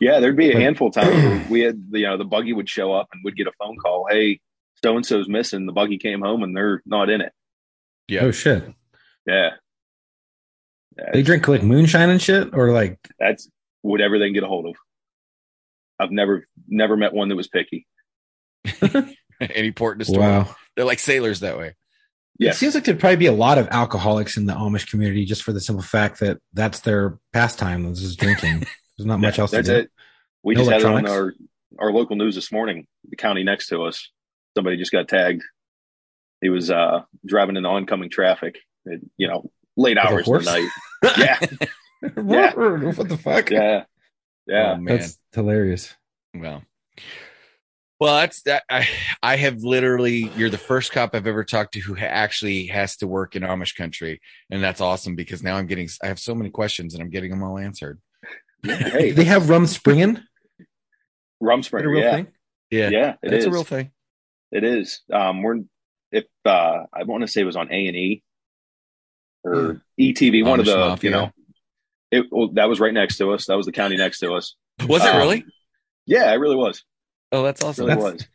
Yeah, 0.00 0.20
there'd 0.20 0.36
be 0.36 0.50
a 0.52 0.58
handful 0.58 0.88
of 0.88 0.94
times 0.94 1.46
we 1.50 1.60
had, 1.60 1.82
you 1.92 2.06
know, 2.06 2.16
the 2.16 2.24
buggy 2.24 2.52
would 2.52 2.68
show 2.68 2.92
up 2.92 3.08
and 3.12 3.22
we'd 3.24 3.36
get 3.36 3.46
a 3.46 3.52
phone 3.58 3.76
call. 3.76 4.06
Hey, 4.10 4.40
so 4.82 4.96
and 4.96 5.06
so's 5.06 5.28
missing. 5.28 5.66
The 5.66 5.72
buggy 5.72 5.96
came 5.98 6.20
home 6.22 6.42
and 6.42 6.56
they're 6.56 6.82
not 6.86 7.08
in 7.08 7.20
it. 7.20 7.32
Yeah. 8.08 8.22
Oh 8.22 8.30
shit. 8.30 8.64
Yeah. 9.26 9.50
yeah 10.98 11.10
They 11.12 11.22
drink 11.22 11.46
like 11.48 11.62
moonshine 11.62 12.10
and 12.10 12.20
shit, 12.20 12.52
or 12.54 12.72
like 12.72 12.98
that's 13.18 13.48
whatever 13.82 14.18
they 14.18 14.26
can 14.26 14.34
get 14.34 14.42
a 14.42 14.48
hold 14.48 14.66
of. 14.66 14.74
I've 16.02 16.10
never, 16.10 16.46
never 16.68 16.96
met 16.96 17.12
one 17.12 17.28
that 17.28 17.36
was 17.36 17.48
picky. 17.48 17.86
Any 19.40 19.72
port 19.72 19.96
in 19.96 20.02
a 20.02 20.04
storm. 20.04 20.20
wow. 20.20 20.56
They're 20.76 20.84
like 20.84 20.98
sailors 20.98 21.40
that 21.40 21.58
way. 21.58 21.74
Yeah. 22.38 22.50
It 22.50 22.54
seems 22.54 22.74
like 22.74 22.84
there'd 22.84 23.00
probably 23.00 23.16
be 23.16 23.26
a 23.26 23.32
lot 23.32 23.58
of 23.58 23.68
alcoholics 23.70 24.36
in 24.36 24.46
the 24.46 24.54
Amish 24.54 24.88
community 24.88 25.24
just 25.24 25.42
for 25.42 25.52
the 25.52 25.60
simple 25.60 25.82
fact 25.82 26.20
that 26.20 26.38
that's 26.52 26.80
their 26.80 27.18
pastime. 27.32 27.88
This 27.90 28.02
is 28.02 28.16
drinking. 28.16 28.60
There's 28.98 29.06
not 29.06 29.20
much 29.20 29.36
Yeah, 29.38 29.42
else 29.42 29.50
to 29.50 29.56
That's 29.56 29.68
do. 29.68 29.74
it. 29.76 29.90
We 30.42 30.54
No 30.54 30.60
just 30.60 30.70
had 30.72 30.80
it 30.80 30.86
on 30.86 31.06
our, 31.06 31.34
our 31.78 31.92
local 31.92 32.16
news 32.16 32.34
this 32.34 32.50
morning. 32.52 32.86
The 33.08 33.16
county 33.16 33.44
next 33.44 33.68
to 33.68 33.82
us, 33.84 34.10
somebody 34.56 34.76
just 34.76 34.92
got 34.92 35.08
tagged. 35.08 35.42
He 36.40 36.48
was 36.48 36.70
uh, 36.70 37.02
driving 37.24 37.56
in 37.56 37.62
the 37.62 37.68
oncoming 37.68 38.10
traffic, 38.10 38.56
at, 38.90 38.98
you 39.16 39.28
know, 39.28 39.50
late 39.76 39.96
With 39.96 40.04
hours 40.12 40.28
of 40.28 40.44
the 40.44 40.50
night. 40.50 40.68
Yeah, 41.18 41.38
Yeah. 42.16 42.52
what 42.54 43.08
the 43.08 43.16
fuck? 43.18 43.50
yeah, 43.50 43.84
yeah. 44.46 44.72
Oh, 44.72 44.76
man. 44.76 44.98
That's 44.98 45.18
hilarious. 45.32 45.94
Well, 46.34 46.62
well, 48.00 48.16
that's 48.16 48.42
that. 48.42 48.64
I 48.68 48.88
I 49.22 49.36
have 49.36 49.62
literally. 49.62 50.30
You're 50.36 50.50
the 50.50 50.58
first 50.58 50.92
cop 50.92 51.14
I've 51.14 51.26
ever 51.26 51.44
talked 51.44 51.74
to 51.74 51.80
who 51.80 51.94
ha- 51.94 52.06
actually 52.06 52.66
has 52.66 52.96
to 52.96 53.06
work 53.06 53.36
in 53.36 53.42
Amish 53.42 53.76
country, 53.76 54.20
and 54.50 54.62
that's 54.62 54.80
awesome 54.80 55.14
because 55.14 55.42
now 55.42 55.56
I'm 55.56 55.66
getting. 55.66 55.88
I 56.02 56.06
have 56.08 56.18
so 56.18 56.34
many 56.34 56.50
questions 56.50 56.94
and 56.94 57.02
I'm 57.02 57.10
getting 57.10 57.30
them 57.30 57.42
all 57.42 57.58
answered. 57.58 58.00
Hey, 58.64 59.10
They 59.12 59.24
have 59.24 59.44
Rumspringa. 59.44 60.22
rum 61.40 61.62
springing, 61.62 61.90
that 61.90 61.90
a 61.90 62.00
real 62.00 62.02
Yeah, 62.04 62.14
thing? 62.16 62.26
Yeah, 62.70 62.88
yeah, 62.90 63.14
it 63.22 63.30
that's 63.30 63.42
is. 63.42 63.46
a 63.46 63.50
real 63.50 63.64
thing. 63.64 63.90
It 64.50 64.64
is. 64.64 65.00
Um, 65.12 65.42
we're 65.42 65.60
if 66.10 66.24
uh, 66.44 66.84
I 66.92 67.04
want 67.04 67.22
to 67.22 67.28
say 67.28 67.40
it 67.40 67.44
was 67.44 67.56
on 67.56 67.72
A 67.72 67.86
and 67.86 67.96
E 67.96 68.22
or 69.44 69.82
ETV, 70.00 70.44
one 70.44 70.60
of 70.60 70.66
the 70.66 70.76
Mafia. 70.76 71.10
you 71.10 71.16
know, 71.16 71.32
it 72.12 72.26
well, 72.30 72.50
that 72.52 72.68
was 72.68 72.78
right 72.78 72.94
next 72.94 73.16
to 73.18 73.32
us. 73.32 73.46
That 73.46 73.56
was 73.56 73.66
the 73.66 73.72
county 73.72 73.96
next 73.96 74.20
to 74.20 74.32
us. 74.34 74.54
Was 74.86 75.02
it 75.04 75.08
Um, 75.10 75.16
really? 75.16 75.44
Yeah, 76.06 76.30
it 76.32 76.36
really 76.36 76.56
was. 76.56 76.84
Oh, 77.32 77.42
that's 77.42 77.60
It 77.60 77.66
awesome. 77.66 77.86
really 77.86 77.96
That's- 77.96 78.12
was. 78.20 78.28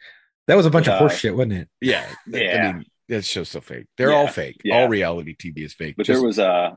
That 0.48 0.56
was 0.56 0.66
a 0.66 0.70
bunch 0.70 0.88
of 0.88 1.02
Uh, 1.02 1.10
shit, 1.10 1.36
wasn't 1.36 1.54
it? 1.54 1.70
yeah, 1.82 2.08
that- 2.28 2.42
Yeah. 2.44 2.68
I 2.70 2.74
mean, 2.74 2.86
that 3.10 3.26
show's 3.26 3.50
so 3.50 3.60
fake. 3.62 3.86
They're 3.98 4.10
Yeah, 4.12 4.16
all 4.18 4.28
fake. 4.28 4.62
yeah. 4.64 4.76
All 4.82 4.88
reality 4.90 5.36
TV 5.36 5.64
is 5.64 5.74
fake. 5.74 5.96
But 5.98 6.06
Just- 6.06 6.20
there 6.20 6.26
was 6.28 6.40
uh 6.40 6.72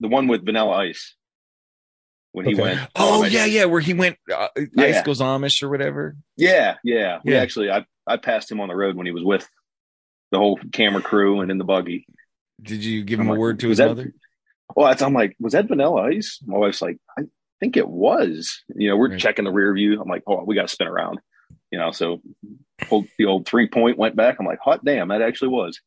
the 0.00 0.08
one 0.08 0.26
with 0.28 0.44
Vanilla 0.44 0.72
Ice 0.78 1.14
when 2.32 2.46
he 2.46 2.54
went. 2.54 2.80
oh 2.96 3.22
Amish. 3.24 3.30
yeah, 3.30 3.44
yeah, 3.44 3.64
where 3.66 3.80
he 3.80 3.94
went. 3.94 4.18
Uh, 4.32 4.48
Ice 4.56 4.68
Yeah. 4.76 5.04
goes 5.04 5.20
Amish 5.20 5.62
or 5.62 5.68
whatever. 5.70 6.16
yeah, 6.36 6.76
yeah. 6.84 7.20
We 7.24 7.32
Yeah. 7.34 7.40
actually, 7.40 7.70
I 7.70 7.86
I 8.06 8.16
passed 8.18 8.50
him 8.50 8.60
on 8.60 8.68
the 8.68 8.76
road 8.76 8.96
when 8.96 9.06
he 9.06 9.12
was 9.12 9.22
with 9.24 9.48
the 10.32 10.38
whole 10.38 10.58
camera 10.72 11.00
crew 11.00 11.40
and 11.40 11.50
in 11.50 11.58
the 11.58 11.64
buggy. 11.64 12.06
Did 12.60 12.84
you 12.84 13.02
give 13.04 13.18
I'm 13.20 13.26
him 13.26 13.30
a 13.30 13.32
like, 13.32 13.40
word 13.40 13.60
to 13.60 13.68
his 13.68 13.78
that- 13.78 13.86
mother? 13.88 14.12
Well, 14.76 14.88
that's, 14.88 15.02
I'm 15.02 15.12
like, 15.14 15.36
was 15.40 15.52
that 15.52 15.68
Vanilla 15.68 16.02
Ice? 16.02 16.40
My 16.46 16.58
wife's 16.58 16.82
like, 16.82 16.98
I 17.18 17.22
think 17.60 17.76
it 17.76 17.88
was. 17.88 18.62
You 18.74 18.88
know, 18.90 18.96
we're 18.96 19.10
Right. 19.10 19.20
checking 19.20 19.44
the 19.44 19.52
rear 19.52 19.72
view. 19.74 20.00
I'm 20.00 20.08
like, 20.08 20.22
oh, 20.26 20.44
we 20.44 20.54
got 20.54 20.62
to 20.62 20.68
spin 20.68 20.88
around. 20.88 21.20
You 21.70 21.78
know, 21.78 21.90
so 21.90 22.20
pulled 22.82 23.06
the 23.18 23.24
old 23.26 23.46
three 23.46 23.68
point, 23.68 23.98
went 23.98 24.16
back. 24.16 24.36
I'm 24.38 24.46
like, 24.46 24.60
hot 24.60 24.84
damn, 24.84 25.08
that 25.08 25.22
actually 25.22 25.48
was. 25.48 25.80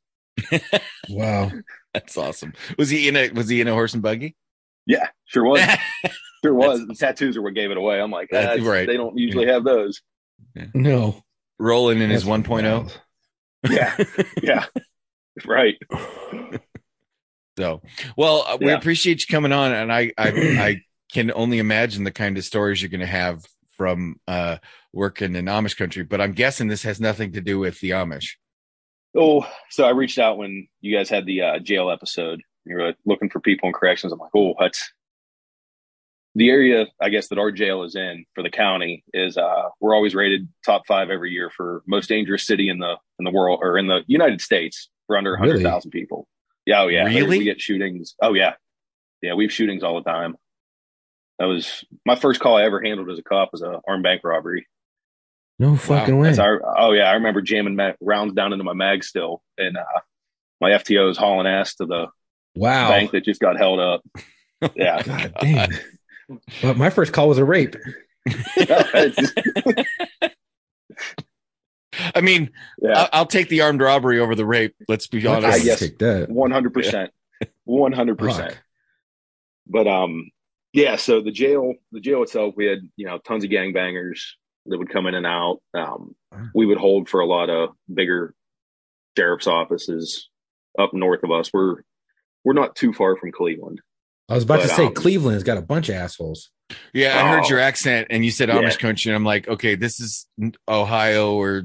Wow. 1.10 1.52
That's 1.94 2.18
awesome. 2.18 2.54
Was 2.78 2.90
he 2.90 3.08
in 3.08 3.16
a 3.16 3.30
Was 3.30 3.48
he 3.48 3.62
in 3.62 3.68
a 3.70 3.74
horse 3.74 3.94
and 3.94 4.04
buggy? 4.04 4.36
Yeah, 4.86 5.08
sure 5.26 5.46
was. 5.46 5.62
Sure 6.44 6.54
was. 6.54 6.86
That's 6.86 7.00
The 7.00 7.06
tattoos 7.06 7.36
are 7.38 7.42
what 7.42 7.56
gave 7.56 7.72
it 7.72 7.78
away. 7.78 8.00
I'm 8.00 8.12
like, 8.12 8.28
That's 8.32 8.58
that's, 8.58 8.62
right. 8.62 8.86
they 8.86 8.96
don't 8.96 9.18
usually 9.18 9.48
have 9.48 9.64
those. 9.64 10.02
No. 10.76 11.24
Rolling 11.58 12.00
in 12.00 12.12
his 12.12 12.26
That's 12.26 12.48
1.0. 12.48 12.64
wild. 12.64 13.02
Yeah, 13.68 13.98
yeah, 14.44 14.66
right. 15.46 15.76
So, 17.58 17.82
well, 18.16 18.46
uh, 18.48 18.58
we 18.60 18.68
Yeah. 18.68 18.78
appreciate 18.78 19.22
you 19.22 19.28
coming 19.34 19.52
on, 19.52 19.72
and 19.74 19.92
I, 19.92 20.12
I, 20.18 20.28
I 20.60 20.82
can 21.12 21.32
only 21.34 21.58
imagine 21.60 22.04
the 22.04 22.12
kind 22.12 22.38
of 22.38 22.44
stories 22.46 22.82
you're 22.82 22.90
going 22.90 23.00
to 23.02 23.08
have 23.08 23.44
from 23.76 24.20
uh, 24.28 24.58
working 24.94 25.36
in 25.36 25.46
Amish 25.46 25.76
country. 25.78 26.04
But 26.04 26.22
I'm 26.22 26.34
guessing 26.34 26.68
this 26.68 26.84
has 26.84 27.00
nothing 27.00 27.34
to 27.34 27.42
do 27.42 27.60
with 27.60 27.80
the 27.80 27.92
Amish. 27.92 28.36
Oh, 29.16 29.48
so 29.72 29.86
I 29.86 29.92
reached 29.92 30.20
out 30.20 30.38
when 30.38 30.68
you 30.82 30.96
guys 30.96 31.10
had 31.10 31.26
the 31.26 31.42
uh, 31.42 31.60
jail 31.60 31.90
episode. 31.90 32.42
You 32.66 32.76
were 32.76 32.88
like, 32.88 32.98
looking 33.06 33.30
for 33.30 33.40
people 33.40 33.68
in 33.68 33.74
corrections. 33.74 34.14
I'm 34.14 34.20
like, 34.20 34.30
oh, 34.36 34.54
that's 34.60 34.92
the 36.36 36.50
area. 36.50 36.86
I 37.02 37.10
guess 37.10 37.30
that 37.30 37.40
our 37.40 37.52
jail 37.52 37.84
is 37.84 37.96
in 37.96 38.26
for 38.36 38.44
the 38.44 38.50
county 38.52 39.04
is. 39.14 39.38
Uh, 39.38 39.70
we're 39.80 39.96
always 39.96 40.14
rated 40.14 40.48
top 40.64 40.86
five 40.86 41.10
every 41.10 41.32
year 41.32 41.50
for 41.56 41.82
most 41.88 42.08
dangerous 42.10 42.46
city 42.46 42.70
in 42.70 42.78
the 42.78 42.98
in 43.18 43.26
the 43.26 43.32
world 43.32 43.60
or 43.64 43.78
in 43.80 43.88
the 43.88 44.04
United 44.06 44.42
States 44.42 44.90
for 45.08 45.18
under 45.18 45.32
Really? 45.32 45.48
100,000 45.48 45.90
people. 45.90 46.28
Yeah, 46.68 46.82
oh 46.82 46.88
yeah. 46.88 47.06
Really? 47.06 47.40
We 47.40 47.46
get 47.46 47.62
shootings. 47.62 48.16
Oh 48.22 48.34
yeah, 48.34 48.56
yeah. 49.22 49.36
We 49.36 49.46
have 49.46 49.54
shootings 49.54 49.84
all 49.84 49.96
the 50.04 50.10
time. 50.10 50.36
That 51.40 51.46
was 51.46 51.86
my 52.06 52.18
first 52.18 52.42
call 52.42 52.58
I 52.58 52.64
ever 52.64 52.82
handled 52.82 53.10
as 53.10 53.18
a 53.18 53.24
cop 53.24 53.54
was 53.54 53.62
a 53.62 53.80
armed 53.88 54.04
bank 54.04 54.22
robbery. 54.26 54.68
No 55.60 55.78
fucking 55.78 56.18
way. 56.20 56.38
Our, 56.38 56.62
oh 56.78 56.92
yeah, 56.92 57.10
I 57.10 57.14
remember 57.14 57.42
jamming 57.42 57.78
ma- 57.78 57.94
rounds 58.02 58.34
down 58.34 58.52
into 58.52 58.66
my 58.66 58.74
mag 58.74 59.06
still, 59.06 59.42
and 59.58 59.78
uh, 59.78 60.02
my 60.60 60.72
FTO 60.72 61.10
is 61.10 61.18
hauling 61.18 61.48
ass 61.48 61.76
to 61.76 61.86
the 61.86 62.08
wow. 62.54 62.90
bank 62.90 63.12
that 63.12 63.24
just 63.24 63.40
got 63.40 63.58
held 63.58 63.80
up. 63.80 64.04
Yeah, 64.76 65.04
God 65.04 65.36
damn. 65.40 65.70
But 66.64 66.78
my 66.78 66.90
first 66.90 67.14
call 67.14 67.28
was 67.30 67.38
a 67.38 67.46
rape. 67.46 67.76
I 72.16 72.22
mean, 72.22 72.52
yeah, 72.82 73.00
I'll, 73.00 73.10
I'll 73.14 73.26
take 73.26 73.50
the 73.50 73.62
armed 73.62 73.82
robbery 73.82 74.20
over 74.20 74.36
the 74.36 74.46
rape. 74.46 74.76
Let's 74.88 75.08
be 75.08 75.26
I 75.28 75.36
honest. 75.36 75.64
guess- 75.66 75.80
take 75.80 76.00
that. 76.00 76.30
one 76.30 76.52
hundred 76.52 76.74
percent, 76.74 77.12
one 77.64 77.92
hundred 77.92 78.18
percent. 78.18 78.54
Fuck. 78.54 78.64
But 79.68 79.88
um, 79.88 80.32
yeah. 80.74 80.96
So 80.96 81.22
the 81.22 81.32
jail, 81.32 81.74
the 81.92 82.00
jail 82.00 82.24
itself, 82.24 82.54
we 82.58 82.66
had 82.66 82.80
you 82.96 83.06
know 83.06 83.18
tons 83.20 83.44
of 83.44 83.50
gangbangers 83.50 84.20
that 84.66 84.78
would 84.78 84.90
come 84.90 85.08
in 85.08 85.16
and 85.16 85.26
out. 85.26 85.62
Um, 85.74 86.16
we 86.54 86.66
would 86.66 86.78
hold 86.78 87.10
for 87.10 87.20
a 87.22 87.26
lot 87.26 87.50
of 87.50 87.70
bigger 87.94 88.34
sheriff's 89.18 89.48
offices 89.48 90.30
up 90.78 90.94
north 90.94 91.24
of 91.24 91.32
us. 91.32 91.52
We're 91.54 91.78
we're 92.44 92.54
not 92.54 92.76
too 92.76 92.94
far 92.94 93.16
from 93.18 93.32
Cleveland. 93.32 93.82
I 94.30 94.36
was 94.36 94.44
about 94.44 94.62
to 94.62 94.68
say 94.68 94.86
um, 94.88 94.94
Cleveland's 94.94 95.44
got 95.44 95.58
a 95.58 95.62
bunch 95.62 95.90
of 95.90 95.96
assholes. 95.96 96.50
Yeah, 96.94 97.18
I 97.18 97.30
heard 97.30 97.44
Oh. 97.46 97.50
your 97.50 97.60
accent, 97.60 98.08
and 98.10 98.26
you 98.26 98.32
said 98.32 98.50
Yeah. 98.50 98.56
Amish 98.56 98.78
country, 98.80 99.10
and 99.12 99.16
I'm 99.16 99.24
like, 99.24 99.48
okay, 99.48 99.76
this 99.76 100.00
is 100.02 100.28
Ohio 100.68 101.34
or 101.36 101.64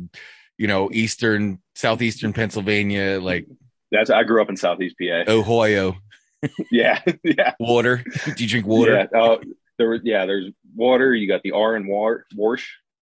you 0.59 0.69
know 0.69 0.89
eastern, 0.93 1.61
southeastern 1.75 2.33
Pennsylvania, 2.33 3.19
like 3.21 3.47
That's 3.91 4.11
I 4.11 4.23
grew 4.23 4.41
up 4.41 4.49
in 4.49 4.57
Southeast 4.57 4.97
PA. 5.01 5.25
Ohio. 5.31 5.97
Yeah, 6.73 7.01
yeah. 7.23 7.55
Water? 7.61 8.03
Do 8.37 8.43
you 8.43 8.49
drink 8.49 8.67
water? 8.67 9.09
Yeah, 9.13 9.21
uh, 9.21 9.37
there 9.79 9.89
was 9.89 10.01
yeah. 10.03 10.27
There's 10.27 10.51
water. 10.75 11.15
You 11.15 11.29
got 11.29 11.43
the 11.45 11.53
R 11.53 11.77
and 11.77 11.87
war 11.87 12.27
warsh. 12.35 12.65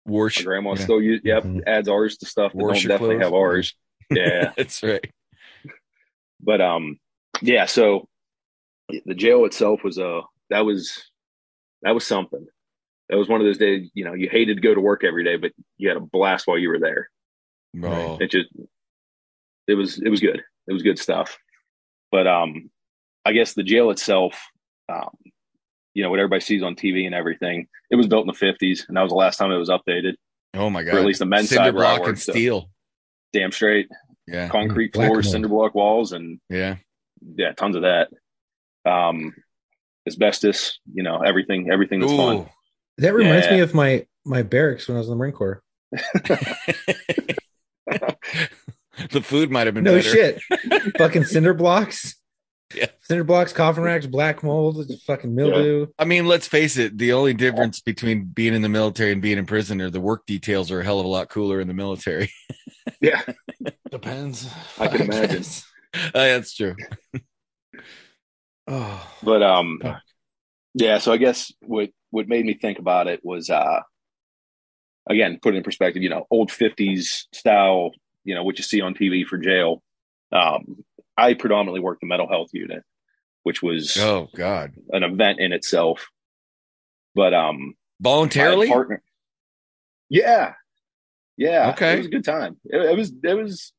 Warsh. 0.05 0.39
My 0.39 0.43
grandma 0.43 0.71
Yeah. 0.75 0.83
still 0.83 1.01
use. 1.01 1.21
Yep, 1.23 1.43
Mhm. 1.43 1.61
adds 1.65 1.87
ours 1.87 2.17
to 2.17 2.25
stuff 2.25 2.51
that 2.51 2.57
Wash 2.61 2.81
don't 2.83 2.89
definitely 2.89 3.15
clothes. 3.15 3.23
have 3.25 3.33
ours. 3.33 3.75
Yeah, 4.11 4.51
That's 4.57 4.83
right. 4.83 5.09
but 6.41 6.59
um, 6.59 6.99
yeah. 7.41 7.65
So 7.65 8.09
the 9.05 9.13
jail 9.15 9.45
itself 9.45 9.81
was 9.83 9.97
a 9.97 10.21
that 10.49 10.65
was 10.65 11.01
that 11.81 11.93
was 11.93 12.05
something. 12.05 12.45
That 13.09 13.17
was 13.17 13.27
one 13.27 13.41
of 13.41 13.45
those 13.47 13.57
days. 13.57 13.89
You 13.93 14.05
know, 14.05 14.13
you 14.13 14.29
hated 14.29 14.55
to 14.55 14.61
go 14.61 14.73
to 14.73 14.81
work 14.81 15.03
every 15.03 15.23
day, 15.23 15.35
but 15.37 15.51
you 15.77 15.89
had 15.89 15.97
a 15.97 16.01
blast 16.01 16.47
while 16.47 16.57
you 16.57 16.69
were 16.69 16.79
there. 16.79 17.09
Oh, 17.83 18.17
It 18.21 18.31
just 18.31 18.49
it 19.67 19.75
was 19.75 19.99
it 20.01 20.09
was 20.09 20.19
good. 20.19 20.41
It 20.67 20.73
was 20.73 20.83
good 20.83 20.99
stuff. 20.99 21.37
But 22.11 22.27
um, 22.27 22.69
I 23.25 23.33
guess 23.33 23.53
the 23.53 23.63
jail 23.63 23.89
itself. 23.91 24.39
Um, 24.89 25.09
you 25.93 26.01
know, 26.03 26.09
what 26.09 26.19
everybody 26.19 26.41
sees 26.41 26.63
on 26.63 26.75
TV 26.75 27.05
and 27.05 27.13
everything. 27.13 27.67
It 27.91 27.95
was 27.95 28.07
built 28.07 28.27
in 28.27 28.33
the 28.33 28.33
50s, 28.33 28.87
and 28.87 28.97
that 28.97 29.01
was 29.03 29.11
the 29.11 29.15
last 29.15 29.37
time 29.37 29.51
it 29.51 29.57
was 29.57 29.69
updated. 29.69 30.13
Oh 30.55 30.69
my 30.69 30.83
god! 30.83 30.91
For 30.91 30.99
at 30.99 31.05
least 31.05 31.19
the 31.19 31.25
men's 31.25 31.49
cinder 31.49 31.65
side 31.65 31.75
where 31.75 31.85
I 31.85 31.89
block 31.97 31.99
and 31.99 32.07
worked, 32.07 32.19
so- 32.19 32.31
steel. 32.31 32.69
Damn 33.31 33.51
straight, 33.51 33.87
Yeah, 34.27 34.47
concrete 34.49 34.93
Black 34.93 35.07
floors, 35.07 35.25
mold. 35.25 35.31
cinder 35.33 35.47
block 35.47 35.73
walls, 35.75 36.11
and 36.11 36.39
yeah. 36.49 36.75
yeah, 37.35 37.51
tons 37.53 37.75
of 37.75 37.81
that. 37.81 38.09
Um, 38.85 39.33
asbestos, 40.07 40.79
you 40.93 41.03
know, 41.03 41.19
everything, 41.21 41.69
everything 41.71 41.99
that's 42.01 42.13
fun. 42.13 42.49
That 42.97 43.13
reminds 43.13 43.47
Yeah. 43.47 43.53
me 43.53 43.59
of 43.61 43.73
my 43.73 44.05
my 44.25 44.41
barracks 44.43 44.87
when 44.87 44.95
I 44.95 44.99
was 44.99 45.07
in 45.07 45.11
the 45.11 45.17
Marine 45.17 45.33
Corps. 45.33 45.61
the 49.11 49.21
food 49.21 49.51
might 49.51 49.67
have 49.67 49.73
been 49.73 49.83
No 49.83 49.95
better. 49.95 50.09
shit. 50.09 50.41
fucking 50.97 51.25
cinder 51.25 51.53
blocks. 51.53 52.15
Yeah. 52.73 52.87
Cinder 53.01 53.23
blocks, 53.23 53.53
coffin 53.53 53.83
racks, 53.83 54.07
black 54.07 54.43
mold, 54.43 54.89
fucking 55.05 55.33
mildew. 55.35 55.87
I 55.99 56.05
mean, 56.05 56.25
let's 56.25 56.47
face 56.47 56.77
it. 56.77 56.97
The 56.97 57.13
only 57.13 57.33
difference 57.33 57.81
between 57.81 58.25
being 58.25 58.53
in 58.55 58.61
the 58.63 58.69
military 58.69 59.11
and 59.11 59.21
being 59.21 59.37
in 59.37 59.45
prison 59.45 59.79
are 59.81 59.89
the 59.91 60.01
work 60.01 60.25
details 60.25 60.71
are 60.71 60.79
a 60.79 60.83
hell 60.83 60.99
of 60.99 61.05
a 61.05 61.09
lot 61.09 61.29
cooler 61.29 61.59
in 61.61 61.67
the 61.67 61.73
military. 61.75 62.31
Yeah, 62.99 63.21
Depends. 63.91 64.49
I 64.79 64.87
can 64.87 65.01
imagine. 65.01 65.43
Uh, 65.93 66.09
that's 66.13 66.55
true. 66.55 66.75
Oh. 68.67 69.07
but 69.21 69.43
um, 69.43 69.79
Fuck. 69.81 70.01
yeah. 70.73 70.97
So 70.99 71.11
I 71.11 71.17
guess 71.17 71.51
what 71.61 71.89
what 72.11 72.27
made 72.27 72.45
me 72.45 72.53
think 72.53 72.79
about 72.79 73.07
it 73.07 73.19
was 73.23 73.49
uh, 73.49 73.81
again, 75.09 75.39
put 75.41 75.53
it 75.53 75.57
in 75.57 75.63
perspective. 75.63 76.03
You 76.03 76.09
know, 76.09 76.25
old 76.31 76.49
'50s 76.49 77.25
style. 77.33 77.91
You 78.23 78.35
know 78.35 78.43
what 78.43 78.57
you 78.57 78.63
see 78.63 78.81
on 78.81 78.93
TV 78.93 79.25
for 79.25 79.37
jail. 79.37 79.81
Um, 80.31 80.83
I 81.17 81.33
predominantly 81.33 81.81
worked 81.81 82.01
the 82.01 82.07
mental 82.07 82.27
health 82.27 82.49
unit, 82.53 82.83
which 83.43 83.61
was 83.61 83.97
Oh 83.97 84.29
God, 84.35 84.73
an 84.91 85.03
event 85.03 85.39
in 85.39 85.51
itself. 85.51 86.07
But 87.15 87.33
um, 87.33 87.75
voluntarily? 88.01 88.69
partner, 88.69 89.03
yeah, 90.09 90.53
yeah, 91.37 91.71
Okay. 91.71 91.93
it 91.93 91.97
was 91.97 92.07
a 92.07 92.09
good 92.09 92.23
time. 92.25 92.57
It, 92.65 92.81
it 92.81 92.95
was 92.97 93.11
it 93.23 93.33
was 93.35 93.73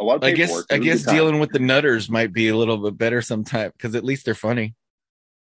a 0.00 0.02
lot 0.02 0.16
of 0.16 0.24
I 0.24 0.32
guess 0.32 0.64
I 0.70 0.78
guess 0.78 1.04
dealing 1.04 1.38
with 1.38 1.50
the 1.50 1.58
nutters 1.58 2.08
might 2.10 2.32
be 2.32 2.48
a 2.48 2.56
little 2.56 2.78
bit 2.78 2.96
better 2.98 3.20
sometimes 3.22 3.72
because 3.72 3.94
at 3.94 4.02
least 4.04 4.24
they're 4.24 4.34
funny. 4.34 4.74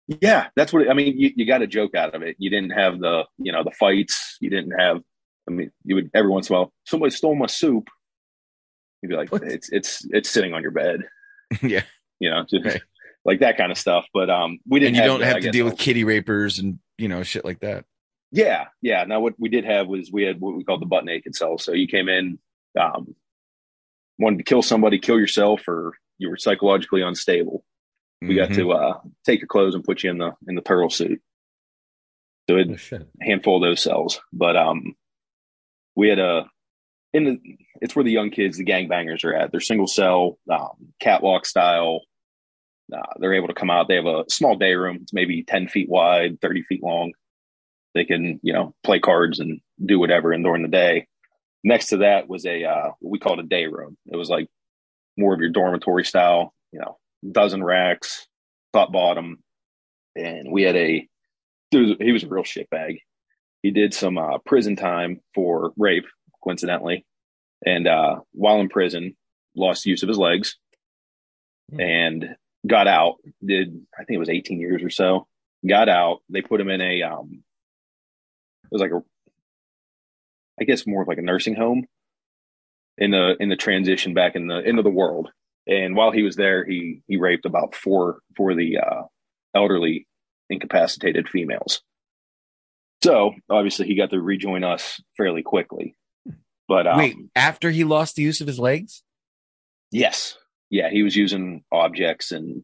Yeah, 0.08 0.48
that's 0.56 0.72
what 0.72 0.90
I 0.90 0.94
mean. 0.94 1.18
You, 1.20 1.32
you 1.36 1.46
got 1.46 1.62
a 1.62 1.68
joke 1.68 1.94
out 1.94 2.16
of 2.16 2.22
it. 2.22 2.38
You 2.40 2.50
didn't 2.50 2.70
have 2.72 3.00
the 3.00 3.26
you 3.38 3.52
know 3.52 3.64
the 3.64 3.72
fights. 3.72 4.38
You 4.40 4.50
didn't 4.50 4.72
have. 4.80 5.02
I 5.48 5.52
mean, 5.52 5.72
you 5.84 5.96
would 5.96 6.10
every 6.14 6.32
once 6.32 6.50
in 6.50 6.56
a 6.56 6.60
while 6.60 6.74
somebody 6.86 7.12
stole 7.12 7.36
my 7.36 7.48
soup. 7.48 7.90
You'd 9.02 9.10
be 9.10 9.16
like, 9.16 9.32
What? 9.32 9.44
it's 9.44 9.70
it's 9.70 10.06
it's 10.12 10.30
sitting 10.30 10.54
on 10.54 10.62
your 10.62 10.72
bed. 10.72 11.02
yeah, 11.62 11.84
You 12.20 12.30
know, 12.30 12.46
just 12.50 12.66
Right. 12.66 12.82
like 13.26 13.40
that 13.42 13.58
kind 13.58 13.72
of 13.72 13.78
stuff. 13.78 14.06
But 14.14 14.30
um, 14.30 14.60
we 14.68 14.80
didn't. 14.80 14.96
and 14.96 14.96
you 14.96 15.02
have 15.04 15.20
don't 15.20 15.28
have 15.28 15.42
to 15.44 15.52
deal 15.52 15.66
with 15.66 15.78
kitty 15.78 16.04
rapers 16.06 16.60
and 16.60 16.80
you 16.98 17.08
know 17.10 17.24
shit 17.24 17.44
like 17.46 17.60
that. 17.60 17.86
Yeah, 18.32 18.68
yeah. 18.82 19.04
Now 19.04 19.20
what 19.20 19.36
we 19.38 19.50
did 19.50 19.66
have 19.66 19.88
was 19.88 20.12
we 20.12 20.24
had 20.24 20.40
what 20.40 20.56
we 20.56 20.64
called 20.64 20.82
the 20.82 20.86
butt 20.86 21.06
naked 21.06 21.36
cell. 21.36 21.58
So 21.58 21.72
you 21.74 21.88
came 21.88 22.10
in, 22.10 22.40
um, 22.80 23.16
wanted 24.20 24.38
to 24.38 24.44
kill 24.44 24.62
somebody, 24.62 25.00
kill 25.00 25.20
yourself, 25.20 25.68
or 25.68 25.94
you 26.18 26.30
were 26.30 26.38
psychologically 26.38 27.02
unstable. 27.02 27.64
We 28.22 28.36
got 28.36 28.50
Mhm. 28.50 28.56
to 28.56 28.72
uh, 28.72 29.00
take 29.26 29.42
your 29.42 29.48
clothes 29.48 29.76
and 29.76 29.84
put 29.84 30.04
you 30.04 30.10
in 30.10 30.18
the 30.18 30.32
in 30.48 30.56
the 30.56 30.62
turtle 30.62 30.90
suit. 30.90 31.22
So 32.50 32.58
it 32.58 32.68
Oh, 32.70 33.06
handful 33.22 33.58
of 33.58 33.62
those 33.70 33.82
cells. 33.82 34.20
But 34.34 34.56
um, 34.58 34.96
we 35.96 36.10
had 36.10 36.20
a 36.20 36.50
in 37.14 37.24
the 37.26 37.40
it's 37.82 37.96
where 37.96 38.04
the 38.04 38.12
young 38.12 38.32
kids, 38.32 38.58
the 38.58 38.66
gangbangers, 38.66 39.24
are 39.24 39.34
at. 39.36 39.52
They're 39.52 39.60
single 39.62 39.88
cell, 39.88 40.40
um, 40.52 40.94
catwalk 41.00 41.46
style. 41.46 42.02
Uh, 42.92 43.02
they're 43.20 43.34
able 43.36 43.50
to 43.50 43.54
come 43.54 43.70
out. 43.70 43.88
They 43.88 43.96
have 43.96 44.06
a 44.06 44.24
small 44.30 44.56
day 44.56 44.74
room. 44.74 45.00
It's 45.02 45.14
maybe 45.14 45.44
ten 45.44 45.68
feet 45.68 45.90
wide, 45.90 46.40
thirty 46.42 46.64
feet 46.64 46.82
long. 46.84 47.14
They 47.94 48.06
can 48.06 48.40
you 48.44 48.54
know 48.54 48.74
play 48.84 49.00
cards 49.00 49.40
and 49.40 49.60
do 49.86 50.00
whatever. 50.00 50.32
And 50.32 50.44
during 50.44 50.64
the 50.64 50.68
day, 50.70 51.08
next 51.64 51.88
to 51.88 51.98
that 51.98 52.28
was 52.28 52.46
a 52.46 52.64
uh, 52.64 52.92
what 53.00 53.12
we 53.12 53.20
called 53.20 53.40
a 53.40 53.44
day 53.44 53.66
room. 53.66 53.98
It 54.06 54.16
was 54.18 54.30
like 54.30 54.48
more 55.18 55.34
of 55.34 55.40
your 55.40 55.50
dormitory 55.50 56.06
style. 56.06 56.54
You 56.72 56.80
know, 56.80 56.98
dozen 57.32 57.64
racks, 57.64 58.28
top 58.74 58.92
bottom, 58.92 59.44
and 60.16 60.52
we 60.52 60.64
had 60.64 60.76
a 60.76 61.08
dude, 61.72 62.02
he 62.02 62.12
was 62.12 62.24
a 62.24 62.28
real 62.28 62.44
shitbag. 62.44 63.00
He 63.64 63.72
did 63.72 63.94
some 63.94 64.18
uh, 64.18 64.38
prison 64.46 64.76
time 64.76 65.22
for 65.34 65.72
rape, 65.78 66.06
coincidentally, 66.44 67.06
and 67.66 67.88
uh, 67.88 68.20
while 68.34 68.60
in 68.60 68.70
prison, 68.70 69.16
lost 69.56 69.86
use 69.86 70.04
of 70.04 70.10
his 70.10 70.18
legs, 70.18 70.58
Hmm. 71.72 71.82
and 71.82 72.36
got 72.66 72.88
out. 72.88 73.16
Did 73.46 73.82
I 73.94 74.04
think 74.06 74.16
it 74.16 74.20
was 74.20 74.30
eighteen 74.30 74.60
years 74.60 74.82
or 74.84 74.90
so? 74.90 75.28
Got 75.68 75.90
out. 75.90 76.20
They 76.30 76.42
put 76.42 76.62
him 76.62 76.70
in 76.70 76.80
a 76.82 77.02
um, 77.04 77.44
it 78.64 78.72
was 78.72 78.82
like 78.82 78.92
a, 78.92 79.02
I 80.60 80.64
guess 80.64 80.88
more 80.88 81.02
of 81.02 81.08
like 81.08 81.18
a 81.18 81.22
nursing 81.24 81.56
home 81.56 81.86
in 82.98 83.12
the 83.12 83.36
in 83.40 83.50
the 83.50 83.56
transition 83.56 84.14
back 84.14 84.36
in 84.36 84.48
the 84.48 84.60
into 84.60 84.82
the 84.82 84.90
world. 84.90 85.30
And 85.68 85.96
while 85.96 86.12
he 86.12 86.24
was 86.24 86.36
there, 86.36 86.66
he 86.66 87.02
he 87.08 87.18
raped 87.18 87.46
about 87.46 87.76
four 87.76 88.20
for 88.36 88.56
the 88.56 88.78
uh, 88.78 89.04
elderly 89.56 90.08
incapacitated 90.50 91.28
females. 91.30 91.82
So 93.04 93.34
obviously 93.50 93.86
he 93.88 93.96
got 93.96 94.10
to 94.12 94.22
rejoin 94.22 94.64
us 94.64 95.00
fairly 95.18 95.44
quickly. 95.44 95.96
But 96.68 96.88
um, 96.88 96.98
Wait, 96.98 97.16
after 97.36 97.70
he 97.72 97.84
lost 97.84 98.16
the 98.16 98.24
use 98.24 98.42
of 98.42 98.48
his 98.48 98.60
legs? 98.60 99.04
yes, 99.92 100.38
yeah, 100.70 100.90
he 100.90 101.04
was 101.04 101.16
using 101.16 101.64
objects 101.72 102.32
and 102.32 102.64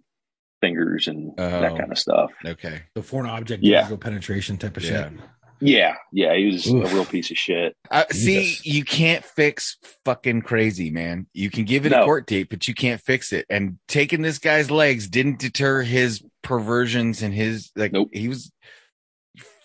fingers 0.61 1.07
and 1.07 1.31
that 1.37 1.71
Oh. 1.73 1.77
kind 1.77 1.91
of 1.91 1.97
stuff. 1.99 2.31
Okay. 2.45 2.81
The 2.95 3.03
foreign 3.03 3.29
object 3.29 3.63
Yeah. 3.63 3.81
visual 3.83 3.97
penetration 3.97 4.57
type 4.57 4.75
of 4.77 4.83
Yeah. 4.83 5.09
shit. 5.09 5.19
Yeah, 5.65 5.95
yeah, 6.11 6.35
he 6.35 6.47
was 6.47 6.67
Oof. 6.67 6.91
a 6.91 6.93
real 6.93 7.05
piece 7.05 7.31
of 7.31 7.37
shit. 7.37 7.73
Uh, 7.89 8.03
see, 8.11 8.57
you 8.63 8.83
can't 8.83 9.23
fix 9.23 9.77
fucking 10.03 10.41
crazy, 10.41 10.89
man. 10.89 11.25
You 11.31 11.49
can 11.49 11.63
give 11.63 11.85
it 11.85 11.93
a 11.93 12.03
court 12.03 12.27
date, 12.27 12.49
but 12.49 12.67
you 12.67 12.73
can't 12.73 12.99
fix 12.99 13.31
it. 13.31 13.45
And 13.49 13.79
taking 13.87 14.21
this 14.21 14.39
guy's 14.39 14.69
legs 14.69 15.07
didn't 15.07 15.39
deter 15.39 15.81
his 15.81 16.21
perversions 16.41 17.21
and 17.21 17.33
his 17.33 17.71
like. 17.77 17.93
Nope. 17.93 18.09
He 18.11 18.27
was 18.27 18.51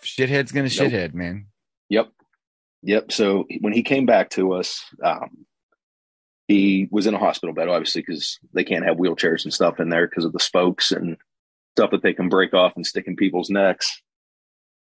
shithead's 0.04 0.52
gonna 0.52 0.68
Nope. 0.68 0.72
shithead, 0.92 1.14
man. 1.14 1.46
Yep. 1.88 2.10
Yep. 2.82 3.10
So 3.10 3.46
when 3.60 3.72
he 3.72 3.82
came 3.82 4.06
back 4.06 4.30
to 4.30 4.52
us, 4.52 4.84
um, 5.02 5.46
he 6.46 6.86
was 6.92 7.08
in 7.08 7.14
a 7.14 7.18
hospital 7.18 7.54
bed, 7.54 7.68
obviously, 7.68 8.02
because 8.02 8.38
they 8.52 8.62
can't 8.62 8.84
have 8.84 8.98
wheelchairs 8.98 9.44
and 9.44 9.52
stuff 9.52 9.80
in 9.80 9.88
there 9.88 10.06
because 10.06 10.24
of 10.24 10.32
the 10.32 10.38
spokes 10.38 10.92
and 10.92 11.16
stuff 11.76 11.90
that 11.90 12.02
they 12.02 12.14
can 12.14 12.28
break 12.28 12.54
off 12.54 12.74
and 12.76 12.86
stick 12.86 13.08
in 13.08 13.16
people's 13.16 13.50
necks. 13.50 14.00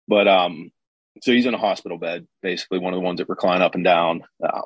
But 0.08 0.30
um, 0.30 0.72
so 1.21 1.32
he's 1.32 1.45
in 1.45 1.54
a 1.54 1.60
hospital 1.60 1.97
bed, 1.97 2.28
basically 2.41 2.80
one 2.80 2.93
of 2.93 2.97
the 2.97 3.06
ones 3.06 3.19
that 3.19 3.30
recline 3.30 3.62
up 3.62 3.76
and 3.76 3.84
down. 3.84 4.23
Um, 4.43 4.63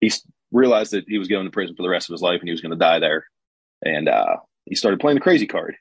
he 0.00 0.12
realized 0.52 0.92
that 0.92 1.04
he 1.08 1.18
was 1.18 1.28
going 1.28 1.44
to 1.44 1.50
prison 1.50 1.74
for 1.76 1.82
the 1.82 1.88
rest 1.88 2.08
of 2.08 2.14
his 2.14 2.22
life 2.22 2.40
and 2.40 2.48
he 2.48 2.52
was 2.52 2.60
going 2.60 2.70
to 2.70 2.78
die 2.78 3.00
there. 3.00 3.26
And 3.84 4.08
uh, 4.08 4.36
he 4.64 4.76
started 4.76 5.00
playing 5.00 5.16
the 5.16 5.20
crazy 5.22 5.46
card, 5.46 5.76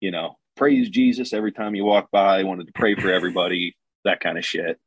you 0.00 0.10
know, 0.10 0.36
praise 0.56 0.88
Jesus 0.88 1.32
every 1.32 1.52
time 1.52 1.74
you 1.74 1.84
walk 1.84 2.10
by, 2.10 2.44
wanted 2.44 2.66
to 2.66 2.72
pray 2.74 2.94
for 2.94 3.10
everybody, 3.10 3.76
that 4.04 4.20
kind 4.20 4.38
of 4.38 4.44
shit. 4.44 4.78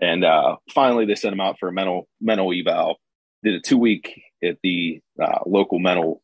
And 0.00 0.24
uh, 0.24 0.56
finally, 0.72 1.06
they 1.06 1.14
sent 1.14 1.32
him 1.32 1.40
out 1.40 1.58
for 1.58 1.68
a 1.68 1.72
mental 1.72 2.08
mental 2.20 2.52
eval. 2.52 2.96
Did 3.42 3.54
a 3.54 3.60
two 3.60 3.76
week 3.76 4.22
at 4.42 4.56
the 4.62 5.00
uh, 5.20 5.40
local 5.46 5.78
mental 5.78 6.22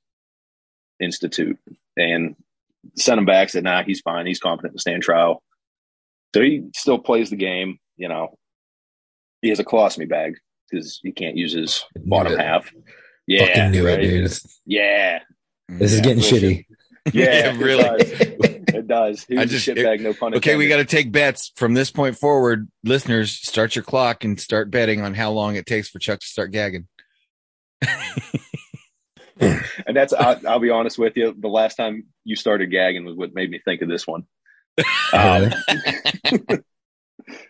institute, 1.00 1.58
and 1.96 2.34
sent 2.96 3.18
him 3.18 3.26
back. 3.26 3.50
Said, 3.50 3.64
"Nah, 3.64 3.82
he's 3.82 4.00
fine. 4.00 4.26
He's 4.26 4.40
competent 4.40 4.74
to 4.74 4.80
stand 4.80 5.02
trial." 5.02 5.42
So 6.34 6.42
he 6.42 6.64
still 6.74 6.98
plays 6.98 7.30
the 7.30 7.36
game. 7.36 7.78
You 7.96 8.08
know, 8.08 8.36
he 9.42 9.48
has 9.48 9.58
a 9.58 9.64
colostomy 9.64 10.08
bag 10.08 10.34
because 10.70 11.00
he 11.02 11.12
can't 11.12 11.36
use 11.36 11.52
his 11.52 11.84
bottom 11.96 12.32
Knew 12.32 12.38
half. 12.38 12.72
Yeah, 13.26 13.46
Fucking 13.46 13.70
knew 13.72 13.86
right? 13.86 13.98
it, 14.02 14.06
dude. 14.08 14.32
Yeah, 14.66 15.20
This 15.68 15.92
is 15.92 15.98
Yeah, 15.98 16.04
getting 16.04 16.22
real 16.22 16.32
shitty. 16.32 16.66
yeah, 17.12 17.24
Yeah, 17.52 17.56
really. 17.58 17.84
It 18.02 18.86
does. 18.86 19.26
It 19.28 19.34
does. 19.34 19.38
I 19.38 19.40
was 19.42 19.50
just- 19.50 19.68
a 19.68 19.74
shitbag, 19.74 20.00
no 20.00 20.12
pun 20.14 20.34
Okay, 20.34 20.56
we 20.56 20.68
got 20.68 20.76
to 20.78 20.84
take 20.84 21.10
bets 21.12 21.52
from 21.56 21.74
this 21.74 21.90
point 21.90 22.16
forward. 22.16 22.68
Listeners, 22.84 23.30
start 23.32 23.74
your 23.74 23.82
clock 23.82 24.24
and 24.24 24.38
start 24.40 24.70
betting 24.70 25.00
on 25.00 25.14
how 25.14 25.30
long 25.32 25.56
it 25.56 25.66
takes 25.66 25.88
for 25.88 25.98
Chuck 25.98 26.20
to 26.20 26.26
start 26.26 26.52
gagging. 26.52 26.86
And 29.40 29.96
that's 29.96 30.12
I'll, 30.12 30.40
I'll 30.46 30.58
be 30.58 30.70
honest 30.70 30.98
with 30.98 31.16
you. 31.16 31.34
The 31.38 31.48
last 31.48 31.76
time 31.76 32.08
you 32.24 32.34
started 32.36 32.70
gagging 32.70 33.04
was 33.04 33.16
what 33.16 33.34
made 33.34 33.48
me 33.50 33.60
think 33.64 33.80
of 33.82 33.88
this 33.88 34.06
one. 34.06 34.24
Um, 35.12 35.52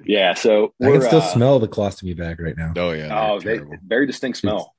yeah, 0.04 0.34
so 0.34 0.74
I 0.82 0.92
can 0.92 1.02
still 1.02 1.20
uh, 1.20 1.32
smell 1.32 1.58
the 1.58 1.68
colostomy 1.68 2.16
bag 2.16 2.40
right 2.40 2.56
now. 2.56 2.72
Oh 2.76 2.92
yeah. 2.92 3.08
Oh, 3.10 3.38
they're 3.38 3.54
they, 3.54 3.58
terrible. 3.58 3.76
very 3.86 4.06
distinct 4.06 4.38
smell. 4.38 4.74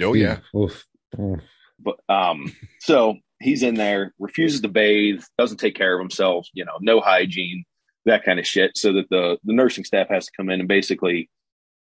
Oh 0.00 0.14
yeah. 0.14 0.38
Oof. 0.54 0.86
Mm. 1.16 1.40
But 1.78 1.96
um, 2.08 2.54
so 2.80 3.16
he's 3.40 3.62
in 3.62 3.74
there, 3.74 4.12
refuses 4.18 4.60
to 4.62 4.68
bathe, 4.68 5.22
doesn't 5.38 5.58
take 5.58 5.74
care 5.74 5.94
of 5.94 6.00
himself. 6.00 6.46
You 6.52 6.64
know, 6.64 6.78
no 6.80 7.00
hygiene, 7.00 7.64
that 8.04 8.24
kind 8.24 8.38
of 8.38 8.46
shit. 8.46 8.76
So 8.76 8.92
that 8.94 9.08
the 9.10 9.38
the 9.44 9.52
nursing 9.52 9.84
staff 9.84 10.08
has 10.08 10.26
to 10.26 10.32
come 10.36 10.50
in 10.50 10.60
and 10.60 10.68
basically 10.68 11.30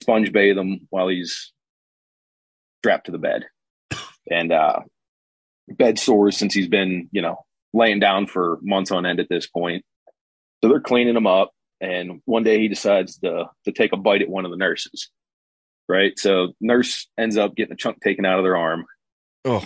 sponge 0.02 0.32
bathe 0.32 0.58
him 0.58 0.88
while 0.90 1.08
he's 1.08 1.54
strapped 2.80 3.06
to 3.08 3.12
the 3.12 3.18
bed, 3.18 3.46
and 4.30 4.52
uh, 4.52 4.80
bed 5.70 5.98
sores 6.00 6.38
since 6.38 6.54
he's 6.54 6.68
been 6.68 7.10
you 7.12 7.22
know 7.22 7.46
laying 7.74 8.00
down 8.00 8.28
for 8.28 8.60
months 8.62 8.92
on 8.92 9.06
end 9.06 9.20
at 9.20 9.30
this 9.30 9.48
point. 9.48 9.84
So 10.64 10.70
they're 10.70 10.80
cleaning 10.80 11.16
him 11.16 11.28
up, 11.28 11.52
and 11.82 12.22
one 12.26 12.44
day 12.44 12.60
he 12.60 12.68
decides 12.68 13.18
to 13.20 13.46
to 13.66 13.72
take 13.72 13.94
a 13.94 13.98
bite 13.98 14.22
at 14.22 14.30
one 14.30 14.46
of 14.46 14.52
the 14.52 14.58
nurses. 14.58 15.10
Right, 15.88 16.18
so 16.18 16.54
nurse 16.60 17.08
ends 17.18 17.38
up 17.38 17.56
getting 17.56 17.74
a 17.74 17.78
chunk 17.78 18.02
taken 18.02 18.26
out 18.26 18.40
of 18.40 18.44
their 18.44 18.58
arm. 18.58 18.86
Oh, 19.44 19.64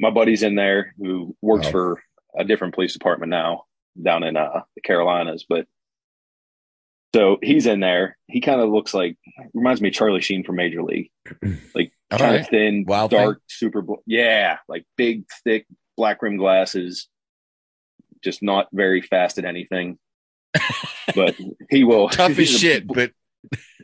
My 0.00 0.08
buddy's 0.10 0.42
in 0.42 0.54
there 0.54 0.94
who 0.98 1.36
works 1.42 1.66
Wow. 1.66 1.72
for 1.72 2.02
a 2.38 2.44
different 2.44 2.74
police 2.74 2.94
department 2.94 3.28
now 3.28 3.64
down 4.02 4.22
in 4.22 4.38
uh, 4.38 4.62
the 4.76 4.80
Carolinas, 4.80 5.44
but 5.46 5.66
so 7.14 7.38
he's 7.42 7.66
in 7.66 7.80
there. 7.80 8.16
He 8.28 8.40
kind 8.40 8.60
of 8.60 8.70
looks 8.70 8.94
like 8.94 9.16
reminds 9.52 9.82
me 9.82 9.88
of 9.88 9.94
Charlie 9.94 10.20
Sheen 10.22 10.44
from 10.44 10.56
Major 10.56 10.82
League, 10.82 11.10
like 11.74 11.92
kind 12.10 12.36
right. 12.36 12.46
thin, 12.48 12.84
Wild 12.86 13.10
dark, 13.10 13.42
super. 13.48 13.82
Bl- 13.82 13.94
yeah, 14.06 14.58
like 14.68 14.86
big, 14.96 15.24
thick, 15.44 15.66
black 15.96 16.22
rim 16.22 16.36
glasses. 16.38 17.08
Just 18.22 18.42
not 18.42 18.68
very 18.72 19.00
fast 19.00 19.38
at 19.38 19.44
anything, 19.44 19.98
but 21.14 21.36
he 21.70 21.84
will. 21.84 22.08
Tough 22.08 22.30
as 22.32 22.36
he's 22.36 22.54
a 22.54 22.58
shit, 22.58 22.86
but 22.86 23.12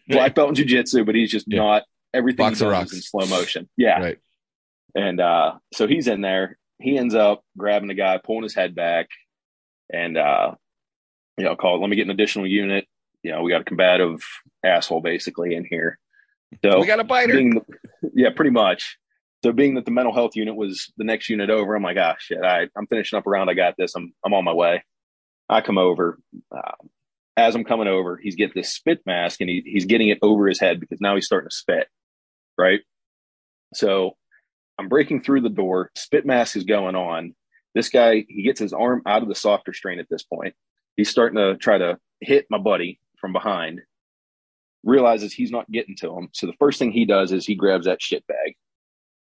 black 0.08 0.34
belt 0.34 0.58
in 0.58 0.66
jujitsu, 0.66 1.04
but 1.06 1.14
he's 1.14 1.30
just 1.30 1.46
Yeah. 1.48 1.58
not 1.60 1.82
everything 2.14 2.44
Box 2.46 2.58
he 2.60 2.64
of 2.66 2.70
does 2.72 2.78
rocks. 2.78 2.92
in 2.94 3.00
slow 3.02 3.26
motion. 3.26 3.68
Yeah, 3.76 4.00
right. 4.00 4.18
and 4.94 5.20
uh, 5.20 5.54
so 5.74 5.86
he's 5.86 6.06
in 6.08 6.20
there. 6.20 6.58
He 6.80 6.98
ends 6.98 7.14
up 7.14 7.42
grabbing 7.56 7.88
the 7.88 7.94
guy, 7.94 8.18
pulling 8.18 8.42
his 8.42 8.54
head 8.54 8.74
back, 8.74 9.08
and 9.92 10.16
uh, 10.18 10.54
you 11.38 11.44
know, 11.44 11.56
call. 11.56 11.80
Let 11.80 11.88
me 11.90 11.96
get 11.96 12.02
an 12.06 12.10
additional 12.10 12.46
unit. 12.46 12.86
You 13.22 13.32
know, 13.32 13.42
we 13.42 13.50
got 13.50 13.62
a 13.62 13.64
combative 13.64 14.20
asshole 14.64 15.00
basically 15.00 15.54
in 15.54 15.64
here. 15.64 15.98
So 16.64 16.78
we 16.80 16.86
got 16.86 17.00
a 17.00 17.04
biter. 17.04 17.32
being, 17.34 17.60
yeah, 18.14 18.30
pretty 18.30 18.50
much. 18.52 18.98
So 19.46 19.52
being 19.52 19.76
that 19.76 19.84
the 19.84 19.92
mental 19.92 20.12
health 20.12 20.34
unit 20.34 20.56
was 20.56 20.92
the 20.96 21.04
next 21.04 21.28
unit 21.28 21.50
over, 21.50 21.76
I'm 21.76 21.82
like, 21.84 21.96
ah, 22.00 22.16
shit, 22.18 22.42
I, 22.42 22.66
I'm 22.76 22.88
finishing 22.88 23.16
up 23.16 23.28
around. 23.28 23.48
I 23.48 23.54
got 23.54 23.76
this. 23.78 23.94
I'm, 23.94 24.12
I'm 24.24 24.34
on 24.34 24.42
my 24.42 24.52
way. 24.52 24.82
I 25.48 25.60
come 25.60 25.78
over. 25.78 26.18
Uh, 26.50 26.72
as 27.36 27.54
I'm 27.54 27.62
coming 27.62 27.86
over, 27.86 28.16
he's 28.16 28.34
getting 28.34 28.54
this 28.56 28.72
spit 28.72 29.02
mask 29.06 29.40
and 29.40 29.48
he, 29.48 29.62
he's 29.64 29.84
getting 29.84 30.08
it 30.08 30.18
over 30.20 30.48
his 30.48 30.58
head 30.58 30.80
because 30.80 31.00
now 31.00 31.14
he's 31.14 31.26
starting 31.26 31.48
to 31.48 31.54
spit. 31.54 31.86
Right. 32.58 32.80
So 33.72 34.16
I'm 34.80 34.88
breaking 34.88 35.22
through 35.22 35.42
the 35.42 35.48
door. 35.48 35.92
Spit 35.94 36.26
mask 36.26 36.56
is 36.56 36.64
going 36.64 36.96
on. 36.96 37.32
This 37.72 37.88
guy, 37.88 38.24
he 38.28 38.42
gets 38.42 38.58
his 38.58 38.72
arm 38.72 39.02
out 39.06 39.22
of 39.22 39.28
the 39.28 39.36
softer 39.36 39.72
strain 39.72 40.00
at 40.00 40.08
this 40.10 40.24
point. 40.24 40.54
He's 40.96 41.08
starting 41.08 41.36
to 41.36 41.56
try 41.56 41.78
to 41.78 41.98
hit 42.20 42.46
my 42.50 42.58
buddy 42.58 42.98
from 43.20 43.32
behind 43.32 43.82
realizes 44.82 45.32
he's 45.32 45.52
not 45.52 45.70
getting 45.70 45.94
to 45.98 46.18
him. 46.18 46.30
So 46.32 46.48
the 46.48 46.52
first 46.58 46.80
thing 46.80 46.90
he 46.90 47.04
does 47.04 47.30
is 47.30 47.46
he 47.46 47.54
grabs 47.54 47.86
that 47.86 48.02
shit 48.02 48.26
bag 48.26 48.56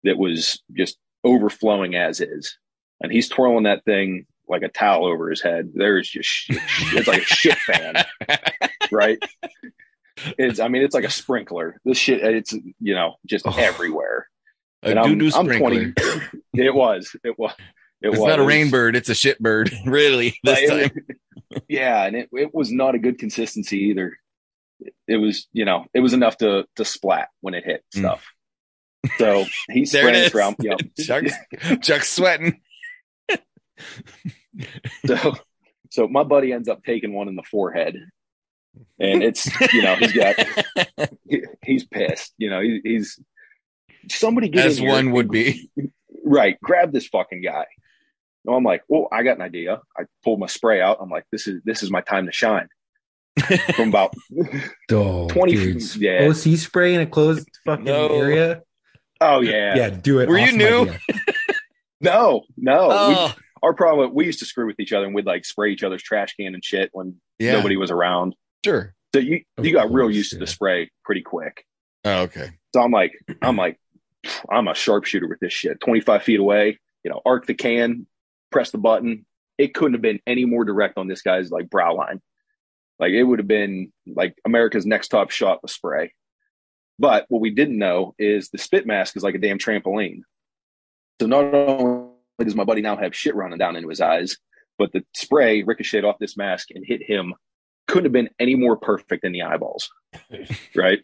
that 0.04 0.18
was 0.18 0.62
just 0.76 0.98
overflowing 1.24 1.96
as 1.96 2.20
is. 2.22 2.58
And 3.02 3.12
he's 3.12 3.30
twirling 3.30 3.64
that 3.64 3.84
thing 3.86 4.26
like 4.48 4.62
a 4.64 4.70
towel 4.70 5.06
over 5.06 5.30
his 5.30 5.42
head. 5.42 5.72
There's 5.74 6.10
just 6.10 6.28
shit. 6.30 6.58
It's 6.94 7.08
like 7.08 7.22
a 7.22 7.26
shit 7.26 7.58
fan, 7.60 7.96
right? 8.92 9.18
It's, 10.38 10.60
I 10.60 10.68
mean, 10.68 10.84
it's 10.84 10.94
like 10.94 11.04
a 11.06 11.10
sprinkler. 11.10 11.80
This 11.86 11.98
shit, 11.98 12.22
it's, 12.24 12.54
you 12.80 12.94
know, 12.94 13.16
just 13.26 13.48
Oh. 13.48 13.56
everywhere. 13.58 14.28
a 14.84 14.90
And 14.90 15.04
doo 15.04 15.16
doo 15.30 15.36
I'm 15.36 15.46
sprinkler. 15.46 15.92
20 15.94 15.94
It 16.54 16.74
was, 16.76 17.16
it 17.24 17.40
was, 17.40 17.54
it 18.02 18.10
it's 18.10 18.20
was. 18.20 18.28
not 18.28 18.40
a 18.40 18.42
It 18.42 18.46
was- 18.46 18.48
rain 18.48 18.70
bird. 18.70 18.96
It's 18.96 19.10
a 19.10 19.16
shit 19.16 19.40
bird. 19.40 19.72
really, 19.86 20.38
this 20.44 20.70
Like, 20.70 20.94
time. 20.94 21.06
it 21.50 21.64
yeah, 21.68 22.04
and 22.06 22.16
it, 22.16 22.30
it 22.34 22.54
was 22.54 22.72
not 22.72 22.96
a 22.96 23.00
good 23.00 23.18
consistency 23.20 23.78
either. 23.90 24.18
It 25.08 25.18
was, 25.18 25.48
you 25.54 25.66
know, 25.66 25.86
it 25.94 26.00
was 26.00 26.14
enough 26.14 26.38
to 26.38 26.66
to 26.78 26.86
splat 26.86 27.28
when 27.42 27.54
it 27.54 27.64
hit 27.66 27.84
Mm. 27.96 28.20
Stuff. 29.06 29.18
So 29.18 29.46
he's 29.70 29.92
There 29.94 30.08
it 30.10 30.12
spraying 30.12 30.26
is. 30.26 30.36
around. 30.36 30.56
You 30.60 30.70
know, 30.72 30.78
Chuck's, 31.00 31.34
Chuck's 31.82 32.10
sweating. 32.10 32.60
so 35.06 35.36
so 35.90 36.08
my 36.08 36.24
buddy 36.24 36.54
ends 36.54 36.68
up 36.70 36.84
taking 36.84 37.14
one 37.14 37.28
in 37.28 37.36
the 37.36 37.44
forehead, 37.44 37.96
and 39.00 39.24
it's 39.24 39.46
you 39.74 39.82
know 39.82 39.96
he's 39.96 40.14
got 40.14 40.36
he, 41.28 41.44
he's 41.66 41.86
pissed. 41.86 42.34
You 42.38 42.50
know 42.50 42.62
he, 42.62 42.82
he's 42.84 43.20
somebody 44.10 44.50
get 44.50 44.66
As 44.66 44.78
in 44.78 44.84
here 44.86 44.94
one 44.94 45.12
would 45.12 45.30
be. 45.30 45.70
right. 46.24 46.60
Grab 46.62 46.92
this 46.92 47.08
fucking 47.08 47.42
guy. 47.42 47.66
No, 48.44 48.54
I'm 48.56 48.64
like, 48.64 48.82
well, 48.88 49.08
I 49.12 49.22
got 49.24 49.36
an 49.36 49.44
idea. 49.44 49.82
I 49.98 50.04
pulled 50.24 50.40
my 50.40 50.48
spray 50.48 50.82
out. 50.82 50.98
I'm 51.00 51.10
like, 51.10 51.26
this 51.32 51.48
is 51.48 51.62
this 51.64 51.84
is 51.84 51.92
my 51.92 52.02
time 52.02 52.26
to 52.26 52.32
shine. 52.32 52.68
From 53.76 53.90
about 53.90 54.14
Oh, 54.92 55.28
20 55.30 55.52
dudes. 55.54 55.96
yeah. 55.98 56.20
Oh, 56.22 56.30
OC 56.32 56.58
spray 56.58 56.94
in 56.96 57.02
a 57.02 57.06
closed 57.08 57.48
fucking 57.66 57.86
No. 57.86 58.08
area. 58.10 58.62
Oh 59.22 59.42
yeah 59.42 59.76
Yeah, 59.76 59.90
do 59.90 60.20
it. 60.20 60.28
Were 60.28 60.38
you 60.38 60.52
new? 60.52 60.82
idea. 60.82 61.00
no 62.02 62.42
no 62.58 62.88
we, 62.88 63.16
Oh, 63.16 63.34
our 63.64 63.74
problem 63.74 64.14
we 64.14 64.26
used 64.26 64.40
to 64.40 64.46
screw 64.46 64.66
with 64.66 64.80
each 64.80 64.92
other 64.92 65.06
and 65.06 65.16
we'd 65.16 65.26
like 65.26 65.46
spray 65.46 65.72
each 65.72 65.84
other's 65.84 66.04
trash 66.04 66.36
can 66.36 66.54
and 66.54 66.64
shit 66.64 66.90
when 66.94 67.16
yeah. 67.40 67.54
nobody 67.54 67.78
was 67.78 67.92
around. 67.92 68.36
Sure. 68.66 68.94
So 69.14 69.20
you 69.20 69.42
Of 69.58 69.66
you 69.66 69.74
got 69.74 69.92
real 69.92 70.08
course, 70.08 70.16
used 70.16 70.32
to 70.32 70.38
the 70.38 70.48
spray 70.48 70.90
pretty 71.06 71.22
quick. 71.22 71.66
Oh, 72.06 72.24
okay. 72.24 72.52
So 72.74 72.82
I'm 72.82 72.92
like 72.92 73.14
I'm 73.42 73.56
like 73.56 73.80
I'm 74.50 74.68
a 74.68 74.76
sharpshooter 74.76 75.28
with 75.28 75.40
this 75.40 75.54
shit. 75.54 75.80
25 75.82 76.24
feet 76.24 76.40
away, 76.40 76.80
you 77.04 77.12
know, 77.12 77.22
arc 77.26 77.46
the 77.46 77.54
can, 77.54 78.08
press 78.52 78.72
the 78.72 78.78
button. 78.78 79.26
It 79.58 79.74
couldn't 79.74 79.94
have 79.94 80.02
been 80.02 80.20
any 80.26 80.46
more 80.46 80.66
direct 80.66 80.98
on 80.98 81.08
this 81.08 81.22
guy's 81.22 81.52
like 81.52 81.70
brow 81.70 81.96
line. 81.96 82.22
Like 83.00 83.12
it 83.12 83.24
would 83.24 83.40
have 83.40 83.48
been 83.48 83.92
like 84.08 84.36
America's 84.46 84.86
next 84.86 85.10
top 85.10 85.32
shot 85.32 85.62
with 85.62 85.72
spray. 85.72 86.14
But 87.02 87.26
what 87.30 87.42
we 87.42 87.50
didn't 87.50 87.80
know 87.80 88.14
is 88.20 88.50
the 88.50 88.60
spit 88.60 88.86
mask 88.86 89.18
is 89.18 89.24
like 89.24 89.34
a 89.34 89.40
damn 89.40 89.58
trampoline. 89.58 90.22
So 91.20 91.26
not 91.26 91.46
only 91.52 92.12
does 92.40 92.54
my 92.54 92.64
buddy 92.64 92.84
now 92.84 92.96
have 92.96 93.16
shit 93.16 93.36
running 93.36 93.58
down 93.58 93.76
into 93.76 93.90
his 93.90 94.02
eyes, 94.02 94.38
but 94.78 94.94
the 94.94 95.04
spray 95.16 95.64
ricocheted 95.64 96.06
off 96.06 96.20
this 96.20 96.38
mask 96.38 96.68
and 96.76 96.86
hit 96.86 97.02
him. 97.02 97.34
Couldn't 97.88 98.06
have 98.06 98.12
been 98.12 98.30
any 98.40 98.54
more 98.54 98.78
perfect 98.78 99.24
than 99.24 99.32
the 99.32 99.42
eyeballs. 99.42 99.90
right? 100.76 101.00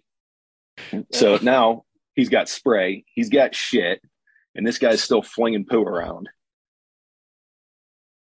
So 1.12 1.40
now 1.42 1.86
he's 2.14 2.30
got 2.30 2.48
spray, 2.48 3.04
he's 3.16 3.30
got 3.30 3.56
shit, 3.56 4.00
and 4.54 4.68
this 4.68 4.78
guy's 4.78 5.02
still 5.02 5.24
flinging 5.24 5.66
poo 5.66 5.82
around. 5.82 6.30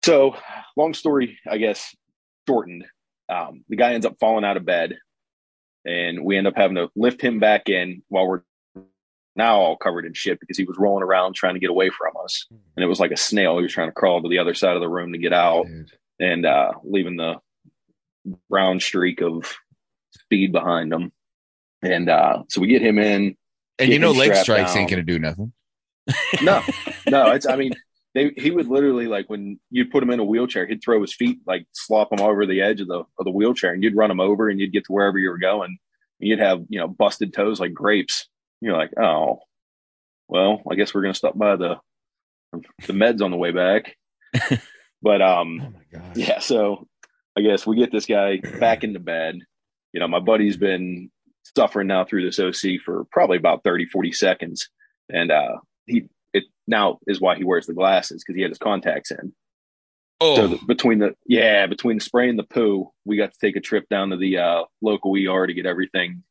So, 0.04 0.34
long 0.76 0.92
story, 0.94 1.38
I 1.48 1.58
guess, 1.58 1.94
shortened. 2.48 2.84
Um, 3.28 3.64
the 3.68 3.76
guy 3.76 3.94
ends 3.94 4.06
up 4.06 4.16
falling 4.18 4.44
out 4.44 4.56
of 4.56 4.64
bed, 4.64 4.98
and 5.84 6.24
we 6.24 6.36
end 6.36 6.46
up 6.46 6.56
having 6.56 6.76
to 6.76 6.90
lift 6.94 7.20
him 7.20 7.38
back 7.38 7.68
in 7.68 8.02
while 8.08 8.26
we're 8.26 8.42
now 9.36 9.60
all 9.60 9.76
covered 9.76 10.04
in 10.04 10.12
shit 10.12 10.40
because 10.40 10.56
he 10.56 10.64
was 10.64 10.76
rolling 10.78 11.02
around 11.02 11.34
trying 11.34 11.54
to 11.54 11.60
get 11.60 11.70
away 11.70 11.90
from 11.90 12.12
us. 12.22 12.46
And 12.50 12.84
it 12.84 12.86
was 12.86 13.00
like 13.00 13.12
a 13.12 13.16
snail. 13.16 13.56
He 13.56 13.62
was 13.62 13.72
trying 13.72 13.88
to 13.88 13.94
crawl 13.94 14.22
to 14.22 14.28
the 14.28 14.38
other 14.38 14.54
side 14.54 14.74
of 14.74 14.80
the 14.80 14.88
room 14.88 15.12
to 15.12 15.18
get 15.18 15.32
out 15.32 15.66
Dude. 15.66 15.92
and 16.18 16.44
uh, 16.44 16.72
leaving 16.84 17.16
the 17.16 17.36
brown 18.48 18.80
streak 18.80 19.22
of 19.22 19.56
speed 20.10 20.52
behind 20.52 20.92
him. 20.92 21.12
And 21.82 22.10
uh, 22.10 22.42
so 22.48 22.60
we 22.60 22.68
get 22.68 22.82
him 22.82 22.98
in. 22.98 23.36
And 23.78 23.88
Get 23.88 23.90
you 23.90 23.98
know, 23.98 24.10
leg 24.10 24.28
strapped 24.28 24.42
strikes 24.42 24.76
ain't 24.76 24.90
going 24.90 25.04
to 25.04 25.12
do 25.12 25.18
nothing. 25.18 25.52
No, 26.42 26.60
no, 27.08 27.30
it's, 27.30 27.46
I 27.46 27.56
mean, 27.56 27.72
they, 28.14 28.32
he 28.36 28.50
would 28.50 28.66
literally 28.66 29.06
like 29.06 29.28
when 29.28 29.60
you'd 29.70 29.90
put 29.90 30.02
him 30.02 30.10
in 30.10 30.20
a 30.20 30.24
wheelchair, 30.24 30.66
he'd 30.66 30.82
throw 30.82 31.00
his 31.00 31.14
feet, 31.14 31.38
like 31.46 31.66
slop 31.72 32.12
him 32.12 32.20
over 32.20 32.44
the 32.44 32.60
edge 32.60 32.80
of 32.80 32.88
the, 32.88 33.04
of 33.18 33.24
the 33.24 33.30
wheelchair 33.30 33.72
and 33.72 33.82
you'd 33.82 33.96
run 33.96 34.10
him 34.10 34.20
over 34.20 34.48
and 34.48 34.58
you'd 34.58 34.72
get 34.72 34.84
to 34.86 34.92
wherever 34.92 35.18
you 35.18 35.30
were 35.30 35.38
going. 35.38 35.78
And 36.20 36.28
you'd 36.28 36.40
have, 36.40 36.62
you 36.68 36.80
know, 36.80 36.88
busted 36.88 37.32
toes 37.32 37.60
like 37.60 37.72
grapes. 37.72 38.28
You're 38.60 38.76
like, 38.76 38.90
oh, 39.00 39.38
well, 40.28 40.62
I 40.70 40.74
guess 40.74 40.92
we're 40.92 41.02
going 41.02 41.14
to 41.14 41.18
stop 41.18 41.38
by 41.38 41.56
the, 41.56 41.76
the 42.86 42.92
meds 42.92 43.22
on 43.22 43.30
the 43.30 43.36
way 43.36 43.52
back. 43.52 43.96
but, 45.02 45.22
um, 45.22 45.60
Oh 45.62 45.70
my 45.70 45.98
god. 45.98 46.16
Yeah, 46.16 46.40
so 46.40 46.88
I 47.38 47.42
guess 47.42 47.66
we 47.66 47.76
get 47.76 47.92
this 47.92 48.06
guy 48.06 48.38
back 48.58 48.84
into 48.84 49.00
bed. 49.00 49.38
You 49.92 50.00
know, 50.00 50.08
my 50.08 50.20
buddy's 50.20 50.56
been 50.56 51.10
suffering 51.56 51.86
now 51.86 52.04
through 52.04 52.24
this 52.28 52.38
OC 52.38 52.80
for 52.84 53.04
probably 53.10 53.38
about 53.38 53.64
30, 53.64 53.86
40 53.86 54.12
seconds. 54.12 54.68
And 55.08 55.30
uh 55.30 55.56
he 55.86 56.08
it 56.32 56.44
now 56.66 56.98
is 57.06 57.20
why 57.20 57.36
he 57.36 57.44
wears 57.44 57.66
the 57.66 57.74
glasses 57.74 58.22
because 58.22 58.36
he 58.36 58.42
had 58.42 58.50
his 58.50 58.58
contacts 58.58 59.10
in. 59.10 59.32
Oh, 60.20 60.36
So 60.36 60.48
the, 60.48 60.58
between 60.66 60.98
the 60.98 61.14
yeah, 61.26 61.66
between 61.66 61.96
the 61.98 62.04
spray 62.04 62.28
and 62.28 62.38
the 62.38 62.42
poo, 62.44 62.90
we 63.04 63.16
got 63.16 63.32
to 63.32 63.38
take 63.40 63.56
a 63.56 63.60
trip 63.60 63.88
down 63.88 64.10
to 64.10 64.16
the 64.16 64.38
uh 64.38 64.64
local 64.82 65.14
ER 65.16 65.46
to 65.46 65.54
get 65.54 65.64
everything 65.66 66.22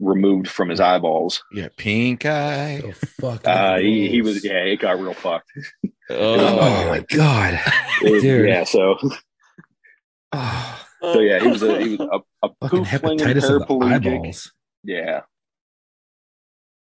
removed 0.00 0.48
from 0.48 0.68
his 0.68 0.80
eyeballs. 0.80 1.42
yeah, 1.52 1.68
pink 1.76 2.26
eye. 2.26 2.80
So 2.82 2.92
fucking 3.20 3.48
Uh 3.50 3.78
he, 3.78 4.08
he 4.08 4.20
was 4.22 4.44
yeah, 4.44 4.58
it 4.64 4.80
got 4.80 4.98
real 5.00 5.14
fucked. 5.14 5.50
Oh 6.10 6.58
Oh, 6.60 6.88
my 6.90 7.00
god. 7.08 7.58
It 8.02 8.10
was- 8.12 8.22
Dude. 8.22 8.48
yeah, 8.48 8.64
so 8.64 8.96
Oh, 10.34 10.78
so 11.14 11.20
yeah, 11.20 11.40
he 11.40 11.48
was 11.48 11.62
a 11.62 11.80
he 11.82 11.96
was 11.96 12.00
a, 12.00 12.20
a 12.46 12.50
fucking 12.60 12.84
poo 12.84 12.98
flinging 12.98 13.26
hepatitis 13.26 13.50
of 13.60 13.66
the 13.68 13.86
eyeballs. 13.86 14.52
Yeah. 14.84 15.20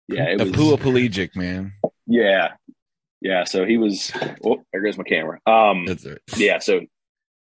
Yeah, 0.09 0.25
it 0.31 0.41
a 0.41 0.45
was. 0.45 0.53
pooaplegic, 0.53 1.37
man. 1.37 1.73
Yeah, 2.09 2.53
yeah. 3.21 3.45
So 3.45 3.65
he 3.67 3.77
was. 3.77 4.11
Oh, 4.45 4.63
there 4.73 4.83
goes 4.83 4.97
my 4.99 5.05
camera. 5.05 5.39
Um, 5.47 5.85
That's 5.87 6.05
it. 6.05 6.23
yeah. 6.37 6.59
So 6.59 6.81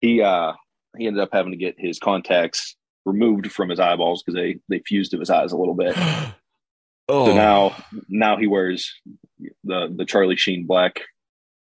he 0.02 0.22
uh 0.22 0.54
he 0.98 1.08
ended 1.08 1.24
up 1.24 1.30
having 1.32 1.52
to 1.54 1.58
get 1.58 1.76
his 1.78 2.00
contacts 2.00 2.76
removed 3.06 3.52
from 3.52 3.70
his 3.70 3.80
eyeballs 3.80 4.22
because 4.24 4.36
they 4.36 4.58
they 4.70 4.80
fused 4.86 5.12
to 5.12 5.20
his 5.20 5.30
eyes 5.30 5.52
a 5.54 5.58
little 5.58 5.74
bit. 5.76 5.96
oh, 7.10 7.28
So 7.28 7.34
now 7.36 7.76
now 8.10 8.38
he 8.38 8.48
wears 8.48 8.94
the 9.64 9.94
the 9.96 10.06
Charlie 10.06 10.36
Sheen 10.36 10.66
black, 10.68 11.02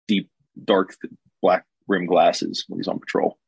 deep 0.07 0.31
dark 0.65 0.97
black 1.43 1.65
rim 1.87 2.07
glasses 2.07 2.65
when 2.69 2.79
he's 2.79 2.89
on 2.89 2.99
patrol. 2.99 3.39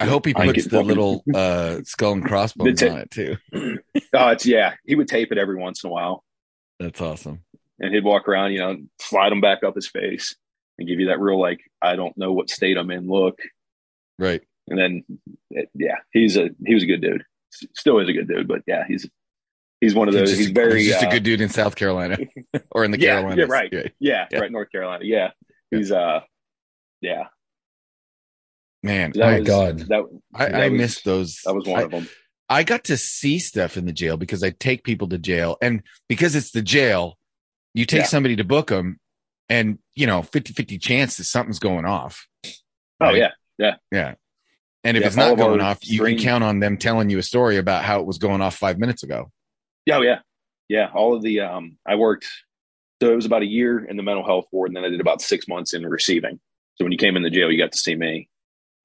I 0.00 0.06
hope 0.06 0.26
he 0.26 0.34
puts 0.34 0.64
the 0.64 0.70
fucking- 0.70 0.88
little 0.88 1.22
uh, 1.34 1.78
skull 1.84 2.14
and 2.14 2.24
crossbones 2.24 2.80
ta- 2.80 2.88
on 2.88 2.98
it 2.98 3.10
too. 3.10 3.36
Oh, 4.12 4.28
it's 4.28 4.44
yeah. 4.46 4.74
He 4.84 4.94
would 4.96 5.08
tape 5.08 5.30
it 5.32 5.38
every 5.38 5.56
once 5.56 5.82
in 5.84 5.88
a 5.90 5.92
while, 5.92 6.24
That's 6.80 7.00
awesome. 7.00 7.42
And 7.80 7.94
he'd 7.94 8.04
walk 8.04 8.28
around, 8.28 8.52
you 8.52 8.58
know, 8.58 8.76
slide 9.00 9.30
them 9.30 9.40
back 9.40 9.62
up 9.64 9.74
his 9.74 9.88
face, 9.88 10.34
and 10.78 10.88
give 10.88 11.00
you 11.00 11.06
that 11.08 11.20
real 11.20 11.40
like, 11.40 11.60
I 11.82 11.96
don't 11.96 12.16
know 12.16 12.32
what 12.32 12.50
state 12.50 12.76
I'm 12.76 12.90
in 12.90 13.08
look. 13.08 13.38
Right. 14.18 14.42
And 14.68 14.78
then, 14.78 15.04
it, 15.50 15.68
yeah, 15.74 15.96
he's 16.12 16.36
a 16.36 16.50
he 16.66 16.74
was 16.74 16.82
a 16.84 16.86
good 16.86 17.02
dude. 17.02 17.24
Still 17.76 17.98
is 18.00 18.08
a 18.08 18.12
good 18.12 18.28
dude, 18.28 18.48
but 18.48 18.62
yeah, 18.66 18.84
he's 18.88 19.06
he's 19.80 19.94
one 19.94 20.08
of 20.08 20.14
those. 20.14 20.30
He's 20.30 20.38
He's, 20.38 20.46
just, 20.48 20.54
very 20.54 20.80
he's 20.82 20.90
just 20.92 21.04
uh, 21.04 21.08
a 21.08 21.10
good 21.10 21.22
dude 21.22 21.40
in 21.40 21.48
South 21.50 21.76
Carolina 21.76 22.16
or 22.70 22.84
in 22.84 22.90
the 22.90 22.98
Yeah, 22.98 23.20
Carolinas. 23.20 23.38
yeah, 23.48 23.52
right. 23.54 23.68
Yeah. 23.72 23.82
Yeah, 24.00 24.26
Yeah. 24.30 24.38
right, 24.40 24.50
North 24.52 24.70
Carolina. 24.72 25.04
Yeah, 25.04 25.30
he's 25.70 25.92
uh, 25.92 26.20
yeah. 27.00 27.24
Man, 28.82 29.12
That 29.14 29.18
My 29.20 29.38
was, 29.40 29.48
God. 29.48 29.78
that 29.80 30.02
I, 30.34 30.46
that 30.46 30.54
I 30.62 30.68
was- 30.68 30.78
miss 30.78 31.02
those. 31.02 31.40
that 31.44 31.54
was 31.54 31.66
one 31.66 31.80
I, 31.80 31.82
of 31.84 31.90
them. 31.90 32.08
I 32.48 32.62
got 32.62 32.84
to 32.84 32.96
see 32.98 33.38
stuff 33.38 33.76
in 33.78 33.86
the 33.86 33.92
jail 33.92 34.16
because 34.18 34.42
I 34.42 34.50
take 34.50 34.84
people 34.84 35.08
to 35.08 35.18
jail, 35.18 35.56
and 35.62 35.82
because 36.08 36.34
it's 36.36 36.50
the 36.50 36.60
jail, 36.62 37.16
you 37.74 37.84
take 37.86 38.00
Yeah. 38.02 38.06
somebody 38.06 38.36
to 38.36 38.44
book 38.44 38.68
them, 38.68 38.98
and 39.48 39.78
you 39.94 40.06
know, 40.06 40.22
50-50 40.22 40.80
chance 40.80 41.16
that 41.18 41.24
something's 41.24 41.58
going 41.58 41.84
off. 41.84 42.26
Oh 43.00 43.06
right? 43.06 43.30
yeah, 43.58 43.74
Yeah. 43.90 44.14
And 44.84 44.96
if 44.96 45.02
Yeah, 45.02 45.06
it's 45.06 45.16
not 45.16 45.36
going 45.36 45.60
off, 45.60 45.78
you 45.82 46.02
can 46.04 46.18
count 46.18 46.44
on 46.44 46.60
them 46.60 46.76
telling 46.76 47.08
you 47.10 47.18
a 47.18 47.22
story 47.22 47.56
about 47.56 47.84
how 47.84 48.00
it 48.00 48.06
was 48.06 48.18
going 48.18 48.40
off 48.42 48.56
five 48.56 48.78
minutes 48.78 49.02
ago. 49.02 49.30
yeah, 49.86 49.96
oh, 49.96 50.02
yeah, 50.02 50.18
yeah. 50.68 50.90
All 50.94 51.14
of 51.14 51.22
the 51.22 51.40
um, 51.40 51.78
I 51.86 51.94
worked. 51.96 52.26
So 53.02 53.10
it 53.12 53.16
was 53.16 53.26
about 53.26 53.42
a 53.42 53.46
year 53.46 53.84
in 53.84 53.96
the 53.96 54.02
mental 54.02 54.24
health 54.24 54.46
ward, 54.52 54.68
and 54.70 54.76
then 54.76 54.84
I 54.84 54.88
did 54.88 55.00
about 55.00 55.20
six 55.20 55.48
months 55.48 55.74
in 55.74 55.84
receiving. 55.86 56.38
So 56.76 56.84
when 56.84 56.92
you 56.92 56.98
came 56.98 57.16
in 57.16 57.22
the 57.22 57.30
jail, 57.30 57.50
you 57.50 57.58
got 57.58 57.72
to 57.72 57.78
see 57.78 57.94
me. 57.94 58.28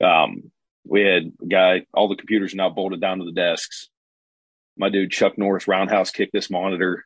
Um, 0.03 0.51
we 0.85 1.01
had 1.01 1.31
a 1.41 1.45
guy. 1.45 1.85
All 1.93 2.07
the 2.07 2.15
computers 2.15 2.53
are 2.53 2.57
now 2.57 2.69
bolted 2.69 3.01
down 3.01 3.19
to 3.19 3.25
the 3.25 3.31
desks. 3.31 3.89
My 4.77 4.89
dude 4.89 5.11
Chuck 5.11 5.37
Norris 5.37 5.67
roundhouse 5.67 6.11
kicked 6.11 6.33
this 6.33 6.49
monitor 6.49 7.05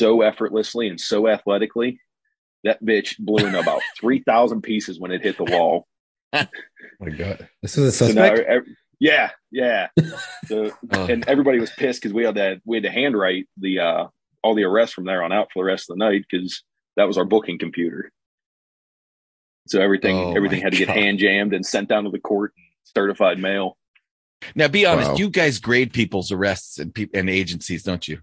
so 0.00 0.22
effortlessly 0.22 0.88
and 0.88 1.00
so 1.00 1.28
athletically. 1.28 2.00
That 2.64 2.84
bitch 2.84 3.18
blew 3.18 3.46
in 3.46 3.54
about 3.54 3.80
three 4.00 4.22
thousand 4.22 4.62
pieces 4.62 4.98
when 5.00 5.12
it 5.12 5.22
hit 5.22 5.36
the 5.38 5.44
wall. 5.44 5.86
my 6.32 7.08
God. 7.16 7.48
This 7.62 7.78
is 7.78 7.86
a 7.86 7.92
So 7.92 8.12
now, 8.12 8.34
suspect. 8.34 8.68
yeah, 8.98 9.30
yeah. 9.50 9.88
So, 10.46 10.70
Oh. 10.92 11.06
and 11.06 11.26
everybody 11.28 11.58
was 11.58 11.70
pissed 11.70 12.02
because 12.02 12.12
we 12.12 12.24
had 12.24 12.34
to 12.34 12.60
we 12.66 12.76
had 12.76 12.84
to 12.84 12.90
handwrite 12.90 13.46
the 13.56 13.78
uh, 13.80 14.06
all 14.42 14.54
the 14.54 14.64
arrests 14.64 14.94
from 14.94 15.04
there 15.04 15.22
on 15.22 15.32
out 15.32 15.48
for 15.52 15.62
the 15.62 15.66
rest 15.68 15.88
of 15.90 15.96
the 15.96 16.04
night 16.04 16.24
because 16.30 16.62
that 16.96 17.06
was 17.06 17.16
our 17.18 17.24
booking 17.24 17.58
computer. 17.58 18.10
So 19.68 19.80
everything 19.80 20.16
Oh, 20.16 20.34
everything 20.36 20.60
had 20.60 20.72
to 20.72 20.78
get 20.78 20.88
hand 20.88 21.18
jammed 21.18 21.54
and 21.54 21.64
sent 21.64 21.88
down 21.88 22.04
to 22.04 22.10
the 22.10 22.18
court, 22.18 22.52
certified 22.94 23.38
mail. 23.38 23.76
Now, 24.54 24.68
be 24.68 24.84
honest, 24.86 25.10
Wow. 25.12 25.16
you 25.16 25.30
guys 25.30 25.58
grade 25.58 25.92
people's 25.92 26.32
arrests 26.32 26.78
and 26.78 26.94
peop 26.94 27.10
and 27.14 27.28
agencies, 27.30 27.82
don't 27.82 28.06
you? 28.08 28.20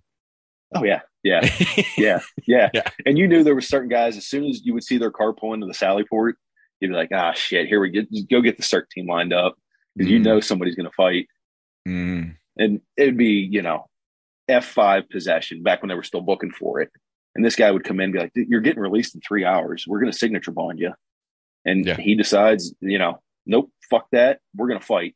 Oh 0.75 0.83
yeah, 0.83 1.01
yeah, 1.23 1.41
yeah, 1.97 2.19
yeah, 2.45 2.69
Yeah. 2.73 2.83
And 3.05 3.17
you 3.17 3.27
knew 3.27 3.43
there 3.43 3.55
were 3.55 3.61
certain 3.61 3.89
guys. 3.89 4.17
As 4.17 4.27
soon 4.27 4.43
as 4.45 4.65
you 4.65 4.73
would 4.73 4.83
see 4.83 4.97
their 4.97 5.11
car 5.11 5.33
pull 5.33 5.53
into 5.53 5.65
the 5.65 5.73
Sally 5.73 6.03
Port, 6.03 6.35
you'd 6.79 6.89
be 6.89 6.93
like, 6.95 7.09
"Ah, 7.13 7.31
shit! 7.33 7.67
Here 7.67 7.79
we 7.79 7.89
get 7.89 8.07
go 8.29 8.41
get 8.41 8.57
the 8.57 8.63
CERT 8.63 8.89
team 8.89 9.07
lined 9.07 9.31
up 9.33 9.55
because 9.95 10.11
you 10.11 10.19
Mm. 10.19 10.23
know 10.23 10.39
somebody's 10.41 10.75
going 10.75 10.89
to 10.89 10.95
fight." 10.95 11.27
Mm. 11.87 12.35
and 12.57 12.81
it'd 12.97 13.15
be 13.17 13.47
you 13.49 13.61
know 13.61 13.85
F5 14.49 15.09
possession 15.09 15.63
back 15.63 15.81
when 15.81 15.87
they 15.89 15.95
were 15.95 16.03
still 16.03 16.19
booking 16.21 16.51
for 16.51 16.81
it. 16.81 16.89
And 17.35 17.45
this 17.45 17.55
guy 17.55 17.71
would 17.71 17.83
come 17.85 17.99
in 17.99 18.05
and 18.05 18.13
be 18.13 18.19
like, 18.19 18.31
"You're 18.35 18.61
getting 18.61 18.81
released 18.81 19.15
in 19.15 19.21
three 19.21 19.45
hours. 19.45 19.85
We're 19.87 19.99
going 19.99 20.11
to 20.11 20.17
signature 20.17 20.51
bond 20.51 20.79
you." 20.79 20.91
And 21.65 21.85
Yeah. 21.85 21.95
he 21.97 22.15
decides, 22.15 22.73
you 22.81 22.97
know, 22.97 23.21
nope, 23.45 23.71
fuck 23.89 24.07
that. 24.11 24.39
We're 24.55 24.67
going 24.67 24.79
to 24.79 24.85
fight. 24.85 25.15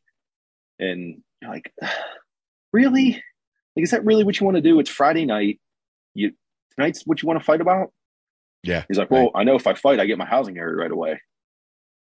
And 0.78 1.22
you're 1.40 1.50
like, 1.50 1.72
really? 2.72 3.22
Like, 3.76 3.84
is 3.84 3.90
that 3.90 4.04
really 4.04 4.24
what 4.24 4.38
you 4.38 4.44
want 4.44 4.56
to 4.56 4.60
do? 4.62 4.78
It's 4.80 4.90
Friday 4.90 5.24
night. 5.24 5.60
You 6.14 6.32
tonight's 6.76 7.02
what 7.06 7.22
you 7.22 7.26
want 7.26 7.40
to 7.40 7.44
fight 7.44 7.60
about? 7.60 7.92
Yeah. 8.62 8.84
He's 8.88 8.98
like, 8.98 9.10
well, 9.10 9.30
I 9.34 9.44
know 9.44 9.56
if 9.56 9.66
I 9.66 9.74
fight, 9.74 9.98
I 9.98 10.06
get 10.06 10.18
my 10.18 10.26
housing 10.26 10.56
area 10.58 10.76
right 10.76 10.90
away. 10.90 11.20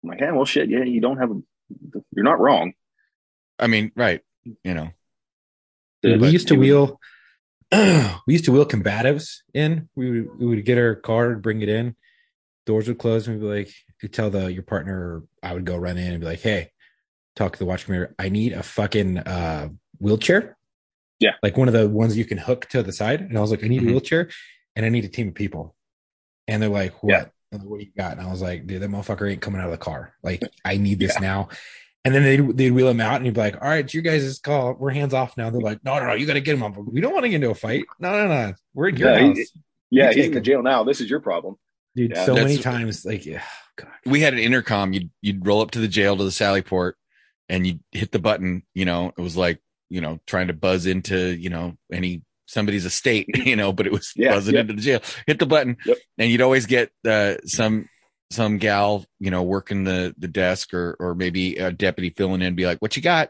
I'm 0.04 0.10
like, 0.10 0.22
yeah, 0.22 0.32
well, 0.32 0.46
shit, 0.46 0.70
yeah, 0.70 0.84
you 0.84 1.02
don't 1.02 1.18
have 1.18 1.32
a, 1.32 1.42
you're 2.16 2.24
not 2.24 2.40
wrong. 2.40 2.74
I 3.60 3.68
mean, 3.68 3.92
right. 3.96 4.22
You 4.64 4.74
know, 4.74 4.90
Dude, 6.02 6.22
we 6.22 6.30
used 6.30 6.48
to 6.48 6.54
he 6.56 6.58
would- 6.58 6.66
wheel. 6.66 7.00
we 8.26 8.34
used 8.34 8.46
to 8.46 8.52
wheel 8.52 8.66
combatives 8.66 9.42
in. 9.54 9.90
We 9.96 10.10
would 10.10 10.40
we 10.40 10.46
would 10.48 10.66
get 10.66 10.80
our 10.80 10.96
car, 10.96 11.32
and 11.32 11.42
bring 11.42 11.62
it 11.62 11.70
in. 11.70 11.96
Doors 12.66 12.88
would 12.88 12.98
close, 12.98 13.28
and 13.28 13.40
we'd 13.40 13.48
be 13.48 13.58
like, 13.60 13.72
you'd 14.02 14.12
tell 14.14 14.32
the 14.32 14.52
your 14.52 14.64
partner. 14.64 15.22
I 15.44 15.54
would 15.54 15.66
go 15.66 15.78
run 15.78 16.00
in 16.00 16.12
and 16.12 16.20
be 16.20 16.26
like, 16.26 16.42
"Hey, 16.42 16.72
talk 17.36 17.54
to 17.54 17.60
the 17.60 17.66
watch 17.66 17.86
commander. 17.86 18.16
I 18.18 18.30
need 18.30 18.54
a 18.54 18.64
fucking 18.64 19.20
uh, 19.20 19.70
wheelchair. 20.00 20.58
Yeah. 21.20 21.32
like 21.44 21.58
one 21.58 21.68
of 21.68 21.74
the 21.74 21.88
ones 21.90 22.18
you 22.18 22.26
can 22.26 22.38
hook 22.38 22.68
to 22.70 22.82
the 22.84 22.92
side." 22.94 23.22
And 23.22 23.38
I 23.38 23.42
was 23.42 23.52
like, 23.52 23.64
"I 23.64 23.68
need 23.68 23.82
Mhm. 23.82 23.90
a 23.90 23.92
wheelchair, 23.92 24.30
and 24.76 24.86
I 24.86 24.90
need 24.90 25.06
a 25.06 25.10
team 25.10 25.30
of 25.30 25.36
people." 25.36 25.76
And 26.48 26.62
they're 26.62 26.70
like, 26.70 27.02
"What? 27.04 27.12
Yeah. 27.12 27.26
I'm 27.52 27.60
like, 27.60 27.68
What 27.68 27.80
do 27.80 27.86
you 27.86 27.92
got?" 27.98 28.18
And 28.18 28.22
I 28.22 28.30
was 28.32 28.42
like, 28.42 28.66
"Dude, 28.68 28.82
that 28.82 28.90
motherfucker 28.90 29.30
ain't 29.32 29.42
coming 29.42 29.60
out 29.62 29.66
of 29.66 29.72
the 29.72 29.78
car. 29.78 30.14
Like, 30.24 30.42
I 30.66 30.78
need 30.78 31.00
this 31.00 31.16
Yeah. 31.16 31.22
now." 31.22 31.50
And 32.06 32.16
then 32.16 32.24
they'd, 32.24 32.58
they'd 32.58 32.72
wheel 32.72 32.88
him 32.88 33.02
out 33.02 33.18
and 33.18 33.26
he'd 33.26 33.34
be 33.34 33.42
like, 33.42 33.56
all 33.62 33.68
right, 33.68 33.84
it's 33.84 33.94
your 33.94 34.02
guys' 34.04 34.40
call. 34.40 34.74
We're 34.80 34.92
hands 34.92 35.14
off 35.14 35.36
now. 35.36 35.50
They're 35.50 35.60
like, 35.60 35.84
no, 35.84 36.00
no, 36.00 36.08
no, 36.08 36.14
you 36.14 36.26
got 36.26 36.36
to 36.36 36.40
get 36.42 36.56
him 36.56 36.64
off. 36.64 36.78
We 36.78 37.02
don't 37.02 37.12
want 37.12 37.24
to 37.26 37.30
get 37.30 37.36
into 37.36 37.50
a 37.50 37.56
fight. 37.56 37.84
No, 38.00 38.12
no, 38.14 38.28
no. 38.30 38.54
We're 38.74 38.88
at 38.88 38.98
your 38.98 39.10
Yeah, 39.12 39.20
he- 39.20 39.28
house. 39.28 39.38
Yeah, 39.92 40.04
You 40.04 40.08
he's 40.08 40.16
take 40.16 40.26
in 40.28 40.32
the 40.36 40.42
jail 40.42 40.64
now. 40.64 40.86
This 40.86 41.02
is 41.02 41.10
your 41.10 41.20
problem. 41.20 41.58
Dude, 41.98 42.12
Yeah, 42.12 42.26
so 42.26 42.36
many 42.36 42.58
times, 42.58 43.04
like, 43.04 43.26
yeah, 43.26 43.44
God. 43.76 43.90
we 44.06 44.22
had 44.22 44.32
an 44.34 44.40
intercom. 44.40 44.94
You'd 44.94 45.10
you'd 45.22 45.46
roll 45.46 45.60
up 45.62 45.72
to 45.72 45.80
the 45.80 45.90
jail 45.90 46.16
to 46.16 46.24
the 46.24 46.32
Sally 46.32 46.62
Port, 46.62 46.96
and 47.50 47.68
you'd 47.68 47.82
hit 47.92 48.14
the 48.14 48.20
button. 48.20 48.64
You 48.74 48.86
know, 48.86 49.12
it 49.18 49.22
was 49.22 49.36
like 49.36 49.60
you 49.90 50.02
know 50.02 50.20
trying 50.28 50.48
to 50.48 50.54
buzz 50.54 50.86
into 50.86 51.36
you 51.36 51.50
know 51.50 51.78
any 51.92 52.22
somebody's 52.48 52.86
estate. 52.86 53.28
You 53.46 53.56
know, 53.56 53.72
but 53.74 53.86
it 53.88 53.92
was 53.94 54.12
Yeah, 54.16 54.34
buzzing 54.34 54.56
yep. 54.56 54.62
into 54.62 54.74
the 54.74 54.82
jail. 54.82 55.02
Hit 55.28 55.40
the 55.40 55.46
button, 55.46 55.78
Yep. 55.86 55.98
and 56.18 56.32
you'd 56.32 56.42
always 56.42 56.66
get 56.66 56.92
uh, 57.08 57.36
some 57.46 57.88
some 58.32 58.58
gal 58.58 59.06
you 59.20 59.32
know 59.32 59.44
working 59.44 59.84
the 59.84 60.14
the 60.18 60.28
desk 60.28 60.74
or 60.74 60.96
or 61.00 61.16
maybe 61.16 61.58
a 61.58 61.72
deputy 61.72 62.10
filling 62.12 62.42
in, 62.42 62.56
be 62.56 62.66
like, 62.66 62.80
"What 62.80 62.96
you 62.96 63.02
got?" 63.02 63.30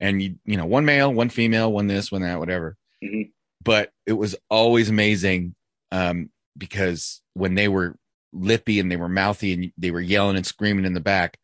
And 0.00 0.20
you 0.22 0.36
you 0.44 0.56
know 0.56 0.66
one 0.66 0.84
male, 0.84 1.12
one 1.12 1.28
female, 1.28 1.72
one 1.72 1.86
this, 1.86 2.10
one 2.12 2.22
that, 2.22 2.38
whatever. 2.38 2.76
Mhm. 3.02 3.30
But 3.64 3.90
it 4.06 4.12
was 4.12 4.36
always 4.50 4.88
amazing 4.90 5.54
um, 5.90 6.30
because 6.56 7.20
when 7.34 7.54
they 7.54 7.68
were 7.68 7.96
lippy 8.32 8.78
and 8.80 8.90
they 8.92 8.96
were 8.96 9.08
mouthy 9.08 9.52
and 9.54 9.72
they 9.78 9.90
were 9.90 10.00
yelling 10.00 10.36
and 10.36 10.46
screaming 10.46 10.84
in 10.84 10.94
the 10.94 11.00
back, 11.00 11.38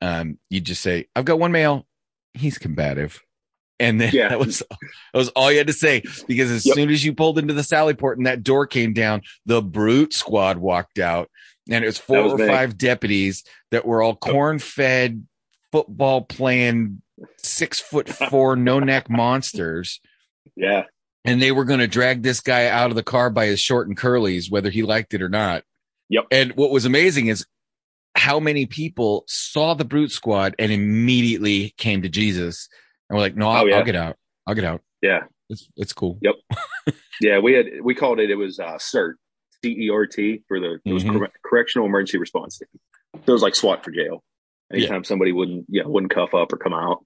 um, 0.00 0.38
you 0.48 0.60
just 0.60 0.80
say, 0.82 1.08
I've 1.16 1.24
got 1.26 1.38
one 1.38 1.52
male. 1.52 1.86
He's 2.34 2.56
combative. 2.58 3.20
And 3.80 4.00
then 4.00 4.10
Yeah. 4.12 4.28
that 4.28 4.38
was 4.40 4.58
that 4.70 4.78
was 5.18 5.28
all 5.30 5.50
you 5.52 5.58
had 5.58 5.66
to 5.68 5.72
say 5.72 6.02
because 6.26 6.50
as 6.50 6.66
Yep. 6.66 6.74
soon 6.74 6.90
as 6.90 7.04
you 7.04 7.12
pulled 7.14 7.38
into 7.38 7.54
the 7.54 7.62
Sally 7.62 7.94
Port 7.94 8.18
and 8.18 8.26
that 8.26 8.42
door 8.42 8.66
came 8.66 8.92
down, 8.92 9.22
the 9.46 9.62
brute 9.62 10.12
squad 10.12 10.58
walked 10.58 10.98
out, 10.98 11.30
and 11.70 11.84
it 11.84 11.86
was 11.86 11.98
four 11.98 12.22
was 12.24 12.32
or 12.34 12.46
five 12.46 12.76
deputies 12.76 13.44
that 13.70 13.86
were 13.86 14.02
all 14.02 14.16
corn 14.16 14.58
fed, 14.58 15.26
football 15.70 16.22
playing, 16.22 17.02
six 17.42 17.78
foot 17.78 18.08
four, 18.08 18.56
no 18.56 18.80
neck 18.80 19.08
monsters 19.10 20.00
Yeah. 20.56 20.84
and 21.24 21.40
they 21.42 21.52
were 21.52 21.64
going 21.64 21.80
to 21.80 21.86
drag 21.88 22.22
this 22.22 22.40
guy 22.40 22.66
out 22.68 22.90
of 22.90 22.96
the 22.96 23.02
car 23.02 23.30
by 23.30 23.46
his 23.46 23.60
short 23.60 23.86
and 23.86 23.96
curlies, 23.96 24.50
whether 24.50 24.70
he 24.70 24.82
liked 24.82 25.14
it 25.14 25.22
or 25.22 25.28
not. 25.28 25.62
Yep. 26.08 26.24
And 26.32 26.52
what 26.56 26.70
was 26.70 26.84
amazing 26.84 27.26
is 27.28 27.44
how 28.16 28.40
many 28.40 28.66
people 28.66 29.24
saw 29.28 29.74
the 29.74 29.84
brute 29.84 30.10
squad 30.10 30.56
and 30.58 30.72
immediately 30.72 31.74
came 31.76 32.02
to 32.02 32.08
Jesus 32.08 32.68
and 33.08 33.16
were 33.16 33.20
like, 33.22 33.36
"No, 33.36 33.48
I'll, 33.48 33.64
Oh, 33.64 33.66
yeah. 33.66 33.76
I'll 33.78 33.84
get 33.84 33.96
out. 33.96 34.16
I'll 34.46 34.54
get 34.54 34.64
out. 34.64 34.82
Yeah. 35.02 35.20
It's 35.48 35.68
it's 35.76 35.92
cool." 35.92 36.18
Yep. 36.22 36.34
Yeah. 37.20 37.40
We 37.40 37.52
had, 37.54 37.66
we 37.82 37.96
called 37.96 38.20
it, 38.20 38.30
it 38.30 38.36
was 38.36 38.60
uh, 38.60 38.76
CERT, 38.78 39.14
C 39.64 39.70
E 39.86 39.90
R 39.92 40.06
T 40.06 40.42
for 40.46 40.60
the, 40.60 40.78
it 40.84 40.92
was 40.92 41.02
Mhm. 41.02 41.14
Corre- 41.18 41.32
Correctional 41.44 41.86
Emergency 41.88 42.16
Response 42.18 42.58
So 42.58 42.64
it 43.26 43.30
was 43.32 43.42
like 43.42 43.56
SWAT 43.56 43.82
for 43.84 43.90
jail. 43.90 44.22
Anytime 44.72 45.02
somebody 45.02 45.32
wouldn't, 45.32 45.66
you 45.68 45.82
know, 45.82 45.88
wouldn't 45.88 46.14
cuff 46.14 46.32
up 46.34 46.52
or 46.52 46.58
come 46.58 46.74
out. 46.74 47.04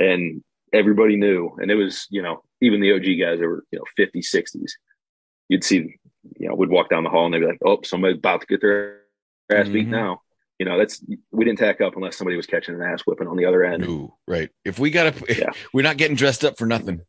And 0.00 0.42
everybody 0.72 1.14
knew. 1.16 1.54
And 1.60 1.70
it 1.70 1.76
was, 1.76 2.08
you 2.10 2.22
know, 2.22 2.42
even 2.60 2.80
the 2.80 2.92
OG 2.92 3.04
guys 3.20 3.38
that 3.38 3.46
were, 3.46 3.62
you 3.70 3.78
know, 3.78 3.84
50s, 3.96 4.34
60s, 4.34 4.72
you'd 5.48 5.62
see, 5.62 5.94
you 6.40 6.48
know, 6.48 6.54
we'd 6.56 6.68
walk 6.70 6.88
down 6.90 7.04
the 7.04 7.10
hall 7.10 7.26
and 7.26 7.32
they'd 7.34 7.38
be 7.40 7.46
like, 7.46 7.60
oh, 7.64 7.78
somebody's 7.84 8.18
about 8.18 8.40
to 8.40 8.46
get 8.48 8.60
their 8.62 9.02
ass 9.52 9.68
beat 9.68 9.86
Mhm. 9.86 9.90
now. 9.90 10.22
You 10.58 10.64
know, 10.66 10.78
that's, 10.78 11.04
we 11.32 11.44
didn't 11.44 11.58
tack 11.58 11.80
up 11.80 11.96
unless 11.96 12.16
somebody 12.16 12.36
was 12.36 12.46
catching 12.46 12.74
an 12.74 12.82
ass 12.82 13.02
whipping 13.02 13.28
on 13.28 13.36
the 13.36 13.44
other 13.44 13.62
end. 13.64 13.84
Ooh, 13.84 14.14
right. 14.26 14.48
If 14.64 14.78
we 14.78 14.90
got 14.90 15.14
to, 15.14 15.34
Yeah. 15.38 15.50
we're 15.74 15.82
not 15.82 15.96
getting 15.98 16.16
dressed 16.16 16.44
up 16.44 16.56
for 16.56 16.66
nothing. 16.66 17.02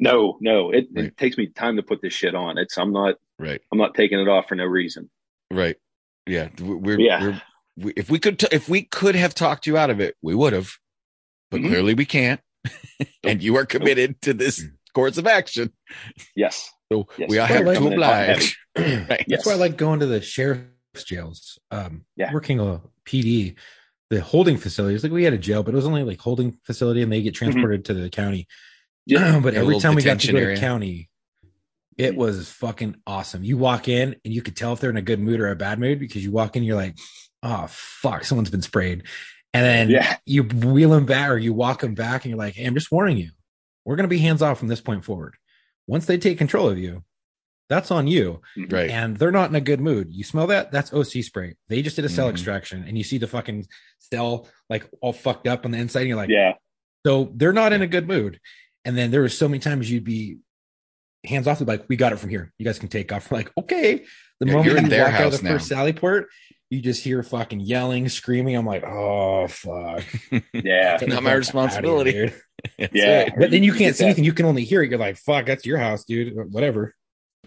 No, 0.00 0.38
no, 0.40 0.70
it, 0.70 0.86
Right. 0.94 1.06
it 1.06 1.16
takes 1.16 1.36
me 1.36 1.48
time 1.48 1.76
to 1.76 1.82
put 1.82 2.00
this 2.02 2.14
shit 2.14 2.34
on. 2.34 2.56
It's, 2.58 2.78
I'm 2.78 2.92
not, 2.92 3.16
Right. 3.38 3.60
I'm 3.70 3.78
not 3.78 3.94
taking 3.94 4.18
it 4.20 4.28
off 4.28 4.48
for 4.48 4.54
no 4.54 4.64
reason. 4.64 5.10
Right. 5.50 5.76
Yeah. 6.26 6.48
We're, 6.60 6.98
Yeah. 6.98 7.20
we're 7.22 7.42
we, 7.76 7.92
if 7.96 8.08
we 8.10 8.18
could, 8.18 8.38
t- 8.38 8.48
if 8.52 8.68
we 8.68 8.82
could 8.82 9.14
have 9.16 9.34
talked 9.34 9.66
you 9.66 9.76
out 9.76 9.90
of 9.90 10.00
it, 10.00 10.16
we 10.22 10.34
would 10.34 10.52
have, 10.52 10.70
but 11.50 11.60
Mhm. 11.60 11.68
clearly 11.68 11.94
we 11.94 12.06
can't. 12.06 12.40
and 13.22 13.42
you 13.42 13.56
are 13.56 13.66
committed 13.66 14.20
to 14.22 14.32
this 14.32 14.64
course 14.94 15.18
of 15.18 15.26
action. 15.26 15.72
Yes. 16.34 16.70
So 16.92 17.06
Yes. 17.18 17.28
we 17.28 17.36
are 17.38 17.40
Well, 17.40 17.46
have 17.48 17.66
like- 17.66 17.78
to 17.78 17.86
oblige. 17.88 18.58
That's. 18.74 19.24
Yes. 19.28 19.44
why 19.46 19.52
I 19.52 19.56
like 19.56 19.76
going 19.76 20.00
to 20.00 20.06
the 20.06 20.20
sheriff's 20.22 20.62
jails. 21.02 21.58
Um, 21.72 22.04
Yeah. 22.16 22.32
working 22.32 22.60
a 22.60 22.80
PD, 23.04 23.56
the 24.10 24.20
holding 24.20 24.56
facilities. 24.56 25.02
Like 25.02 25.10
we 25.12 25.24
had 25.24 25.32
a 25.32 25.38
jail, 25.38 25.64
but 25.64 25.74
it 25.74 25.76
was 25.76 25.86
only 25.86 26.04
like 26.04 26.20
holding 26.20 26.52
facility, 26.62 27.02
and 27.02 27.10
they 27.10 27.22
get 27.22 27.34
transported 27.34 27.84
to 27.86 27.94
the 27.94 28.08
county. 28.10 28.46
Yeah. 29.06 29.40
but 29.42 29.52
every 29.54 29.78
time 29.80 29.94
we 29.96 30.02
got 30.02 30.20
to 30.20 30.26
detention 30.28 30.32
go 30.34 30.38
to 30.40 30.44
area. 30.46 30.56
county, 30.58 31.10
it 31.98 32.16
was 32.16 32.48
fucking 32.50 32.96
awesome. 33.06 33.44
You 33.44 33.58
walk 33.58 33.86
in 33.88 34.16
and 34.24 34.32
you 34.32 34.40
could 34.40 34.56
tell 34.56 34.72
if 34.72 34.80
they're 34.80 34.88
in 34.88 34.96
a 34.96 35.02
good 35.02 35.20
mood 35.20 35.40
or 35.40 35.50
a 35.50 35.56
bad 35.56 35.78
mood 35.78 35.98
because 35.98 36.24
you 36.24 36.30
walk 36.32 36.56
in, 36.56 36.62
you're 36.62 36.74
like, 36.76 36.96
oh 37.42 37.66
fuck, 37.68 38.24
someone's 38.24 38.48
been 38.50 38.62
sprayed, 38.62 39.02
and 39.52 39.62
then 39.64 39.90
Yeah. 39.90 40.16
you 40.24 40.42
wheel 40.44 40.88
them 40.90 41.04
back 41.04 41.28
or 41.28 41.36
you 41.36 41.52
walk 41.52 41.80
them 41.82 41.94
back, 41.94 42.24
and 42.24 42.30
you're 42.30 42.38
like, 42.38 42.54
hey, 42.54 42.64
I'm 42.64 42.72
just 42.74 42.90
warning 42.90 43.18
you, 43.18 43.30
we're 43.84 43.96
gonna 43.96 44.08
be 44.08 44.18
hands 44.18 44.40
off 44.40 44.58
from 44.58 44.68
this 44.68 44.80
point 44.80 45.04
forward. 45.04 45.34
Once 45.86 46.06
they 46.06 46.16
take 46.16 46.38
control 46.38 46.68
of 46.70 46.78
you, 46.78 47.04
that's 47.68 47.90
on 47.90 48.06
you 48.06 48.40
Right. 48.68 48.90
and 48.90 49.16
they're 49.16 49.30
not 49.32 49.48
in 49.50 49.56
a 49.56 49.60
good 49.60 49.80
mood. 49.80 50.08
You 50.10 50.22
smell 50.24 50.46
that? 50.48 50.70
That's 50.70 50.92
OC 50.92 51.22
spray. 51.22 51.54
They 51.68 51.82
just 51.82 51.96
did 51.96 52.04
a 52.04 52.08
cell 52.08 52.28
Mhm. 52.28 52.32
extraction, 52.32 52.84
and 52.86 52.96
you 52.98 53.04
see 53.04 53.18
the 53.18 53.26
fucking 53.26 53.66
cell 53.98 54.48
like 54.68 54.84
all 55.00 55.12
fucked 55.12 55.46
up 55.48 55.64
on 55.64 55.70
the 55.70 55.78
inside. 55.78 56.00
And 56.00 56.08
you're 56.08 56.16
like, 56.18 56.28
Yeah. 56.30 56.52
so 57.06 57.32
they're 57.34 57.52
not 57.52 57.72
in 57.72 57.82
a 57.82 57.86
good 57.86 58.06
mood. 58.06 58.38
And 58.84 58.96
then 58.98 59.10
there 59.10 59.20
were 59.22 59.28
so 59.30 59.48
many 59.48 59.60
times 59.60 59.90
you'd 59.90 60.04
be 60.04 60.38
hands 61.24 61.46
off, 61.48 61.60
like, 61.62 61.86
we 61.88 61.96
got 61.96 62.12
it 62.12 62.18
from 62.18 62.28
here. 62.28 62.52
You 62.58 62.66
guys 62.66 62.78
can 62.78 62.88
take 62.88 63.10
off. 63.12 63.30
We're 63.30 63.38
like, 63.38 63.50
okay. 63.58 64.04
The 64.40 64.46
Yeah, 64.46 64.52
moment 64.52 64.66
you're 64.70 64.76
in 64.78 64.88
their 64.90 65.04
walk 65.04 65.14
out 65.20 65.32
of 65.32 65.38
the 65.40 65.44
now. 65.44 65.50
first 65.54 65.68
Sally 65.68 65.92
port, 65.94 66.28
you 66.68 66.80
just 66.82 67.02
hear 67.02 67.22
fucking 67.22 67.60
yelling, 67.60 68.08
screaming. 68.10 68.56
I'm 68.56 68.66
like, 68.66 68.84
oh 68.84 69.46
fuck. 69.46 70.04
Yeah. 70.52 70.98
Get 70.98 71.08
Not 71.08 71.22
my 71.22 71.32
responsibility. 71.32 72.12
here, 72.12 72.34
Yeah. 72.92 73.20
it. 73.22 73.34
But 73.38 73.50
then 73.52 73.62
you 73.62 73.72
You 73.72 73.78
can't 73.78 73.96
see 73.96 74.04
that- 74.04 74.08
anything. 74.08 74.24
You 74.24 74.32
can 74.34 74.44
only 74.44 74.64
hear 74.64 74.82
it. 74.82 74.90
You're 74.90 74.98
like, 74.98 75.16
fuck, 75.16 75.46
that's 75.46 75.64
your 75.64 75.78
house, 75.78 76.04
dude. 76.04 76.34
Whatever. 76.52 76.94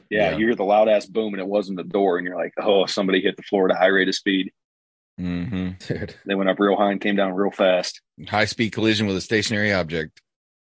Yeah, 0.09 0.31
Yeah. 0.31 0.37
you 0.37 0.45
hear 0.47 0.55
the 0.55 0.63
loud 0.63 0.87
ass 0.89 1.05
boom 1.05 1.33
and 1.33 1.41
it 1.41 1.47
wasn't 1.47 1.77
the 1.77 1.83
door, 1.83 2.17
and 2.17 2.25
you're 2.25 2.37
like, 2.37 2.53
oh, 2.59 2.85
somebody 2.85 3.21
hit 3.21 3.35
the 3.37 3.43
floor 3.43 3.69
at 3.69 3.75
a 3.75 3.77
high 3.79 3.87
rate 3.87 4.07
of 4.07 4.15
speed. 4.15 4.51
hmm 5.17 5.71
Dude. 5.87 6.15
They 6.25 6.35
went 6.35 6.49
up 6.49 6.59
real 6.59 6.75
high 6.75 6.91
and 6.91 7.01
came 7.01 7.15
down 7.15 7.33
real 7.33 7.51
fast. 7.51 8.01
High 8.27 8.45
speed 8.45 8.71
collision 8.71 9.07
with 9.07 9.15
a 9.17 9.21
stationary 9.21 9.73
object. 9.73 10.21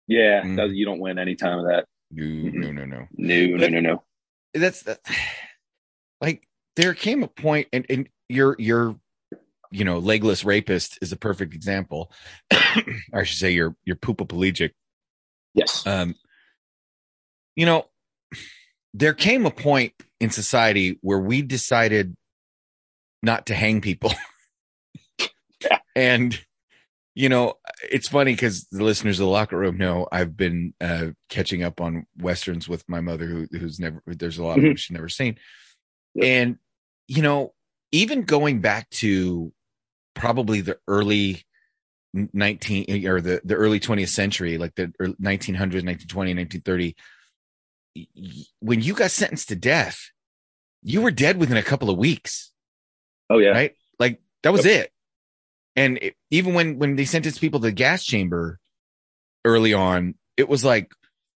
Yeah, 0.08 0.44
Mhm. 0.44 0.56
that- 0.58 0.70
you 0.76 0.86
don't 0.86 1.00
win 1.00 1.18
any 1.18 1.36
time 1.36 1.60
of 1.60 1.66
that. 1.66 1.86
No, 2.12 2.24
no, 2.26 2.72
no, 2.72 2.86
no. 2.86 3.08
No, 3.18 3.46
no, 3.48 3.58
But- 3.58 3.72
no, 3.72 3.80
no. 3.80 4.04
That's 4.54 4.84
the, 4.84 5.00
like 6.22 6.48
there 6.76 6.94
came 6.94 7.24
a 7.24 7.28
point, 7.28 7.68
and 7.74 7.86
and 7.90 8.08
your 8.30 8.56
your 8.60 9.00
you 9.72 9.84
know 9.84 9.98
legless 9.98 10.46
rapist 10.46 11.00
is 11.02 11.12
a 11.12 11.16
perfect 11.18 11.56
example. 11.56 12.12
or 12.52 12.58
I 13.22 13.24
should 13.24 13.40
say 13.40 13.52
your 13.52 13.76
your 13.84 13.96
poopoplegic 13.96 14.72
Yes. 15.56 15.86
um, 15.88 16.14
you 17.56 17.66
know, 17.66 17.86
there 18.94 19.14
came 19.14 19.46
a 19.46 19.52
point 19.52 19.94
in 20.20 20.30
society 20.30 20.98
where 21.02 21.20
we 21.20 21.42
decided 21.42 22.16
not 23.22 23.48
to 23.48 23.56
hang 23.56 23.82
people. 23.82 24.14
Yeah. 25.62 25.80
And, 25.96 26.38
you 27.14 27.30
know, 27.30 27.54
it's 27.90 28.08
funny 28.10 28.34
because 28.34 28.66
the 28.72 28.84
listeners 28.84 29.20
of 29.20 29.26
the 29.26 29.32
locker 29.32 29.58
room 29.58 29.78
know 29.78 30.08
I've 30.12 30.36
been 30.36 30.74
uh, 30.82 31.12
catching 31.30 31.64
up 31.64 31.80
on 31.80 32.08
Westerns 32.18 32.68
with 32.68 32.84
my 32.90 33.00
mother, 33.00 33.28
who, 33.28 33.48
who's 33.52 33.80
never, 33.80 34.02
there's 34.08 34.40
a 34.40 34.44
lot 34.44 34.58
of 34.58 34.64
them 34.64 34.76
she's 34.76 34.92
never 34.94 35.08
seen. 35.08 35.38
Yep. 36.16 36.26
And, 36.26 36.58
you 37.08 37.22
know, 37.22 37.54
even 37.92 38.24
going 38.24 38.60
back 38.60 38.90
to 38.90 39.54
probably 40.16 40.62
the 40.62 40.80
early 40.88 41.44
19 42.14 43.08
or 43.08 43.22
the, 43.22 43.40
the 43.46 43.56
early 43.56 43.80
20th 43.80 44.10
century, 44.10 44.58
like 44.58 44.74
the 44.76 44.92
ear- 45.00 45.16
1900s, 45.22 45.86
1920, 45.86 46.34
1930, 46.34 46.86
y- 46.86 46.94
y- 46.94 46.96
when 48.60 48.82
you 48.82 48.94
got 48.94 49.12
sentenced 49.12 49.50
to 49.50 49.56
death, 49.56 50.10
you 50.82 51.02
were 51.02 51.12
dead 51.12 51.38
within 51.38 51.58
a 51.58 51.64
couple 51.64 51.90
of 51.90 51.98
weeks, 51.98 52.52
Oh 53.30 53.38
yeah. 53.38 53.50
right? 53.50 53.76
Like 54.00 54.22
that 54.44 54.54
was 54.54 54.66
it. 54.66 54.92
And 55.76 55.98
it, 56.00 56.16
even 56.30 56.54
when, 56.54 56.78
when 56.78 56.96
they 56.96 57.06
sentenced 57.06 57.42
people 57.42 57.60
to 57.60 57.68
the 57.68 57.72
gas 57.72 58.04
chamber 58.04 58.60
early 59.46 59.74
on, 59.74 60.16
it 60.38 60.48
was 60.50 60.64
like, 60.64 60.92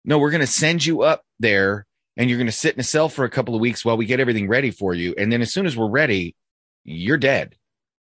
no, 0.04 0.18
we're 0.20 0.32
going 0.32 0.42
to 0.42 0.48
send 0.48 0.86
you 0.86 1.02
up 1.02 1.24
there 1.40 1.86
and 2.18 2.30
you're 2.30 2.38
going 2.38 2.48
to 2.48 2.52
sit 2.52 2.74
in 2.74 2.80
a 2.80 2.84
cell 2.84 3.10
for 3.10 3.26
a 3.26 3.30
couple 3.30 3.56
of 3.56 3.62
weeks 3.62 3.84
while 3.84 3.98
we 3.98 4.06
get 4.06 4.20
everything 4.20 4.48
ready 4.48 4.72
for 4.72 4.94
you. 4.94 5.14
And 5.18 5.32
then 5.32 5.42
as 5.42 5.54
soon 5.54 5.66
as 5.66 5.76
we're 5.78 5.90
ready, 5.90 6.36
you're 6.84 7.18
dead. 7.18 7.56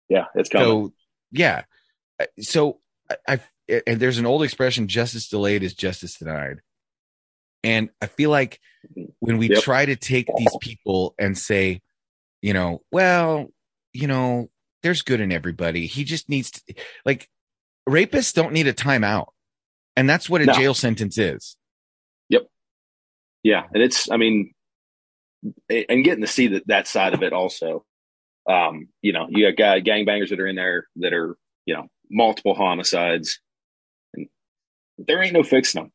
Yeah, 0.10 0.26
it's 0.36 0.50
coming. 0.50 0.68
So 0.68 0.94
yeah. 1.32 1.64
Uh, 2.20 2.26
So 2.40 2.80
I, 3.10 3.16
I 3.28 3.40
and 3.88 4.00
there's 4.00 4.20
an 4.20 4.26
old 4.26 4.44
expression: 4.44 4.88
justice 4.88 5.28
delayed 5.28 5.64
is 5.64 5.74
justice 5.74 6.18
denied. 6.18 6.62
And 7.66 7.90
I 8.02 8.06
feel 8.06 8.30
like 8.30 8.60
when 9.20 9.38
we 9.40 9.50
Yep. 9.50 9.64
try 9.64 9.86
to 9.86 9.96
take 9.96 10.28
these 10.38 10.56
people 10.58 11.16
and 11.18 11.36
say, 11.38 11.82
you 12.42 12.54
know, 12.54 12.84
well, 12.92 13.48
you 13.92 14.08
know, 14.08 14.50
there's 14.84 15.02
good 15.02 15.20
in 15.20 15.32
everybody. 15.32 15.88
He 15.88 16.04
just 16.04 16.30
needs 16.30 16.52
to 16.52 16.74
like 17.06 17.28
rapists 17.90 18.34
don't 18.34 18.54
need 18.54 18.68
a 18.68 18.74
timeout. 18.74 19.30
And 19.98 20.08
that's 20.08 20.30
what 20.30 20.42
a 20.42 20.46
No. 20.46 20.54
jail 20.54 20.74
sentence 20.76 21.18
is. 21.18 21.58
Yep. 22.30 22.48
Yeah, 23.44 23.64
and 23.74 23.82
it's. 23.82 24.12
I 24.12 24.18
mean, 24.18 24.54
and 25.70 26.04
getting 26.04 26.22
to 26.22 26.28
see 26.28 26.48
that 26.48 26.68
that 26.68 26.88
side 26.88 27.14
of 27.14 27.24
it 27.24 27.34
also. 27.34 27.84
Um, 28.48 28.90
you 29.02 29.12
know, 29.14 29.28
you 29.30 29.52
got 29.52 29.58
guy 29.58 29.82
gangbangers 29.82 30.30
that 30.30 30.40
are 30.40 30.48
in 30.48 30.56
there 30.56 30.88
that 30.98 31.14
are 31.14 31.36
you 31.66 31.76
know 31.76 31.88
multiple 32.12 32.54
homicides, 32.54 33.40
and 34.14 34.28
there 34.98 35.24
ain't 35.24 35.34
no 35.34 35.44
fixing 35.44 35.82
them. 35.82 35.92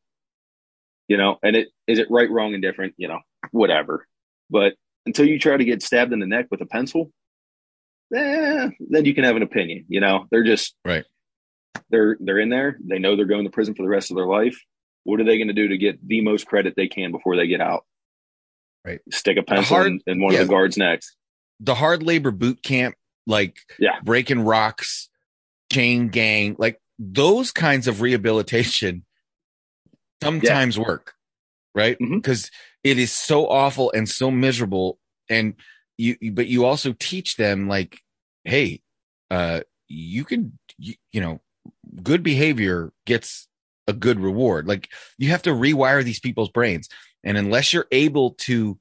You 1.11 1.17
know, 1.17 1.39
and 1.43 1.57
it 1.57 1.67
is 1.87 1.99
it 1.99 2.07
right, 2.09 2.31
wrong, 2.31 2.53
and 2.53 2.63
different. 2.63 2.93
You 2.95 3.09
know, 3.09 3.19
whatever. 3.51 4.07
But 4.49 4.75
until 5.05 5.25
you 5.25 5.37
try 5.39 5.57
to 5.57 5.65
get 5.65 5.83
stabbed 5.83 6.13
in 6.13 6.19
the 6.19 6.25
neck 6.25 6.47
with 6.49 6.61
a 6.61 6.65
pencil, 6.65 7.11
eh, 8.15 8.69
then 8.79 9.03
you 9.03 9.13
can 9.13 9.25
have 9.25 9.35
an 9.35 9.41
opinion. 9.41 9.83
You 9.89 9.99
know, 9.99 10.27
they're 10.31 10.45
just 10.45 10.73
Right. 10.85 11.03
They're 11.89 12.15
they're 12.21 12.39
in 12.39 12.47
there. 12.47 12.77
They 12.81 12.97
know 12.97 13.17
they're 13.17 13.25
going 13.25 13.43
to 13.43 13.49
prison 13.49 13.75
for 13.75 13.83
the 13.83 13.89
rest 13.89 14.09
of 14.09 14.15
their 14.15 14.25
life. 14.25 14.57
What 15.03 15.19
are 15.19 15.25
they 15.25 15.35
going 15.37 15.49
to 15.49 15.53
do 15.53 15.67
to 15.67 15.77
get 15.77 15.99
the 16.07 16.21
most 16.21 16.47
credit 16.47 16.75
they 16.77 16.87
can 16.87 17.11
before 17.11 17.35
they 17.35 17.47
get 17.47 17.59
out? 17.59 17.83
Right. 18.85 19.01
Stick 19.11 19.35
a 19.35 19.43
pencil 19.43 19.75
hard- 19.75 19.87
in, 19.87 19.99
in 20.07 20.21
one 20.21 20.33
yeah. 20.33 20.39
of 20.39 20.47
the 20.47 20.53
guards' 20.53 20.77
necks. 20.77 21.13
The 21.59 21.75
hard 21.75 22.03
labor 22.03 22.31
boot 22.31 22.63
camp, 22.63 22.95
like 23.27 23.57
Yeah. 23.79 23.99
breaking 24.01 24.45
rocks, 24.45 25.09
chain 25.73 26.07
gang, 26.07 26.55
like 26.57 26.79
those 26.97 27.51
kinds 27.51 27.89
of 27.89 27.99
rehabilitation 27.99 29.03
sometimes 30.23 30.77
work, 30.79 31.13
right? 31.75 31.97
Because 31.99 32.49
it 32.83 32.97
is 32.97 33.11
so 33.11 33.47
awful 33.47 33.91
and 33.91 34.07
so 34.07 34.31
miserable. 34.31 34.99
And 35.29 35.55
you, 35.97 36.15
you- 36.21 36.31
but 36.31 36.47
you 36.47 36.65
also 36.65 36.93
teach 36.99 37.37
them 37.37 37.67
like, 37.67 37.99
hey, 38.43 38.81
uh, 39.29 39.61
you 39.87 40.23
can, 40.25 40.57
you, 40.77 40.95
you 41.11 41.21
know, 41.21 41.41
good 42.03 42.23
behavior 42.23 42.91
gets 43.05 43.47
a 43.87 43.93
good 43.93 44.19
reward. 44.19 44.67
Like 44.67 44.89
you 45.17 45.29
have 45.29 45.41
to 45.43 45.51
rewire 45.51 46.03
these 46.03 46.19
people's 46.19 46.49
brains. 46.49 46.87
And 47.23 47.37
unless 47.37 47.73
you're 47.73 47.87
able 47.91 48.31
to 48.31 48.79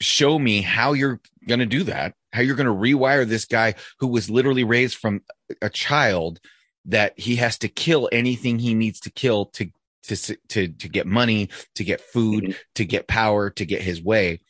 show 0.00 0.38
me 0.38 0.62
how 0.62 0.94
you're 0.94 1.20
going 1.46 1.60
to 1.60 1.66
do 1.66 1.84
that, 1.84 2.14
how 2.32 2.40
you're 2.40 2.56
going 2.56 2.66
to 2.66 2.72
rewire 2.72 3.26
this 3.26 3.44
guy 3.44 3.74
who 3.98 4.06
was 4.08 4.30
literally 4.30 4.64
raised 4.64 4.96
from 4.96 5.22
a 5.60 5.68
child 5.68 6.40
that 6.86 7.18
he 7.18 7.36
has 7.36 7.58
to 7.58 7.68
kill 7.68 8.08
anything 8.10 8.58
he 8.58 8.74
needs 8.74 9.00
to 9.00 9.10
kill 9.10 9.46
to 9.46 9.70
to 10.04 10.36
to 10.48 10.68
to 10.68 10.88
get 10.88 11.06
money, 11.06 11.48
to 11.74 11.84
get 11.84 12.00
food, 12.00 12.44
Mhm. 12.44 12.56
to 12.76 12.84
get 12.84 13.06
power, 13.08 13.50
to 13.50 13.64
get 13.64 13.82
his 13.82 14.02
way. 14.02 14.40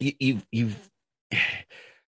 You, 0.00 0.12
you've 0.18 0.46
you've 0.50 0.90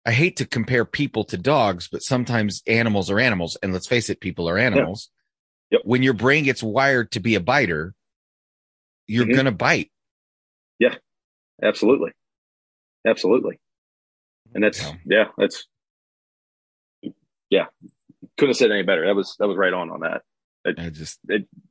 I 0.05 0.11
hate 0.11 0.37
to 0.37 0.45
compare 0.45 0.85
people 0.85 1.25
to 1.25 1.37
dogs, 1.37 1.89
but 1.89 2.01
sometimes 2.01 2.63
animals 2.65 3.11
are 3.11 3.19
animals, 3.19 3.57
and 3.61 3.73
let's 3.73 3.87
face 3.87 4.09
it, 4.09 4.21
people 4.21 4.47
are 4.47 4.57
animals. 4.57 5.09
Yep. 5.71 5.81
When 5.83 6.01
your 6.01 6.13
brain 6.13 6.45
gets 6.45 6.63
wired 6.63 7.11
to 7.11 7.19
be 7.19 7.35
a 7.35 7.41
biter, 7.41 7.93
you're 9.05 9.25
Mhm. 9.25 9.35
gonna 9.35 9.51
bite. 9.51 9.91
Yeah, 10.79 10.95
absolutely. 11.61 12.11
Absolutely. 13.05 13.59
And 14.53 14.63
that's 14.63 14.81
Yeah. 14.81 14.95
yeah, 15.05 15.25
that's 15.37 15.67
yeah. 17.49 17.65
Couldn't 18.37 18.51
have 18.51 18.57
said 18.57 18.71
any 18.71 18.83
better. 18.83 19.05
That 19.05 19.15
was 19.15 19.35
that 19.39 19.47
was 19.47 19.57
right 19.57 19.73
on 19.73 19.89
on 19.89 20.01
that. 20.01 20.23
I 20.77 20.89
just 20.89 21.19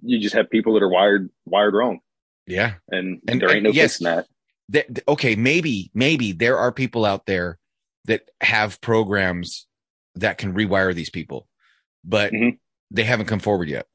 You 0.03 0.19
just 0.19 0.35
have 0.35 0.51
people 0.51 0.75
that 0.75 0.83
are 0.83 0.89
wired 0.89 1.31
wired 1.45 1.75
wrong, 1.75 2.01
yeah. 2.47 2.75
and, 2.91 3.21
And- 3.29 3.41
there 3.41 3.51
ain't 3.55 3.63
no 3.65 3.71
yes, 3.71 3.95
fixing 3.99 4.05
that. 4.07 4.27
that 4.71 4.95
th- 4.95 5.05
okay 5.09 5.37
maybe 5.37 5.91
maybe 5.95 6.33
there 6.33 6.59
are 6.59 6.73
people 6.73 7.05
out 7.05 7.27
there 7.27 7.59
that 8.07 8.23
have 8.41 8.81
programs 8.81 9.67
that 10.17 10.39
can 10.39 10.53
rewire 10.55 10.95
these 10.95 11.11
people 11.11 11.47
but 12.05 12.33
Mhm. 12.33 12.59
they 12.91 13.05
haven't 13.05 13.27
come 13.27 13.39
forward 13.41 13.69
yet 13.69 13.87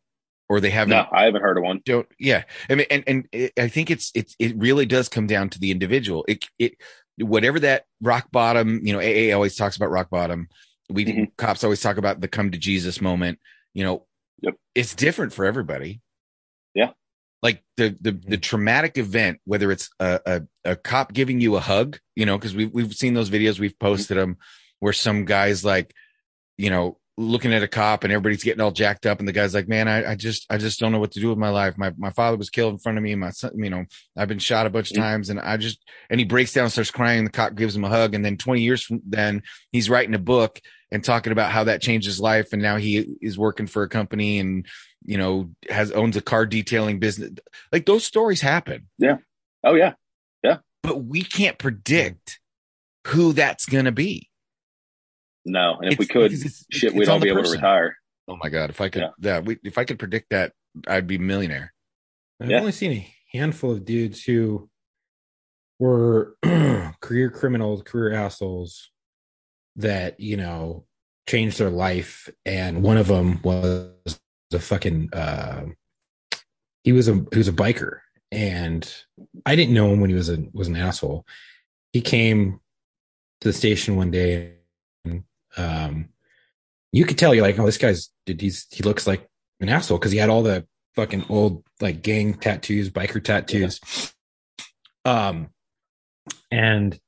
or 0.50 0.60
they 0.60 0.70
haven't 0.70 0.92
No, 0.92 1.06
I 1.12 1.24
haven't 1.26 1.42
heard 1.42 1.58
of 1.58 1.64
one. 1.64 1.82
don't 1.86 2.08
yeah 2.20 2.44
i 2.70 2.76
mean 2.76 2.86
and 2.92 3.04
and 3.08 3.28
it, 3.32 3.54
i 3.58 3.68
think 3.68 3.90
it's 3.90 4.12
it 4.16 4.34
it 4.40 4.56
really 4.58 4.86
does 4.86 5.10
come 5.10 5.28
down 5.28 5.50
to 5.50 5.60
the 5.60 5.72
individual 5.72 6.24
it 6.28 6.46
it 6.60 6.76
whatever 7.18 7.60
that 7.60 7.86
rock 8.02 8.30
bottom 8.32 8.80
you 8.86 8.94
know 8.94 9.00
aa 9.02 9.34
always 9.34 9.56
talks 9.56 9.76
about 9.78 9.92
rock 9.92 10.10
bottom 10.10 10.48
we 10.90 11.06
Mhm. 11.06 11.32
cops 11.38 11.64
always 11.64 11.82
talk 11.82 11.98
about 11.98 12.20
the 12.22 12.28
come 12.28 12.52
to 12.52 12.58
jesus 12.58 13.02
moment 13.02 13.40
you 13.74 13.84
know 13.84 14.06
Yep. 14.42 14.56
it's 14.76 14.96
different 14.96 15.34
for 15.34 15.46
everybody 15.46 16.02
Yeah. 16.74 16.92
like 17.44 17.64
the 17.78 17.96
the 18.02 18.12
the 18.12 18.38
traumatic 18.38 18.98
event 18.98 19.40
whether 19.46 19.72
it's 19.72 19.90
a 20.00 20.20
a, 20.26 20.42
a 20.72 20.76
cop 20.76 21.14
giving 21.14 21.40
you 21.42 21.56
a 21.56 21.60
hug 21.60 22.00
you 22.16 22.26
know 22.26 22.38
because 22.38 22.56
we've 22.56 22.74
we've 22.74 22.94
seen 22.94 23.14
those 23.14 23.30
videos 23.30 23.60
we've 23.60 23.78
posted 23.80 24.18
them 24.18 24.38
where 24.80 24.94
some 24.94 25.26
guys 25.26 25.64
like 25.64 25.94
you 26.58 26.70
know 26.70 26.98
looking 27.18 27.54
at 27.54 27.62
a 27.62 27.68
cop 27.68 28.04
and 28.04 28.12
everybody's 28.12 28.44
getting 28.44 28.62
all 28.62 28.72
jacked 28.72 29.06
up 29.06 29.20
and 29.20 29.28
the 29.28 29.34
guy's 29.34 29.54
like 29.54 29.68
man 29.68 29.88
I, 29.88 30.12
I 30.12 30.16
just 30.16 30.46
i 30.50 30.58
just 30.58 30.80
don't 30.80 30.92
know 30.92 30.98
what 31.00 31.12
to 31.12 31.20
do 31.20 31.30
with 31.30 31.38
my 31.38 31.50
life 31.50 31.78
my 31.78 31.92
my 31.98 32.10
father 32.10 32.38
was 32.38 32.50
killed 32.50 32.74
in 32.74 32.80
front 32.80 32.98
of 32.98 33.04
me 33.04 33.14
my 33.16 33.30
son 33.30 33.52
you 33.56 33.70
know 33.70 33.84
i've 34.18 34.30
been 34.30 34.40
shot 34.40 34.66
a 34.66 34.70
bunch 34.72 34.90
of 34.92 34.98
Mhm. 34.98 35.02
times 35.02 35.30
and 35.30 35.40
i 35.40 35.58
just 35.58 35.84
and 36.10 36.20
he 36.20 36.26
breaks 36.26 36.54
down 36.54 36.70
starts 36.70 36.90
crying 36.90 37.24
the 37.26 37.30
cop 37.30 37.54
gives 37.54 37.76
him 37.76 37.84
a 37.84 37.90
hug 37.90 38.16
and 38.16 38.26
then 38.26 38.38
20 38.38 38.62
years 38.62 38.82
from 38.82 39.02
then 39.06 39.44
he's 39.72 39.90
writing 39.90 40.16
a 40.16 40.20
book 40.20 40.60
and 40.92 41.04
talking 41.04 41.32
about 41.32 41.52
how 41.52 41.64
that 41.64 41.82
changed 41.82 42.06
his 42.06 42.20
life 42.20 42.52
and 42.54 42.62
now 42.62 42.78
he 42.78 43.16
is 43.22 43.38
working 43.38 43.68
for 43.68 43.84
a 43.84 43.90
company 43.90 44.40
and 44.40 44.66
you 45.04 45.18
know 45.18 45.50
has 45.70 45.92
owns 45.92 46.16
a 46.18 46.22
car 46.22 46.46
detailing 46.46 47.00
business 47.00 47.32
like 47.72 47.86
those 47.86 48.04
stories 48.04 48.42
happen 48.42 48.88
Yeah. 48.98 49.18
Oh 49.64 49.76
yeah, 49.76 49.94
Yeah. 50.44 50.58
but 50.84 51.04
we 51.06 51.22
can't 51.22 51.58
predict 51.58 52.40
who 53.08 53.34
that's 53.34 53.66
going 53.66 53.86
to 53.86 53.92
be 53.92 54.28
no. 55.44 55.78
And 55.82 55.92
if 55.94 55.98
we 55.98 56.06
could, 56.06 56.32
it's- 56.34 56.66
shit, 56.72 56.90
it's 56.92 56.96
we'd 57.00 57.08
on 57.10 57.14
all 57.14 57.20
the 57.20 57.26
be 57.26 57.32
able 57.32 57.44
to 57.44 57.50
retire. 57.52 57.96
Oh 58.28 58.38
my 58.38 58.50
god! 58.50 58.70
If 58.70 58.80
I 58.80 58.90
could, 58.90 59.02
Yeah. 59.02 59.10
yeah, 59.20 59.40
we, 59.40 59.58
if 59.64 59.80
I 59.80 59.86
could 59.86 59.98
predict 59.98 60.30
that, 60.30 60.54
I'd 60.88 61.08
be 61.08 61.16
a 61.16 61.20
millionaire. 61.20 61.74
I've 62.40 62.50
Yeah. 62.52 62.60
only 62.60 62.72
seen 62.72 62.92
a 62.92 63.14
handful 63.34 63.72
of 63.72 63.84
dudes 63.84 64.24
who 64.24 64.70
were 65.80 66.36
career 67.02 67.32
criminals, 67.32 67.82
career 67.82 68.14
assholes 68.14 68.92
that, 69.82 70.20
you 70.20 70.38
know, 70.38 70.86
changed 71.28 71.60
their 71.60 71.70
life. 71.70 72.30
And 72.46 72.84
one 72.84 72.98
of 72.98 73.08
them 73.08 73.42
was 73.44 74.20
a 74.54 74.60
fucking, 74.60 75.10
uh, 75.14 75.66
he 76.84 76.92
was 76.92 77.08
a, 77.08 77.14
he 77.32 77.38
was 77.38 77.48
a 77.48 77.54
biker 77.54 78.00
and 78.32 78.92
I 79.46 79.56
didn't 79.56 79.74
know 79.74 79.92
him 79.92 80.00
when 80.00 80.10
he 80.10 80.16
was 80.16 80.30
a, 80.30 80.44
was 80.54 80.68
an 80.68 80.76
asshole. 80.76 81.26
He 81.94 82.02
came 82.02 82.60
to 83.42 83.50
the 83.50 83.54
station 83.54 83.96
one 83.96 84.12
day 84.12 84.56
and, 85.06 85.24
um, 85.58 86.10
you 86.92 87.06
could 87.06 87.18
tell 87.18 87.34
you're 87.34 87.46
like, 87.46 87.60
oh, 87.60 87.66
this 87.66 87.78
guy's, 87.78 88.10
dude, 88.26 88.42
he's, 88.42 88.68
he 88.72 88.84
looks 88.84 89.08
like 89.08 89.30
an 89.60 89.70
asshole 89.70 89.98
because 89.98 90.12
he 90.12 90.18
had 90.18 90.30
all 90.30 90.44
the 90.44 90.66
fucking 90.96 91.26
old 91.30 91.64
like 91.80 92.02
gang 92.02 92.34
tattoos, 92.34 92.90
biker 92.90 93.24
tattoos. 93.24 93.80
Um, 95.06 95.50
and 96.52 97.00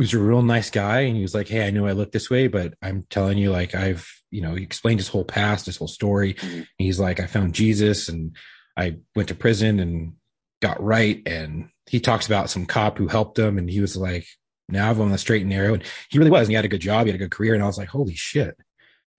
he 0.00 0.02
was 0.04 0.14
a 0.14 0.18
real 0.18 0.40
nice 0.42 0.70
guy. 0.70 1.00
And 1.00 1.16
he 1.16 1.22
was 1.22 1.34
like, 1.34 1.46
Hey, 1.48 1.66
I 1.66 1.70
know 1.70 1.86
I 1.86 1.92
look 1.92 2.10
this 2.12 2.30
way, 2.30 2.48
but 2.48 2.72
I'm 2.80 3.02
telling 3.10 3.36
you, 3.36 3.50
like, 3.50 3.74
I've, 3.74 4.10
you 4.30 4.40
know, 4.40 4.54
he 4.54 4.62
explained 4.62 4.98
his 5.00 5.08
whole 5.08 5.24
past, 5.24 5.66
his 5.66 5.76
whole 5.76 5.88
story. 5.88 6.36
And 6.42 6.66
he's 6.78 6.98
like, 6.98 7.20
I 7.20 7.26
found 7.26 7.54
Jesus 7.54 8.08
and 8.08 8.34
I 8.76 8.96
went 9.14 9.28
to 9.28 9.34
prison 9.34 9.78
and 9.78 10.14
got 10.62 10.82
right. 10.82 11.20
And 11.26 11.68
he 11.86 12.00
talks 12.00 12.26
about 12.26 12.48
some 12.48 12.64
cop 12.64 12.96
who 12.96 13.08
helped 13.08 13.38
him. 13.38 13.58
And 13.58 13.68
he 13.68 13.80
was 13.80 13.96
like, 13.96 14.26
now 14.68 14.90
I'm 14.90 15.00
on 15.00 15.10
the 15.10 15.18
straight 15.18 15.42
and 15.42 15.50
narrow. 15.50 15.74
And 15.74 15.82
he 16.10 16.18
really 16.18 16.30
was. 16.30 16.42
And 16.42 16.50
he 16.50 16.54
had 16.54 16.64
a 16.64 16.68
good 16.68 16.80
job. 16.80 17.06
He 17.06 17.12
had 17.12 17.20
a 17.20 17.24
good 17.24 17.30
career. 17.32 17.54
And 17.54 17.62
I 17.62 17.66
was 17.66 17.76
like, 17.76 17.88
holy 17.88 18.14
shit. 18.14 18.56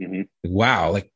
Mhm. 0.01 0.29
Wow. 0.43 0.91
Like, 0.91 1.11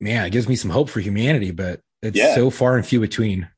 man, 0.00 0.26
it 0.26 0.30
gives 0.30 0.48
me 0.48 0.56
some 0.56 0.70
hope 0.70 0.90
for 0.90 1.00
humanity, 1.00 1.50
but 1.50 1.80
it's 2.02 2.16
Yeah. 2.18 2.34
so 2.34 2.50
far 2.50 2.76
and 2.76 2.84
few 2.86 3.00
between. 3.00 3.48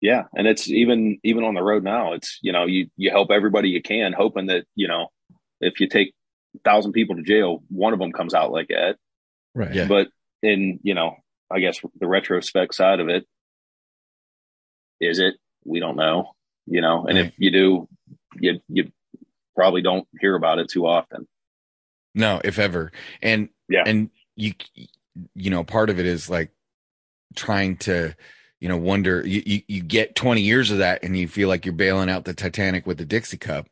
Yeah, 0.00 0.24
and 0.36 0.46
it's 0.46 0.68
even 0.68 1.18
even 1.24 1.44
on 1.44 1.54
the 1.54 1.62
road 1.62 1.82
now. 1.82 2.12
It's 2.12 2.38
you 2.42 2.52
know 2.52 2.66
you 2.66 2.88
you 2.96 3.10
help 3.10 3.30
everybody 3.30 3.70
you 3.70 3.80
can, 3.82 4.12
hoping 4.12 4.46
that 4.46 4.64
you 4.74 4.88
know 4.88 5.08
if 5.60 5.80
you 5.80 5.88
take 5.88 6.12
a 6.54 6.58
thousand 6.60 6.92
people 6.92 7.16
to 7.16 7.22
jail, 7.22 7.62
one 7.68 7.92
of 7.92 7.98
them 7.98 8.12
comes 8.12 8.34
out 8.34 8.52
like 8.52 8.68
that. 8.68 8.96
Right. 9.54 9.74
Yeah. 9.74 9.88
But 9.88 10.08
in 10.42 10.80
you 10.82 10.94
know, 10.94 11.16
I 11.50 11.60
guess 11.60 11.80
the 11.98 12.06
retrospect 12.06 12.74
side 12.74 13.00
of 13.00 13.08
it, 13.08 13.24
is 15.00 15.18
it? 15.18 15.34
We 15.64 15.80
don't 15.80 15.96
know. 15.96 16.32
You 16.66 16.80
know, 16.80 17.06
and 17.06 17.16
Right. 17.16 17.26
if 17.28 17.34
you 17.38 17.50
do, 17.50 17.88
you 18.38 18.60
you 18.68 18.92
probably 19.54 19.82
don't 19.82 20.06
hear 20.20 20.34
about 20.34 20.58
it 20.58 20.68
too 20.68 20.86
often. 20.86 21.26
No, 22.14 22.40
if 22.44 22.58
ever. 22.58 22.92
And 23.22 23.48
Yeah. 23.68 23.84
and 23.86 24.10
you 24.34 24.52
you 25.34 25.48
know, 25.50 25.64
part 25.64 25.88
of 25.88 25.98
it 25.98 26.04
is 26.06 26.28
like 26.28 26.50
trying 27.34 27.76
to, 27.78 28.14
you 28.60 28.68
know, 28.68 28.76
wonder 28.76 29.26
you, 29.26 29.42
you 29.44 29.62
you 29.68 29.82
get 29.82 30.16
20 30.16 30.40
years 30.40 30.70
of 30.70 30.78
that 30.78 31.02
and 31.02 31.16
you 31.16 31.28
feel 31.28 31.48
like 31.48 31.64
you're 31.64 31.74
bailing 31.74 32.08
out 32.08 32.24
the 32.24 32.34
Titanic 32.34 32.86
with 32.86 32.98
the 32.98 33.04
Dixie 33.04 33.36
cup. 33.36 33.66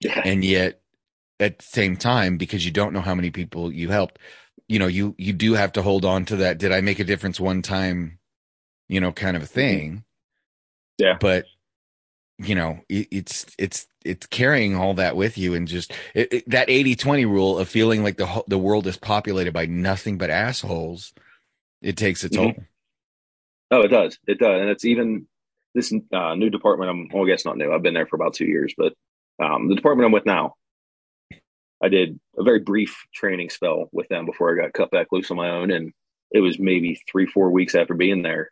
Yeah, 0.00 0.20
And 0.24 0.44
yet 0.44 0.80
at 1.40 1.58
the 1.58 1.64
same 1.64 1.96
time, 1.96 2.36
because 2.36 2.64
you 2.64 2.70
don't 2.70 2.92
know 2.92 3.00
how 3.00 3.14
many 3.14 3.30
people 3.30 3.72
you 3.72 3.88
helped, 3.90 4.18
you 4.68 4.78
know, 4.78 4.86
you 4.86 5.14
you 5.18 5.32
do 5.32 5.54
have 5.54 5.72
to 5.72 5.82
hold 5.82 6.04
on 6.04 6.24
to 6.26 6.36
that. 6.36 6.58
Did 6.58 6.72
I 6.72 6.80
make 6.80 6.98
a 6.98 7.04
difference 7.04 7.40
one 7.40 7.62
time, 7.62 8.18
you 8.88 9.00
know, 9.00 9.12
kind 9.12 9.36
of 9.36 9.42
a 9.42 9.46
mm-hmm. 9.46 9.54
thing. 9.54 10.04
Yeah. 10.98 11.16
But 11.20 11.46
you 12.38 12.54
know, 12.54 12.80
it, 12.88 13.08
it's 13.10 13.46
it's 13.58 13.86
it's 14.04 14.26
carrying 14.26 14.76
all 14.76 14.94
that 14.94 15.16
with 15.16 15.36
you 15.38 15.54
and 15.54 15.66
just 15.66 15.92
it, 16.14 16.32
it, 16.32 16.50
that 16.50 16.68
80-20 16.68 17.24
rule 17.26 17.58
of 17.58 17.68
feeling 17.68 18.02
like 18.02 18.16
the 18.16 18.26
whole- 18.26 18.44
the 18.46 18.58
world 18.58 18.86
is 18.86 18.96
populated 18.96 19.52
by 19.52 19.66
nothing 19.66 20.18
but 20.18 20.30
assholes. 20.30 21.12
It 21.82 21.96
takes 21.96 22.24
a 22.24 22.28
mm-hmm. 22.28 22.42
toll. 22.42 22.64
Oh, 23.70 23.82
it 23.82 23.88
does. 23.88 24.18
It 24.26 24.38
does, 24.38 24.60
and 24.60 24.70
it's 24.70 24.84
even 24.84 25.26
this 25.74 25.92
uh, 26.12 26.34
new 26.34 26.50
department. 26.50 26.90
I'm 26.90 27.08
well, 27.12 27.24
I 27.24 27.28
guess 27.28 27.44
not 27.44 27.58
new. 27.58 27.72
I've 27.72 27.82
been 27.82 27.94
there 27.94 28.06
for 28.06 28.16
about 28.16 28.34
two 28.34 28.46
years, 28.46 28.74
but 28.76 28.94
um, 29.42 29.68
the 29.68 29.74
department 29.76 30.06
I'm 30.06 30.12
with 30.12 30.26
now, 30.26 30.54
I 31.82 31.88
did 31.88 32.18
a 32.38 32.42
very 32.42 32.60
brief 32.60 32.96
training 33.14 33.50
spell 33.50 33.88
with 33.92 34.08
them 34.08 34.26
before 34.26 34.52
I 34.52 34.62
got 34.62 34.72
cut 34.72 34.90
back 34.90 35.08
loose 35.12 35.30
on 35.30 35.36
my 35.36 35.50
own, 35.50 35.70
and 35.70 35.92
it 36.30 36.40
was 36.40 36.58
maybe 36.58 37.00
three, 37.10 37.26
four 37.26 37.50
weeks 37.50 37.74
after 37.74 37.94
being 37.94 38.22
there. 38.22 38.50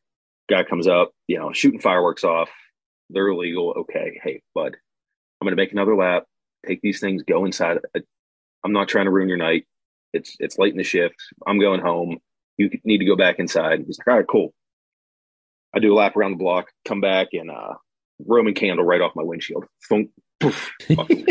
Guy 0.49 0.65
comes 0.65 0.87
up, 0.87 1.13
you 1.27 1.39
know, 1.39 1.53
shooting 1.53 1.81
fireworks 1.81 2.23
off. 2.25 2.51
They're 3.11 3.29
illegal. 3.29 3.75
Okay, 3.79 4.21
hey, 4.23 4.43
bud, 4.55 4.77
I'm 5.41 5.47
going 5.47 5.57
to 5.57 5.63
make 5.63 5.73
another 5.73 5.97
lap. 5.97 6.25
Take 6.67 6.83
these 6.83 7.01
things. 7.01 7.23
Go 7.23 7.45
inside. 7.45 7.79
I'm 8.65 8.73
not 8.73 8.89
trying 8.89 9.07
to 9.07 9.11
ruin 9.11 9.29
your 9.29 9.39
night. 9.39 9.65
It's 10.13 10.37
it's 10.41 10.59
late 10.59 10.73
in 10.73 10.79
the 10.79 10.85
shift. 10.85 11.17
I'm 11.47 11.61
going 11.61 11.81
home. 11.81 12.19
You 12.59 12.71
need 12.85 12.99
to 12.99 13.05
go 13.05 13.17
back 13.17 13.39
inside. 13.39 13.85
He's 13.87 13.99
like, 13.99 14.09
all 14.09 14.17
right, 14.17 14.27
cool. 14.29 14.55
I 15.77 15.79
do 15.79 15.93
a 15.93 15.97
lap 15.97 16.17
around 16.17 16.33
the 16.33 16.39
block, 16.39 16.71
come 16.87 17.03
back, 17.03 17.29
and 17.35 17.51
uh, 17.51 17.75
Roman 18.25 18.55
candle 18.55 18.85
right 18.85 19.01
off 19.01 19.13
my 19.15 19.23
windshield. 19.23 19.67
Thunk, 19.89 20.11
poof. 20.41 20.73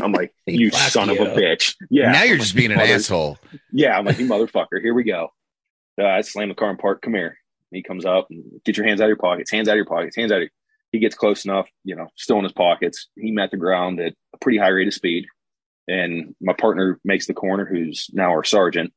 I'm 0.03 0.11
like, 0.11 0.33
you 0.45 0.69
son 0.69 1.09
of 1.09 1.17
a 1.17 1.25
bitch. 1.25 1.75
Yeah. 1.89 2.11
now 2.11 2.23
you're 2.23 2.37
just 2.37 2.55
being 2.55 2.71
an 2.71 2.77
mother-" 2.77 2.93
asshole. 2.93 3.39
Yeah. 3.71 3.97
I'm 3.97 4.05
like, 4.05 4.19
you 4.19 4.27
motherfucker. 4.27 4.79
Here 4.81 4.93
we 4.93 5.03
go. 5.03 5.29
Uh, 5.99 6.05
I 6.05 6.21
slam 6.21 6.49
the 6.49 6.55
car 6.55 6.69
and 6.69 6.77
park. 6.77 7.01
Come 7.01 7.15
here. 7.15 7.39
He 7.71 7.81
comes 7.81 8.05
up 8.05 8.27
and 8.29 8.43
get 8.63 8.77
your 8.77 8.85
hands 8.85 9.01
out 9.01 9.05
of 9.05 9.09
your 9.09 9.17
pockets. 9.17 9.49
Hands 9.49 9.67
out 9.67 9.73
of 9.73 9.77
your 9.77 9.85
pockets. 9.85 10.15
Hands 10.15 10.31
out 10.31 10.37
of 10.37 10.41
your. 10.41 10.51
He 10.91 10.99
gets 10.99 11.15
close 11.15 11.43
enough, 11.43 11.67
you 11.83 11.95
know, 11.95 12.07
still 12.15 12.37
in 12.37 12.43
his 12.43 12.53
pockets. 12.53 13.09
He 13.17 13.31
met 13.31 13.51
the 13.51 13.57
ground 13.57 13.99
at 13.99 14.13
a 14.33 14.37
pretty 14.37 14.59
high 14.59 14.69
rate 14.69 14.87
of 14.87 14.93
speed. 14.93 15.25
And 15.87 16.35
my 16.39 16.53
partner 16.53 16.99
makes 17.03 17.25
the 17.27 17.33
corner, 17.33 17.65
who's 17.65 18.09
now 18.13 18.29
our 18.29 18.43
sergeant. 18.43 18.93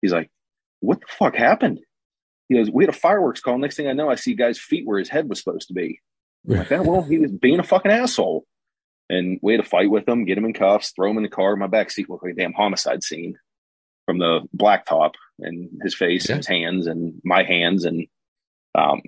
He's 0.00 0.12
like, 0.12 0.30
what 0.80 1.00
the 1.00 1.06
fuck 1.08 1.34
happened? 1.34 1.80
He 2.50 2.56
goes, 2.56 2.70
we 2.70 2.82
had 2.84 2.92
a 2.94 2.98
fireworks 2.98 3.40
call. 3.40 3.56
Next 3.56 3.76
thing 3.76 3.86
I 3.88 3.92
know, 3.94 4.10
I 4.10 4.16
see 4.16 4.32
a 4.32 4.36
guy's 4.36 4.58
feet 4.58 4.86
where 4.86 4.98
his 4.98 5.08
head 5.08 5.28
was 5.28 5.38
supposed 5.38 5.68
to 5.68 5.74
be. 5.74 6.00
I'm 6.48 6.56
like, 6.58 6.68
"Yeah, 6.70 6.80
well, 6.80 7.02
he 7.02 7.18
was 7.18 7.30
being 7.30 7.60
a 7.60 7.62
fucking 7.64 7.90
asshole. 7.92 8.44
And 9.08 9.38
we 9.42 9.52
had 9.54 9.60
a 9.64 9.68
fight 9.68 9.90
with 9.90 10.06
him, 10.08 10.24
get 10.24 10.36
him 10.36 10.44
in 10.44 10.52
cuffs, 10.52 10.90
throw 10.94 11.10
him 11.10 11.16
in 11.16 11.22
the 11.22 11.28
car. 11.28 11.56
My 11.56 11.66
back 11.68 11.90
seat 11.90 12.10
looked 12.10 12.24
like 12.24 12.32
a 12.32 12.36
damn 12.36 12.52
homicide 12.52 13.02
scene 13.02 13.36
from 14.06 14.18
the 14.18 14.40
blacktop 14.56 15.12
and 15.38 15.70
his 15.82 15.94
face 15.94 16.28
Yeah. 16.28 16.34
and 16.34 16.38
his 16.40 16.46
hands 16.48 16.86
and 16.88 17.20
my 17.24 17.44
hands. 17.44 17.84
And 17.84 18.06
um, 18.76 19.00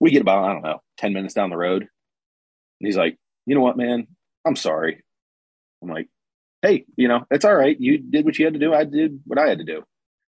we 0.00 0.10
get 0.10 0.22
about, 0.22 0.44
I 0.44 0.52
don't 0.52 0.62
know, 0.62 0.80
10 0.98 1.12
minutes 1.12 1.34
down 1.34 1.50
the 1.50 1.56
road. 1.56 1.82
And 1.82 2.86
he's 2.86 2.96
like, 2.96 3.16
you 3.46 3.54
know 3.54 3.60
what, 3.60 3.76
man? 3.76 4.06
I'm 4.44 4.56
sorry. 4.56 5.02
I'm 5.82 5.88
like, 5.88 6.08
hey, 6.62 6.84
you 6.96 7.06
know, 7.08 7.24
it's 7.30 7.44
all 7.44 7.54
right. 7.54 7.76
You 7.78 7.98
did 7.98 8.24
what 8.24 8.38
you 8.38 8.44
had 8.44 8.54
to 8.54 8.60
do. 8.60 8.74
I 8.74 8.84
did 8.84 9.20
what 9.24 9.38
I 9.38 9.48
had 9.48 9.58
to 9.58 9.64
do. 9.64 9.82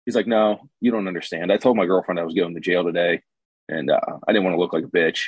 He's 0.05 0.15
like, 0.15 0.27
no, 0.27 0.69
you 0.81 0.91
don't 0.91 1.07
understand. 1.07 1.51
I 1.51 1.57
told 1.57 1.77
my 1.77 1.85
girlfriend 1.85 2.19
I 2.19 2.23
was 2.23 2.33
going 2.33 2.53
to 2.55 2.59
jail 2.59 2.83
today 2.83 3.21
and 3.67 3.91
uh, 3.91 3.99
I 4.27 4.31
didn't 4.31 4.43
want 4.45 4.55
to 4.55 4.59
look 4.59 4.73
like 4.73 4.83
a 4.83 4.87
bitch. 4.87 5.21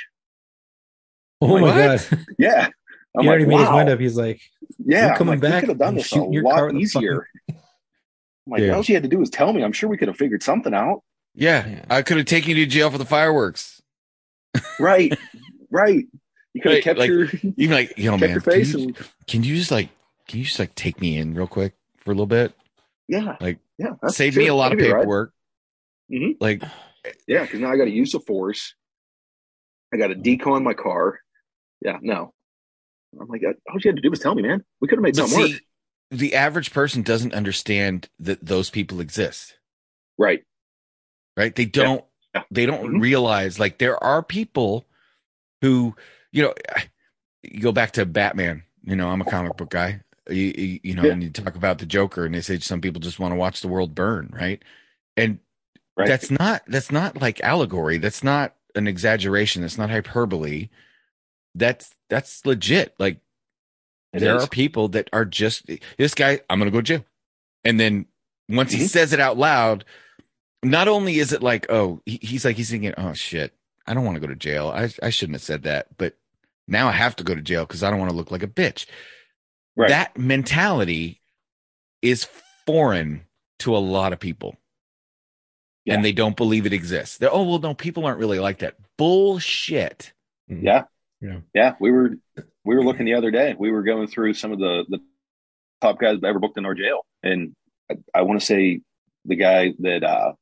Oh 1.40 1.58
my 1.58 1.62
What? 1.62 2.08
god! 2.10 2.18
Yeah. 2.38 2.68
I'm 3.16 3.22
he 3.24 3.28
already 3.28 3.44
like, 3.44 3.50
made 3.50 3.60
his 3.60 3.70
mind 3.70 3.88
up. 3.90 4.00
He's 4.00 4.16
like, 4.16 4.40
Yeah, 4.78 5.16
coming 5.16 5.34
I'm 5.34 5.40
like, 5.40 5.42
back 5.42 5.54
We 5.54 5.60
could 5.60 5.68
have 5.70 5.78
done 5.78 5.94
this 5.96 6.06
a 6.06 6.08
shooting 6.08 6.32
your 6.32 6.42
car 6.44 6.52
lot 6.54 6.66
with 6.68 6.76
a 6.76 6.78
easier. 6.78 7.26
I'm 7.50 7.56
like, 8.48 8.60
Dude. 8.60 8.70
all 8.70 8.82
you 8.82 8.94
had 8.94 9.02
to 9.02 9.08
do 9.08 9.18
was 9.18 9.28
tell 9.30 9.52
me. 9.52 9.62
I'm 9.62 9.72
sure 9.72 9.88
we 9.88 9.96
could 9.96 10.08
have 10.08 10.16
figured 10.16 10.42
something 10.42 10.72
out. 10.74 11.02
Yeah, 11.34 11.66
Yeah. 11.66 11.84
I 11.90 12.02
could 12.02 12.16
have 12.16 12.26
taken 12.26 12.50
you 12.50 12.64
to 12.64 12.66
jail 12.66 12.90
for 12.90 12.98
the 12.98 13.04
fireworks. 13.04 13.82
Right, 14.80 15.16
right. 15.70 16.06
You 16.54 16.60
could 16.60 16.72
have 16.72 16.76
Right, 16.76 16.84
kept 16.84 16.98
like, 16.98 17.08
your 17.08 17.28
Even 17.56 17.70
like, 17.70 17.96
you 17.98 18.10
know, 18.10 18.18
man, 18.18 18.30
your 18.30 18.40
face 18.40 18.72
can, 18.72 18.80
you, 18.80 18.86
and 18.88 18.96
can 19.26 19.42
you 19.44 19.56
just 19.56 19.70
like, 19.70 19.88
can 20.28 20.38
you 20.38 20.44
just 20.44 20.58
like 20.58 20.74
take 20.74 21.00
me 21.00 21.16
in 21.18 21.34
real 21.34 21.46
quick 21.46 21.74
for 21.98 22.10
a 22.10 22.14
little 22.14 22.26
bit? 22.26 22.52
Yeah, 23.08 23.36
Like, 23.40 23.58
yeah. 23.78 23.90
that's- 23.90 24.16
Save 24.16 24.36
me 24.36 24.46
a 24.48 24.54
lot 24.54 24.72
of 24.72 24.78
give 24.78 24.86
you 24.86 24.92
a 24.92 24.94
ride. 24.96 25.00
paperwork. 25.02 25.34
Mhm. 26.10 26.36
Like, 26.40 26.62
Yeah, 27.26 27.42
because 27.42 27.60
now 27.60 27.70
I 27.72 27.76
got 27.76 27.84
to 27.86 27.90
use 27.90 28.12
the 28.12 28.20
force. 28.20 28.74
I 29.92 29.96
got 29.96 30.08
to 30.08 30.14
decoy 30.14 30.60
my 30.60 30.74
car. 30.74 31.20
Yeah, 31.80 31.98
no. 32.00 32.32
I'm 33.20 33.26
like, 33.28 33.42
all 33.44 33.78
you 33.82 33.88
had 33.90 33.96
to 33.96 34.02
do 34.02 34.08
was 34.10 34.20
tell 34.20 34.34
me, 34.34 34.42
man. 34.42 34.64
We 34.80 34.88
could 34.88 34.98
have 34.98 35.02
made 35.02 35.16
something 35.16 35.46
see, 35.46 35.52
work. 35.54 35.62
the 36.12 36.34
average 36.34 36.72
person 36.72 37.02
doesn't 37.02 37.34
understand 37.34 38.08
that 38.20 38.44
those 38.44 38.70
people 38.70 39.00
exist. 39.00 39.58
Right. 40.18 40.44
right 41.36 41.54
they 41.54 41.64
don't 41.64 42.04
Yeah. 42.34 42.42
they 42.50 42.66
don't 42.66 42.84
Mhm. 42.96 43.00
realize 43.00 43.58
like 43.58 43.78
there 43.78 44.02
are 44.04 44.22
people 44.22 44.86
who 45.62 45.96
you 46.30 46.42
know 46.42 46.54
you 47.42 47.60
go 47.60 47.72
back 47.72 47.92
to 47.92 48.04
batman 48.06 48.62
you 48.82 48.94
know 48.96 49.08
i'm 49.08 49.22
a 49.22 49.24
comic 49.24 49.56
book 49.56 49.70
guy 49.70 50.02
you, 50.30 50.80
you, 50.82 50.94
know 50.94 51.04
Yeah. 51.04 51.12
and 51.12 51.22
you 51.22 51.30
talk 51.30 51.56
about 51.56 51.78
the 51.78 51.86
joker 51.86 52.24
and 52.26 52.34
they 52.34 52.40
say 52.42 52.58
some 52.60 52.80
people 52.80 53.00
just 53.00 53.20
want 53.20 53.32
to 53.32 53.36
watch 53.36 53.60
the 53.62 53.68
world 53.68 53.94
burn 53.94 54.30
right 54.32 54.62
And 55.16 55.38
Right. 55.96 56.08
that's 56.08 56.30
not 56.30 56.62
that's 56.68 56.92
not 56.92 57.20
like 57.22 57.40
allegory. 57.42 57.98
That's 57.98 58.24
not 58.24 58.56
an 58.76 58.88
exaggeration. 58.88 59.62
That's 59.62 59.78
not 59.78 59.90
hyperbole. 59.90 60.70
That's 61.54 61.94
that's 62.10 62.46
legit. 62.46 62.94
Like 62.98 63.20
It 64.14 64.22
there 64.22 64.36
is. 64.36 64.44
are 64.44 64.48
people 64.48 64.88
that 64.90 65.10
are 65.12 65.24
just 65.24 65.70
this 65.98 66.14
guy, 66.14 66.40
I'm 66.50 66.58
gonna 66.60 66.70
go 66.72 66.78
to 66.80 66.84
jail. 66.98 67.04
And 67.64 67.80
then 67.80 68.06
once 68.48 68.72
he 68.72 68.80
Mhm. 68.80 68.88
says 68.88 69.12
it 69.12 69.20
out 69.20 69.38
loud, 69.38 69.84
not 70.62 70.88
only 70.88 71.18
is 71.20 71.32
it 71.32 71.42
like, 71.42 71.66
oh, 71.70 72.02
he, 72.06 72.18
he's 72.22 72.44
like 72.44 72.56
he's 72.56 72.70
thinking, 72.70 72.94
oh 72.98 73.14
shit, 73.14 73.54
I 73.86 73.94
don't 73.94 74.04
want 74.04 74.16
to 74.16 74.20
go 74.20 74.28
to 74.28 74.36
jail. 74.36 74.68
I 74.68 74.90
I 75.02 75.10
shouldn't 75.10 75.36
have 75.36 75.42
said 75.42 75.64
that, 75.64 75.88
but 75.98 76.16
now 76.68 76.88
I 76.88 76.92
have 76.92 77.16
to 77.16 77.24
go 77.24 77.34
to 77.34 77.42
jail 77.42 77.66
because 77.66 77.82
I 77.82 77.90
don't 77.90 78.00
want 78.00 78.10
to 78.10 78.16
look 78.16 78.30
like 78.32 78.42
a 78.44 78.48
bitch. 78.48 78.86
Right. 79.76 79.88
That 79.88 80.18
mentality 80.18 81.20
is 82.02 82.26
foreign 82.66 83.22
to 83.60 83.76
a 83.76 83.78
lot 83.78 84.12
of 84.12 84.20
people. 84.20 84.56
Yeah. 85.84 85.94
And 85.94 86.04
they 86.04 86.12
don't 86.12 86.36
believe 86.36 86.66
it 86.66 86.72
exists. 86.72 87.18
They're, 87.18 87.32
oh 87.32 87.42
well, 87.42 87.58
no, 87.58 87.74
people 87.74 88.04
aren't 88.06 88.18
really 88.18 88.38
like 88.38 88.58
that. 88.58 88.76
Bullshit. 88.96 90.12
Yeah. 90.48 90.84
Yeah. 91.20 91.38
Yeah. 91.54 91.74
We 91.80 91.90
were 91.90 92.10
we 92.64 92.74
were 92.76 92.84
looking 92.84 93.06
the 93.06 93.14
other 93.14 93.30
day. 93.30 93.54
We 93.58 93.70
were 93.70 93.82
going 93.82 94.06
through 94.06 94.34
some 94.34 94.52
of 94.52 94.58
the 94.58 94.84
the 94.88 95.00
top 95.80 95.98
guys 95.98 96.18
ever 96.22 96.38
booked 96.38 96.58
in 96.58 96.66
our 96.66 96.74
jail. 96.74 97.04
And 97.22 97.54
I, 97.90 97.96
I 98.14 98.22
want 98.22 98.38
to 98.38 98.46
say 98.46 98.80
the 99.24 99.36
guy 99.36 99.74
that 99.80 100.04
uh 100.04 100.32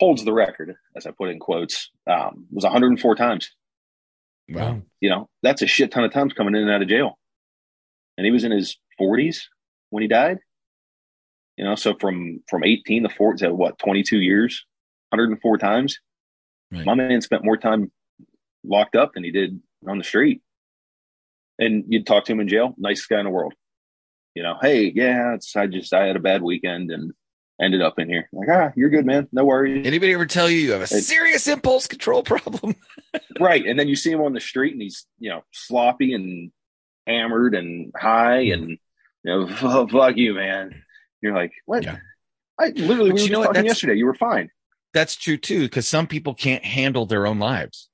holds 0.00 0.24
the 0.24 0.32
record, 0.32 0.74
as 0.96 1.06
I 1.06 1.12
put 1.12 1.30
in 1.30 1.38
quotes, 1.38 1.90
um, 2.06 2.46
was 2.50 2.64
104 2.64 3.14
times. 3.14 3.52
Wow. 4.48 4.82
You 5.00 5.10
know, 5.10 5.28
that's 5.42 5.62
a 5.62 5.66
shit 5.66 5.92
ton 5.92 6.04
of 6.04 6.12
times 6.12 6.32
coming 6.32 6.54
in 6.54 6.62
and 6.62 6.70
out 6.70 6.82
of 6.82 6.88
jail. 6.88 7.18
And 8.16 8.24
he 8.24 8.30
was 8.30 8.44
in 8.44 8.52
his 8.52 8.76
40s 9.00 9.42
when 9.90 10.02
he 10.02 10.08
died. 10.08 10.38
You 11.56 11.64
know, 11.64 11.76
so 11.76 11.94
from 12.00 12.42
from 12.48 12.64
18 12.64 13.04
to 13.04 13.08
4 13.08 13.34
to 13.34 13.54
what, 13.54 13.78
22 13.78 14.18
years, 14.18 14.64
104 15.10 15.58
times. 15.58 15.98
Right. 16.72 16.84
My 16.84 16.94
man 16.94 17.20
spent 17.20 17.44
more 17.44 17.56
time 17.56 17.92
locked 18.64 18.96
up 18.96 19.12
than 19.14 19.22
he 19.22 19.30
did 19.30 19.60
on 19.88 19.98
the 19.98 20.04
street. 20.04 20.42
And 21.58 21.84
you'd 21.88 22.06
talk 22.06 22.24
to 22.24 22.32
him 22.32 22.40
in 22.40 22.48
jail, 22.48 22.74
nicest 22.76 23.08
guy 23.08 23.20
in 23.20 23.24
the 23.24 23.30
world. 23.30 23.54
You 24.34 24.42
know, 24.42 24.56
hey, 24.60 24.90
yeah, 24.92 25.34
it's, 25.34 25.54
I 25.54 25.68
just 25.68 25.94
I 25.94 26.06
had 26.06 26.16
a 26.16 26.20
bad 26.20 26.42
weekend 26.42 26.90
and 26.90 27.12
ended 27.62 27.82
up 27.82 28.00
in 28.00 28.08
here. 28.08 28.28
Like, 28.32 28.48
ah, 28.50 28.72
you're 28.74 28.90
good, 28.90 29.06
man. 29.06 29.28
No 29.32 29.44
worries. 29.44 29.86
Anybody 29.86 30.12
ever 30.12 30.26
tell 30.26 30.50
you 30.50 30.58
you 30.58 30.72
have 30.72 30.80
a 30.80 30.86
serious 30.88 31.46
impulse 31.46 31.86
control 31.86 32.24
problem? 32.24 32.74
right. 33.40 33.64
And 33.64 33.78
then 33.78 33.86
you 33.86 33.94
see 33.94 34.10
him 34.10 34.20
on 34.20 34.32
the 34.32 34.40
street 34.40 34.72
and 34.72 34.82
he's, 34.82 35.06
you 35.20 35.30
know, 35.30 35.42
sloppy 35.52 36.14
and 36.14 36.50
hammered 37.06 37.54
and 37.54 37.92
high 37.96 38.40
and 38.46 38.70
you 38.70 38.78
know, 39.24 39.48
"F- 39.50 39.90
fuck 39.90 40.16
you, 40.16 40.34
man. 40.34 40.82
You're 41.20 41.34
like, 41.34 41.52
what? 41.66 41.84
Yeah. 41.84 41.98
I 42.58 42.68
literally 42.68 43.10
But 43.10 43.14
we 43.14 43.22
you 43.22 43.26
were 43.26 43.32
know 43.32 43.38
just 43.38 43.38
what? 43.38 43.46
talking 43.54 43.66
yesterday. 43.66 43.94
You 43.96 44.06
were 44.06 44.14
fine. 44.14 44.50
That's 44.92 45.16
true 45.16 45.36
too, 45.36 45.62
because 45.62 45.88
some 45.88 46.06
people 46.06 46.34
can't 46.34 46.64
handle 46.64 47.06
their 47.06 47.26
own 47.26 47.38
lives. 47.38 47.88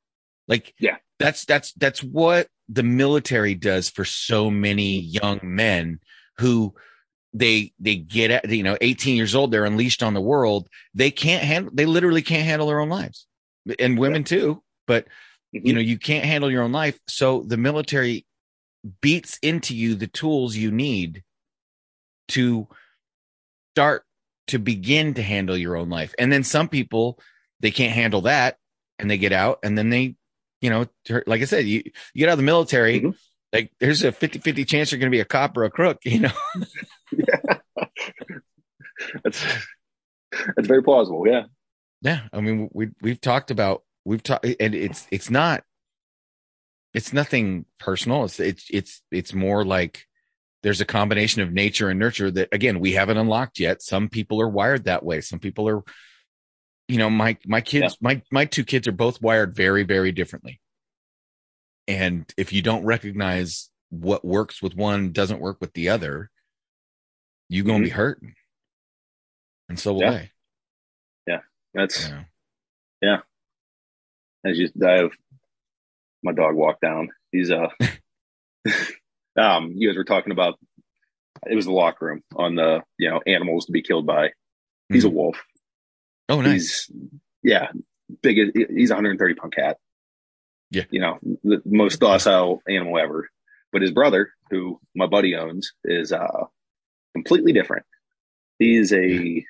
Like, 0.48 0.74
Yeah. 0.78 0.96
that's 1.18 1.44
that's 1.44 1.72
that's 1.74 2.02
what 2.02 2.48
the 2.68 2.82
military 2.82 3.54
does 3.54 3.88
for 3.88 4.04
so 4.04 4.50
many 4.50 5.00
young 5.00 5.40
men 5.42 6.00
who 6.38 6.74
they 7.32 7.72
they 7.78 7.94
get 7.96 8.30
at 8.32 8.48
you 8.50 8.62
know 8.64 8.76
18 8.80 9.16
years 9.16 9.34
old 9.36 9.52
they're 9.52 9.64
unleashed 9.64 10.02
on 10.02 10.14
the 10.14 10.20
world 10.20 10.68
they 10.94 11.10
can't 11.12 11.44
handle 11.44 11.70
they 11.74 11.86
literally 11.86 12.22
can't 12.22 12.44
handle 12.44 12.66
their 12.66 12.80
own 12.80 12.88
lives 12.88 13.26
and 13.78 13.96
women 13.98 14.24
too 14.24 14.60
but 14.88 15.04
Mhm. 15.54 15.60
you 15.66 15.72
know 15.74 15.80
you 15.80 15.96
can't 15.96 16.24
handle 16.24 16.50
your 16.50 16.62
own 16.64 16.72
life 16.72 16.98
so 17.06 17.44
the 17.46 17.56
military 17.56 18.26
beats 19.02 19.38
into 19.42 19.74
you 19.76 19.94
the 19.94 20.06
tools 20.06 20.56
you 20.56 20.70
need 20.70 21.22
to 22.28 22.66
start 23.74 24.04
to 24.48 24.58
begin 24.58 25.14
to 25.14 25.22
handle 25.22 25.56
your 25.56 25.76
own 25.76 25.88
life 25.90 26.14
and 26.18 26.32
then 26.32 26.42
some 26.44 26.68
people 26.68 27.18
they 27.60 27.70
can't 27.70 27.92
handle 27.92 28.22
that 28.22 28.56
and 28.98 29.10
they 29.10 29.18
get 29.18 29.32
out 29.32 29.58
and 29.62 29.76
then 29.76 29.90
they 29.90 30.16
you 30.60 30.70
know 30.70 30.86
like 31.26 31.42
i 31.42 31.44
said 31.44 31.66
you, 31.66 31.82
you 32.14 32.20
get 32.20 32.28
out 32.28 32.32
of 32.32 32.38
the 32.38 32.44
military 32.44 33.00
Mhm. 33.00 33.14
like 33.52 33.70
there's 33.80 34.02
a 34.02 34.12
50-50 34.12 34.66
chance 34.66 34.90
you're 34.90 34.98
going 34.98 35.10
to 35.10 35.14
be 35.16 35.20
a 35.20 35.24
cop 35.24 35.56
or 35.56 35.64
a 35.64 35.70
crook 35.70 35.98
you 36.04 36.20
know 36.20 36.32
That's 39.24 39.44
that's 40.56 40.68
very 40.68 40.82
plausible. 40.82 41.26
Yeah. 41.26 41.44
Yeah, 42.02 42.20
I 42.32 42.40
mean 42.40 42.68
we 42.72 42.88
we've 43.02 43.20
talked 43.20 43.50
about 43.50 43.82
we've 44.04 44.22
talked 44.22 44.44
and 44.44 44.74
it's 44.74 45.06
it's 45.10 45.30
not 45.30 45.64
it's 46.94 47.12
nothing 47.12 47.64
personal. 47.78 48.24
It's 48.24 48.40
it's 48.40 48.66
it's 48.70 49.02
it's 49.10 49.34
more 49.34 49.64
like 49.64 50.06
there's 50.62 50.80
a 50.80 50.86
combination 50.86 51.42
of 51.42 51.52
nature 51.52 51.88
and 51.88 51.98
nurture 51.98 52.30
that 52.30 52.48
again 52.52 52.80
we 52.80 52.92
haven't 52.92 53.18
unlocked 53.18 53.58
yet. 53.60 53.82
Some 53.82 54.08
people 54.08 54.40
are 54.40 54.48
wired 54.48 54.84
that 54.84 55.04
way. 55.04 55.20
Some 55.20 55.38
people 55.38 55.68
are 55.68 55.82
you 56.88 56.98
know 56.98 57.10
my 57.10 57.36
my 57.46 57.60
kids 57.60 57.96
my 58.00 58.22
my 58.30 58.44
two 58.44 58.64
kids 58.64 58.88
are 58.88 58.92
both 58.92 59.22
wired 59.22 59.54
very 59.54 59.84
very 59.84 60.12
differently. 60.12 60.60
And 61.88 62.32
if 62.36 62.52
you 62.52 62.62
don't 62.62 62.84
recognize 62.84 63.70
what 63.90 64.24
works 64.24 64.62
with 64.62 64.76
one 64.76 65.12
doesn't 65.12 65.40
work 65.40 65.58
with 65.60 65.72
the 65.72 65.88
other, 65.88 66.30
you're 67.48 67.64
going 67.64 67.80
to 67.80 67.84
be 67.84 67.90
mm-hmm. 67.90 67.96
hurt. 67.96 68.22
And 69.68 69.78
so 69.78 69.94
will 69.94 70.02
Yeah. 70.02 70.10
they. 70.10 70.30
That's 71.74 72.08
yeah. 72.08 72.24
know? 73.02 73.22
I 74.44 74.52
just 74.52 74.74
I 74.82 75.02
have 75.02 75.10
my 76.22 76.32
dog 76.32 76.54
walked 76.54 76.80
down. 76.82 77.08
He's 77.32 77.50
uh 77.50 77.68
um 79.36 79.72
you 79.76 79.88
guys 79.88 79.96
were 79.96 80.04
talking 80.04 80.32
about 80.32 80.58
it 81.48 81.54
was 81.54 81.64
the 81.64 81.72
locker 81.72 82.06
room 82.06 82.22
on 82.36 82.54
the 82.54 82.82
you 82.98 83.08
know 83.08 83.20
animals 83.26 83.66
to 83.66 83.72
be 83.72 83.82
killed 83.82 84.06
by. 84.06 84.30
He's 84.88 85.04
a 85.04 85.08
wolf. 85.10 85.40
Oh, 86.28 86.40
nice. 86.40 86.86
He's 86.86 86.90
yeah, 87.42 87.68
big 88.22 88.36
he's 88.70 88.90
a 88.90 88.94
130 88.94 89.34
pound 89.34 89.54
cat. 89.54 89.78
Yeah. 90.70 90.84
You 90.90 91.00
know, 91.00 91.18
the 91.44 91.62
most 91.64 92.00
docile 92.00 92.60
animal 92.68 92.98
ever. 92.98 93.28
But 93.72 93.82
his 93.82 93.92
brother, 93.92 94.30
who 94.50 94.80
my 94.96 95.06
buddy 95.06 95.36
owns, 95.36 95.72
is 95.84 96.12
uh 96.12 96.46
completely 97.14 97.52
different. 97.52 97.86
He's 98.58 98.92
a 98.92 99.44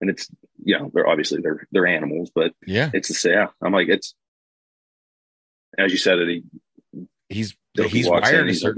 and 0.00 0.10
it's 0.10 0.28
you 0.64 0.76
know, 0.78 0.90
they're 0.92 1.06
obviously 1.08 1.40
they're 1.40 1.66
they're 1.70 1.86
animals, 1.86 2.30
but 2.34 2.52
Yeah. 2.66 2.90
it's 2.92 3.08
the 3.08 3.14
same. 3.14 3.46
I'm 3.62 3.72
like, 3.72 3.88
it's 3.88 4.14
as 5.78 5.92
you 5.92 5.98
said 5.98 6.18
it. 6.18 6.28
He, 6.28 6.42
He's 7.28 7.56
he 7.74 7.86
he's 7.88 8.06
in, 8.06 8.12
wired 8.12 8.46
a 8.46 8.50
he's 8.50 8.64
like. 8.64 8.74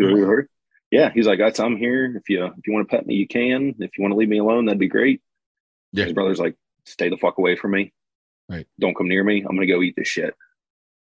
Yeah. 0.91 1.11
He's 1.15 1.27
like, 1.27 1.41
I'm 1.59 1.77
here. 1.79 2.15
If 2.17 2.29
you 2.29 2.45
if 2.45 2.67
you 2.67 2.73
want 2.75 2.89
to 2.89 2.95
pet 2.97 3.07
me, 3.07 3.15
you 3.15 3.27
can. 3.27 3.75
If 3.79 3.97
you 3.97 4.03
want 4.03 4.13
to 4.13 4.17
leave 4.19 4.29
me 4.29 4.39
alone, 4.39 4.67
that'd 4.67 4.79
be 4.79 4.89
great. 4.89 5.23
Yeah. 5.93 6.05
His 6.05 6.13
brother's 6.13 6.39
like, 6.39 6.55
stay 6.85 7.09
the 7.09 7.17
fuck 7.17 7.39
away 7.39 7.57
from 7.57 7.71
me. 7.71 7.93
Right. 8.51 8.67
Don't 8.79 8.95
come 8.95 9.09
near 9.09 9.25
me. 9.25 9.41
I'm 9.41 9.57
gonna 9.57 9.67
go 9.67 9.81
eat 9.83 9.95
this 9.97 10.09
shit. 10.09 10.35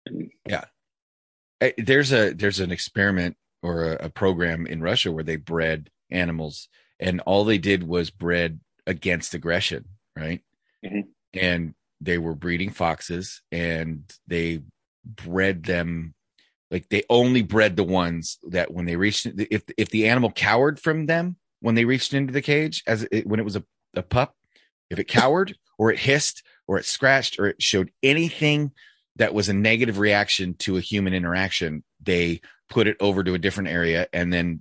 And 0.07 0.31
Eh, 1.61 1.73
There's 1.77 2.13
a 2.13 2.33
there's 2.33 2.61
an 2.61 2.71
experiment 2.71 3.37
or 3.63 3.85
a, 3.93 4.07
a 4.07 4.11
program 4.11 4.67
in 4.67 4.81
Russia 4.81 5.11
where 5.13 5.25
they 5.25 5.37
bred 5.37 5.91
animals, 6.11 6.69
and 7.01 7.21
all 7.21 7.45
they 7.45 7.59
did 7.59 7.83
was 7.83 8.11
bred 8.11 8.61
against 8.87 9.35
aggression, 9.35 9.85
right? 10.17 10.41
Mhm. 10.85 11.09
And 11.35 11.75
they 12.01 12.19
were 12.19 12.35
breeding 12.35 12.71
foxes, 12.71 13.43
and 13.51 14.05
they 14.29 14.61
bred 15.05 15.65
them 15.65 16.15
like 16.71 16.89
they 16.89 17.03
only 17.09 17.43
bred 17.43 17.77
the 17.77 17.85
ones 17.85 18.39
that 18.49 18.73
when 18.73 18.85
they 18.85 18.97
reached 18.97 19.27
if 19.27 19.63
if 19.77 19.89
the 19.91 20.09
animal 20.09 20.31
cowered 20.35 20.79
from 20.79 21.07
them 21.07 21.37
when 21.61 21.75
they 21.75 21.85
reached 21.85 22.15
into 22.15 22.33
the 22.33 22.43
cage 22.43 22.83
as 22.87 23.07
it, 23.11 23.27
when 23.27 23.41
it 23.41 23.45
was 23.45 23.57
a, 23.57 23.65
a 23.95 24.03
pup 24.03 24.35
if 24.91 24.99
it 24.99 25.09
cowered 25.09 25.57
or 25.79 25.91
it 25.91 25.99
hissed 25.99 26.43
or 26.67 26.79
it 26.79 26.85
scratched 26.85 27.39
or 27.39 27.47
it 27.47 27.63
showed 27.63 27.91
anything 28.03 28.73
that 29.17 29.35
was 29.35 29.49
a 29.49 29.55
negative 29.55 29.99
reaction 29.99 30.55
to 30.55 30.77
a 30.77 30.83
human 30.83 31.15
interaction 31.15 31.83
they 32.01 32.41
put 32.69 32.87
it 32.87 32.97
over 33.01 33.25
to 33.25 33.35
a 33.35 33.39
different 33.39 33.71
area 33.71 34.07
and 34.13 34.33
then 34.33 34.61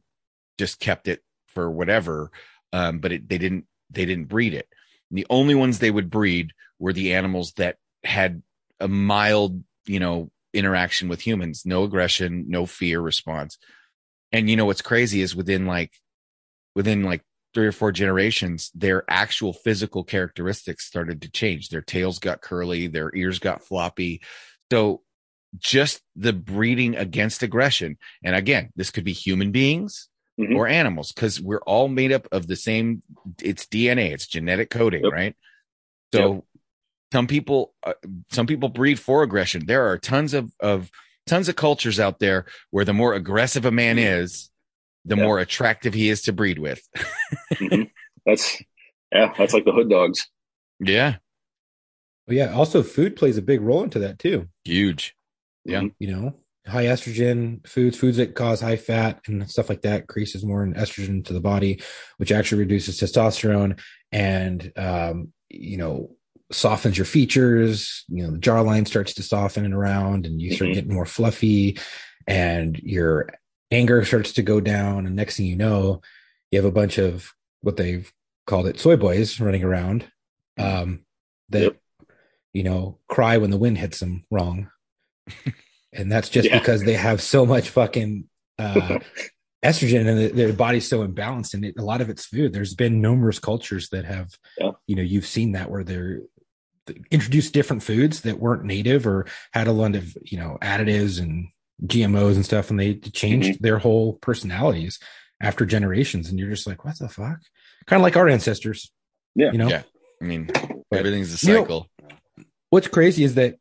just 0.58 0.80
kept 0.80 1.08
it 1.08 1.22
for 1.48 1.70
whatever 1.70 2.32
um, 2.74 3.00
but 3.00 3.12
it, 3.12 3.30
they 3.30 3.38
didn't 3.38 3.66
they 3.90 4.06
didn't 4.06 4.26
breed 4.26 4.54
it. 4.54 4.68
And 5.10 5.18
the 5.18 5.28
only 5.30 5.56
ones 5.56 5.80
they 5.80 5.92
would 5.92 6.10
breed 6.10 6.52
were 6.80 6.94
the 6.94 7.14
animals 7.14 7.54
that 7.54 7.78
had 8.04 8.42
a 8.80 8.88
mild 8.88 9.64
you 9.88 10.00
know 10.00 10.30
interaction 10.54 11.08
with 11.10 11.22
humans. 11.22 11.64
No 11.66 11.84
aggression 11.84 12.46
no 12.48 12.66
fear 12.66 13.00
response. 13.02 13.58
And 14.32 14.50
you 14.50 14.56
know 14.56 14.66
what's 14.66 14.82
crazy 14.82 15.22
is 15.22 15.36
within 15.36 15.66
like 15.66 15.94
within 16.76 17.04
like 17.04 17.22
three 17.54 17.68
or 17.68 17.72
four 17.72 17.92
generations 17.92 18.70
their 18.76 19.04
actual 19.10 19.54
physical 19.54 20.04
characteristics 20.04 20.86
started 20.86 21.22
to 21.22 21.32
change. 21.32 21.70
Their 21.70 21.82
tails 21.82 22.20
got 22.20 22.42
curly 22.42 22.88
their 22.88 23.16
ears 23.16 23.40
got 23.40 23.64
floppy. 23.64 24.22
So 24.72 25.02
just 25.58 26.02
the 26.16 26.34
breeding 26.34 26.96
against 26.98 27.42
aggression 27.42 27.98
and 28.24 28.36
again 28.36 28.70
this 28.76 28.92
could 28.92 29.06
be 29.06 29.14
human 29.14 29.52
beings 29.52 30.10
Mhm. 30.38 30.56
or 30.56 30.68
animals 30.68 31.12
because 31.14 31.42
we're 31.42 31.62
all 31.66 31.88
made 31.88 32.12
up 32.12 32.28
of 32.34 32.46
the 32.48 32.56
same 32.58 33.02
it's 33.42 33.66
dna 33.66 34.12
it's 34.12 34.28
genetic 34.28 34.70
coding 34.70 35.04
Yep. 35.06 35.14
right? 35.14 35.36
So 36.14 36.46
some 37.12 37.28
people 37.28 37.74
uh, 37.84 37.94
some 38.32 38.46
people 38.48 38.70
breed 38.70 39.00
for 39.00 39.24
aggression 39.24 39.66
there 39.66 39.88
are 39.90 39.98
tons 39.98 40.34
of 40.34 40.52
of 40.60 40.90
tons 41.26 41.50
of 41.50 41.56
cultures 41.56 42.00
out 42.00 42.20
there 42.20 42.46
where 42.72 42.86
the 42.86 42.94
more 42.94 43.14
aggressive 43.14 43.66
a 43.66 43.72
man 43.72 43.98
is 44.00 44.50
the 45.06 45.16
Yeah. 45.16 45.24
more 45.24 45.40
attractive 45.40 45.94
he 45.94 46.10
is 46.10 46.22
to 46.24 46.34
breed 46.34 46.60
with 46.60 46.82
mhm. 47.54 47.90
that's 48.26 48.62
Yeah, 49.12 49.34
that's 49.38 49.54
like 49.54 49.64
the 49.66 49.72
hood 49.72 49.90
dogs. 49.90 50.28
Yeah, 50.80 51.16
Well, 52.28 52.36
yeah. 52.38 52.54
Also, 52.54 52.84
food 52.84 53.16
plays 53.16 53.38
a 53.38 53.42
big 53.42 53.62
role 53.62 53.84
into 53.84 54.00
that 54.00 54.20
too. 54.20 54.48
huge. 54.66 55.16
Yeah. 55.66 55.82
Mhm. 55.82 55.96
You 56.00 56.12
know, 56.12 56.36
high 56.68 56.86
estrogen 56.86 57.66
foods, 57.68 57.98
foods 57.98 58.18
that 58.18 58.36
cause 58.36 58.60
high 58.62 58.76
fat 58.76 59.22
and 59.28 59.50
stuff 59.50 59.70
like 59.70 59.82
that, 59.84 60.02
increases 60.02 60.44
more 60.46 60.62
in 60.64 60.74
estrogen 60.74 61.24
to 61.26 61.34
the 61.34 61.40
body, 61.40 61.82
which 62.18 62.32
actually 62.34 62.60
reduces 62.60 63.00
testosterone 63.00 63.80
and 64.12 64.72
um, 64.76 65.32
you 65.50 65.78
know 65.78 66.12
softens 66.52 66.98
your 66.98 67.06
features. 67.06 68.04
You 68.08 68.24
know, 68.24 68.32
the 68.32 68.38
jawline 68.40 68.88
starts 68.88 69.14
to 69.16 69.24
soften 69.24 69.66
and 69.66 69.74
around, 69.74 70.26
and 70.26 70.42
you 70.42 70.54
start 70.56 70.72
Mhm. 70.72 70.74
getting 70.74 70.94
more 70.94 71.06
fluffy, 71.06 71.78
and 72.28 72.78
your 72.80 73.30
anger 73.72 74.04
starts 74.06 74.34
to 74.34 74.42
go 74.44 74.60
down. 74.62 75.06
And 75.06 75.16
next 75.16 75.38
thing 75.38 75.46
you 75.46 75.56
know, 75.58 76.02
you 76.52 76.58
have 76.58 76.66
a 76.66 76.72
bunch 76.72 76.98
of 76.98 77.34
what 77.62 77.78
they've 77.78 78.12
called 78.46 78.68
it 78.68 78.80
soy 78.80 78.96
boys 78.96 79.40
running 79.42 79.64
around 79.64 80.06
um, 80.58 81.02
that 81.50 81.62
Yep. 81.64 81.78
you 82.54 82.64
know 82.64 82.98
cry 83.10 83.38
when 83.38 83.52
the 83.52 83.58
wind 83.58 83.78
hits 83.78 84.00
them 84.00 84.26
wrong, 84.32 84.70
and 85.94 86.12
that's 86.12 86.30
just 86.30 86.48
Yeah. 86.50 86.60
because 86.60 86.84
they 86.84 86.94
have 86.94 87.22
so 87.22 87.46
much 87.46 87.70
fucking 87.70 88.30
uh, 88.58 89.00
estrogen 89.64 90.08
and 90.08 90.38
their 90.38 90.54
body's 90.54 90.88
so 90.88 91.06
imbalanced, 91.08 91.54
and 91.54 91.66
it, 91.66 91.76
a 91.78 91.84
lot 91.84 92.02
of 92.02 92.10
it's 92.10 92.26
food. 92.26 92.54
There's 92.54 92.74
been 92.74 93.02
numerous 93.02 93.38
cultures 93.40 93.90
that 93.90 94.06
have, 94.06 94.30
Yeah. 94.58 94.72
you 94.88 94.96
know, 94.96 95.02
you've 95.04 95.28
seen 95.28 95.52
that 95.52 95.70
where 95.70 95.84
they're 95.84 96.22
they 96.22 96.37
introduced 97.12 97.54
different 97.54 97.84
foods 97.84 98.22
that 98.22 98.40
weren't 98.40 98.64
native 98.64 99.06
or 99.08 99.26
had 99.54 99.68
a 99.68 99.72
lot 99.72 99.96
of 99.96 100.16
you 100.24 100.38
know 100.38 100.58
additives 100.62 101.20
and 101.22 101.48
GMOs 101.86 102.36
and 102.36 102.46
stuff, 102.46 102.70
and 102.70 102.80
they 102.80 102.96
changed 102.96 103.50
Mm-hmm. 103.56 103.64
their 103.64 103.78
whole 103.80 104.14
personalities 104.14 105.00
after 105.42 105.66
generations. 105.66 106.30
And 106.30 106.40
you're 106.40 106.50
just 106.50 106.66
like, 106.68 106.84
what 106.84 106.98
the 106.98 107.08
fuck? 107.10 107.40
Kind 107.86 108.00
of 108.00 108.04
like 108.04 108.18
our 108.18 108.28
ancestors. 108.28 108.92
Yeah. 109.36 109.52
You 109.52 109.60
know, 109.60 109.68
Yeah. 109.70 109.84
I 110.22 110.26
mean, 110.26 110.46
But, 110.90 110.98
everything's 111.00 111.44
a 111.44 111.48
you 111.48 111.54
know, 111.54 111.62
cycle. 111.62 111.90
what's 112.72 112.88
crazy 112.88 113.24
is 113.24 113.36
that 113.36 113.58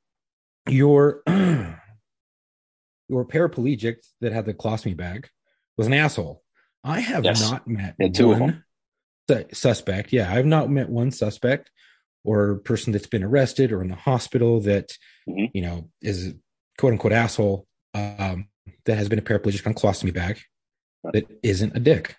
your 0.68 1.22
your 3.09 3.24
paraplegic 3.24 3.97
that 4.20 4.33
had 4.33 4.47
the 4.47 4.55
colostomy 4.55 4.97
bag 4.97 5.29
was 5.77 5.87
an 5.87 5.93
asshole. 5.93 6.43
I 6.83 7.01
have 7.01 7.24
Yes. 7.24 7.41
not 7.41 7.66
met 7.68 7.95
Yeah, 7.99 8.09
two 8.09 8.33
of 8.33 8.41
one 8.41 8.62
suspect. 9.53 10.12
Yeah, 10.12 10.33
I've 10.33 10.47
not 10.47 10.70
met 10.70 10.89
one 10.89 11.11
suspect 11.11 11.70
or 12.27 12.57
person 12.57 12.93
that's 12.93 13.07
been 13.07 13.22
arrested 13.24 13.72
or 13.72 13.81
in 13.81 13.89
the 13.89 13.95
hospital 13.95 14.61
that 14.61 14.93
Mhm. 15.29 15.51
you 15.55 15.62
know 15.62 15.91
is 16.03 16.35
quote 16.79 16.93
unquote 16.93 17.12
asshole 17.12 17.66
um, 17.95 18.49
that 18.85 18.97
has 18.99 19.09
been 19.09 19.18
a 19.18 19.22
paraplegic 19.22 19.66
on 19.66 19.74
colostomy 19.74 20.12
bag 20.12 20.41
that 21.12 21.24
isn't 21.43 21.77
a 21.77 21.81
dick. 21.81 22.16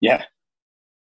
Yeah. 0.00 0.24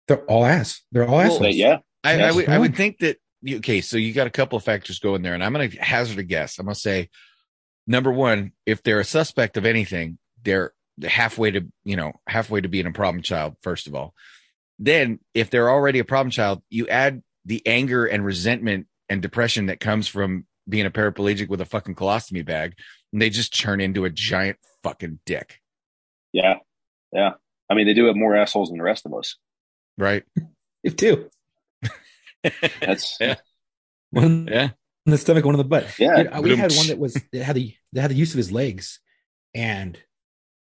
They're 0.08 0.26
all 0.26 0.46
ass. 0.46 0.82
They're 0.92 1.08
all 1.08 1.18
Well, 1.18 1.22
assholes. 1.26 1.40
But 1.40 1.54
yeah. 1.56 1.78
I, 2.04 2.20
I 2.22 2.32
would 2.32 2.50
I 2.50 2.58
would 2.60 2.76
think 2.76 3.00
that 3.00 3.18
okay, 3.50 3.82
so 3.82 3.98
you 3.98 4.14
got 4.14 4.28
a 4.28 4.32
couple 4.32 4.58
of 4.58 4.64
factors 4.64 5.00
going 5.00 5.22
there, 5.22 5.34
and 5.34 5.44
I'm 5.44 5.54
going 5.54 5.70
to 5.70 5.78
hazard 5.78 6.20
a 6.20 6.24
guess. 6.24 6.60
I'm 6.60 6.66
going 6.66 6.74
to 6.74 6.80
say 6.80 7.10
number 7.88 8.12
one, 8.12 8.52
if 8.66 8.84
they're 8.84 9.00
a 9.00 9.06
suspect 9.06 9.58
of 9.58 9.66
anything, 9.66 10.18
they're 10.44 10.74
halfway 11.04 11.52
to 11.52 11.62
you 11.84 11.96
know 11.96 12.14
halfway 12.28 12.62
to 12.62 12.68
being 12.68 12.86
a 12.88 12.92
problem 12.92 13.22
child. 13.24 13.56
First 13.62 13.88
of 13.88 13.96
all, 13.96 14.14
then 14.80 15.20
if 15.34 15.50
they're 15.50 15.70
already 15.70 16.00
a 16.00 16.04
problem 16.06 16.32
child, 16.32 16.62
you 16.70 16.88
add 16.88 17.22
the 17.46 17.62
anger 17.66 18.06
and 18.06 18.24
resentment 18.26 18.88
and 19.10 19.22
depression 19.22 19.66
that 19.68 19.80
comes 19.80 20.08
from 20.08 20.46
being 20.70 20.86
a 20.86 20.91
paraplegic 20.91 21.50
with 21.50 21.60
a 21.62 21.66
fucking 21.66 21.96
colostomy 21.96 22.46
bag, 22.46 22.74
and 23.12 23.22
they 23.22 23.30
just 23.30 23.58
turn 23.60 23.82
into 23.82 24.06
a 24.06 24.10
giant 24.10 24.58
fucking 24.84 25.20
dick, 25.26 25.60
Yeah. 26.32 26.56
Yeah. 27.12 27.34
I 27.70 27.74
mean, 27.76 27.86
they 27.88 27.94
do 27.94 28.06
have 28.06 28.16
more 28.16 28.36
assholes 28.36 28.70
than 28.70 28.78
the 28.78 28.84
rest 28.84 29.06
of 29.06 29.14
us. 29.14 29.38
right? 29.98 30.24
You 30.84 30.91
too. 30.91 31.30
That's 32.82 33.18
Yeah. 33.20 33.36
One 34.12 34.48
Yeah. 34.52 34.70
in 35.06 35.12
the 35.12 35.18
stomach, 35.18 35.44
one 35.46 35.56
in 35.56 35.58
the 35.60 35.64
butt. 35.64 35.98
Yeah. 36.00 36.24
Dude, 36.24 36.28
uh, 36.34 36.41
we 36.41 36.56
had 36.56 36.72
one 36.74 36.88
that 36.88 37.00
was 37.00 37.14
that 37.32 37.44
had 37.44 37.56
the 37.56 37.76
that 37.94 38.02
had 38.02 38.12
the 38.12 38.16
use 38.16 38.32
of 38.34 38.38
his 38.38 38.52
legs, 38.52 39.00
and 39.54 40.00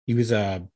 he 0.06 0.14
was 0.14 0.32
a, 0.32 0.66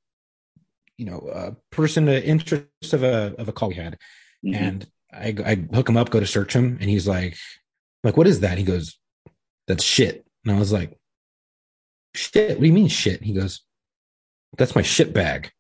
you 0.97 1.07
know, 1.07 1.19
a 1.33 1.57
person 1.75 2.09
of 2.09 2.23
interest 2.23 2.93
of 2.93 3.03
a 3.03 3.35
of 3.39 3.49
a 3.49 3.53
call 3.53 3.69
we 3.71 3.75
had, 3.77 3.97
Mhm. 4.45 4.55
and 4.55 4.91
I 5.13 5.35
I 5.45 5.55
hook 5.75 5.89
him 5.89 5.97
up, 5.97 6.11
go 6.11 6.21
to 6.21 6.27
search 6.27 6.53
him, 6.55 6.79
and 6.81 6.89
he's 6.91 7.07
like, 7.09 7.37
like 8.05 8.17
what 8.17 8.27
is 8.27 8.41
that? 8.41 8.59
He 8.59 8.65
goes, 8.65 8.99
that's 9.67 9.85
shit, 9.85 10.25
and 10.45 10.55
I 10.55 10.59
was 10.59 10.73
like, 10.73 10.97
shit. 12.15 12.51
What 12.51 12.61
do 12.61 12.67
you 12.67 12.73
mean 12.73 12.89
shit? 12.89 13.23
He 13.23 13.33
goes, 13.33 13.63
that's 14.57 14.75
my 14.75 14.83
shit 14.83 15.13
bag. 15.13 15.51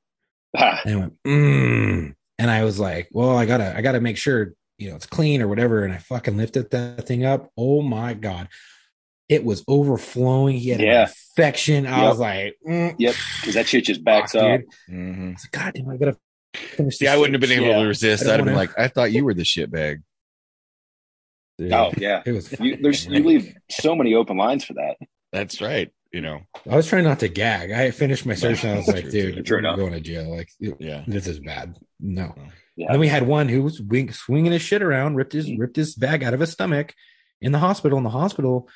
Ah, 0.56 0.80
And 0.84 0.94
I 0.94 0.98
went, 0.98 1.22
mm. 1.26 2.14
and 2.38 2.50
I 2.50 2.64
was 2.64 2.78
like, 2.80 3.08
well, 3.12 3.36
I 3.36 3.44
gotta, 3.46 3.76
I 3.76 3.82
gotta 3.82 4.00
make 4.00 4.16
sure, 4.16 4.54
you 4.78 4.88
know, 4.90 4.96
it's 4.96 5.06
clean 5.06 5.42
or 5.42 5.48
whatever. 5.48 5.84
And 5.84 5.92
I 5.92 5.98
fucking 5.98 6.36
lifted 6.36 6.70
that 6.70 7.06
thing 7.06 7.24
up. 7.24 7.50
Oh 7.56 7.82
my 7.82 8.14
God. 8.14 8.48
It 9.28 9.44
was 9.44 9.62
overflowing. 9.68 10.56
He 10.56 10.70
had 10.70 10.80
Yeah. 10.80 11.02
infection. 11.02 11.86
I 11.86 12.00
Yep. 12.00 12.08
was 12.08 12.18
like, 12.18 12.56
mm, 12.66 12.94
Yep. 12.98 13.14
Because 13.40 13.54
that 13.54 13.68
shit 13.68 13.84
just 13.84 14.02
backs 14.02 14.32
fuck, 14.32 14.42
up. 14.42 14.60
Mhm. 14.90 15.28
I 15.28 15.32
was 15.32 15.44
like, 15.44 15.52
God 15.52 15.72
damn, 15.74 15.90
I 15.90 15.96
gotta 15.98 16.16
See, 16.90 17.06
I 17.06 17.16
wouldn't 17.16 17.34
have 17.34 17.40
been 17.40 17.58
able 17.58 17.68
Yeah. 17.68 17.82
to 17.82 17.88
resist. 17.88 18.22
I 18.24 18.26
don't 18.26 18.32
I'd 18.32 18.36
have 18.38 18.44
been 18.46 18.54
wanna- 18.54 18.68
like, 18.68 18.78
I 18.78 18.88
thought 18.88 19.12
you 19.12 19.24
were 19.24 19.34
the 19.34 19.44
shit 19.44 19.70
bag. 19.70 20.02
Oh, 21.60 21.64
dude, 21.64 21.72
Oh 21.72 21.92
yeah. 21.98 22.22
It 22.24 22.32
was, 22.32 22.58
You, 22.60 22.76
there's 22.80 23.06
you 23.06 23.22
leave 23.22 23.54
so 23.70 23.94
many 23.96 24.14
open 24.14 24.36
lines 24.36 24.64
for 24.64 24.74
that. 24.74 24.96
That's 25.32 25.60
right. 25.60 25.90
You 26.12 26.22
know, 26.22 26.40
I 26.70 26.74
was 26.76 26.86
trying 26.86 27.04
not 27.04 27.20
to 27.20 27.28
gag. 27.28 27.70
I 27.70 27.90
finished 27.90 28.24
my 28.24 28.34
search 28.34 28.64
and 28.64 28.72
I 28.72 28.76
was 28.78 28.88
like, 28.88 29.02
True, 29.02 29.10
dude, 29.10 29.34
true, 29.46 29.60
true 29.60 29.68
I'm 29.68 29.76
going 29.78 29.92
to 29.92 30.00
jail. 30.00 30.34
Like, 30.34 30.48
yeah. 30.58 31.04
this 31.06 31.26
is 31.26 31.38
bad. 31.40 31.76
No. 32.00 32.34
Yeah. 32.76 32.86
And 32.86 32.94
then 32.94 33.00
we 33.00 33.08
had 33.08 33.26
one 33.26 33.48
who 33.48 33.62
was 33.62 33.80
wing, 33.82 34.10
swinging 34.12 34.52
his 34.52 34.62
shit 34.62 34.82
around, 34.82 35.16
ripped 35.16 35.34
his 35.34 35.50
ripped 35.58 35.76
his 35.76 35.94
bag 35.96 36.22
out 36.24 36.32
of 36.32 36.40
his 36.40 36.52
stomach 36.52 36.94
in 37.42 37.52
the 37.52 37.58
hospital. 37.58 37.98
And 37.98 38.06
the 38.06 38.10
hospital 38.10 38.68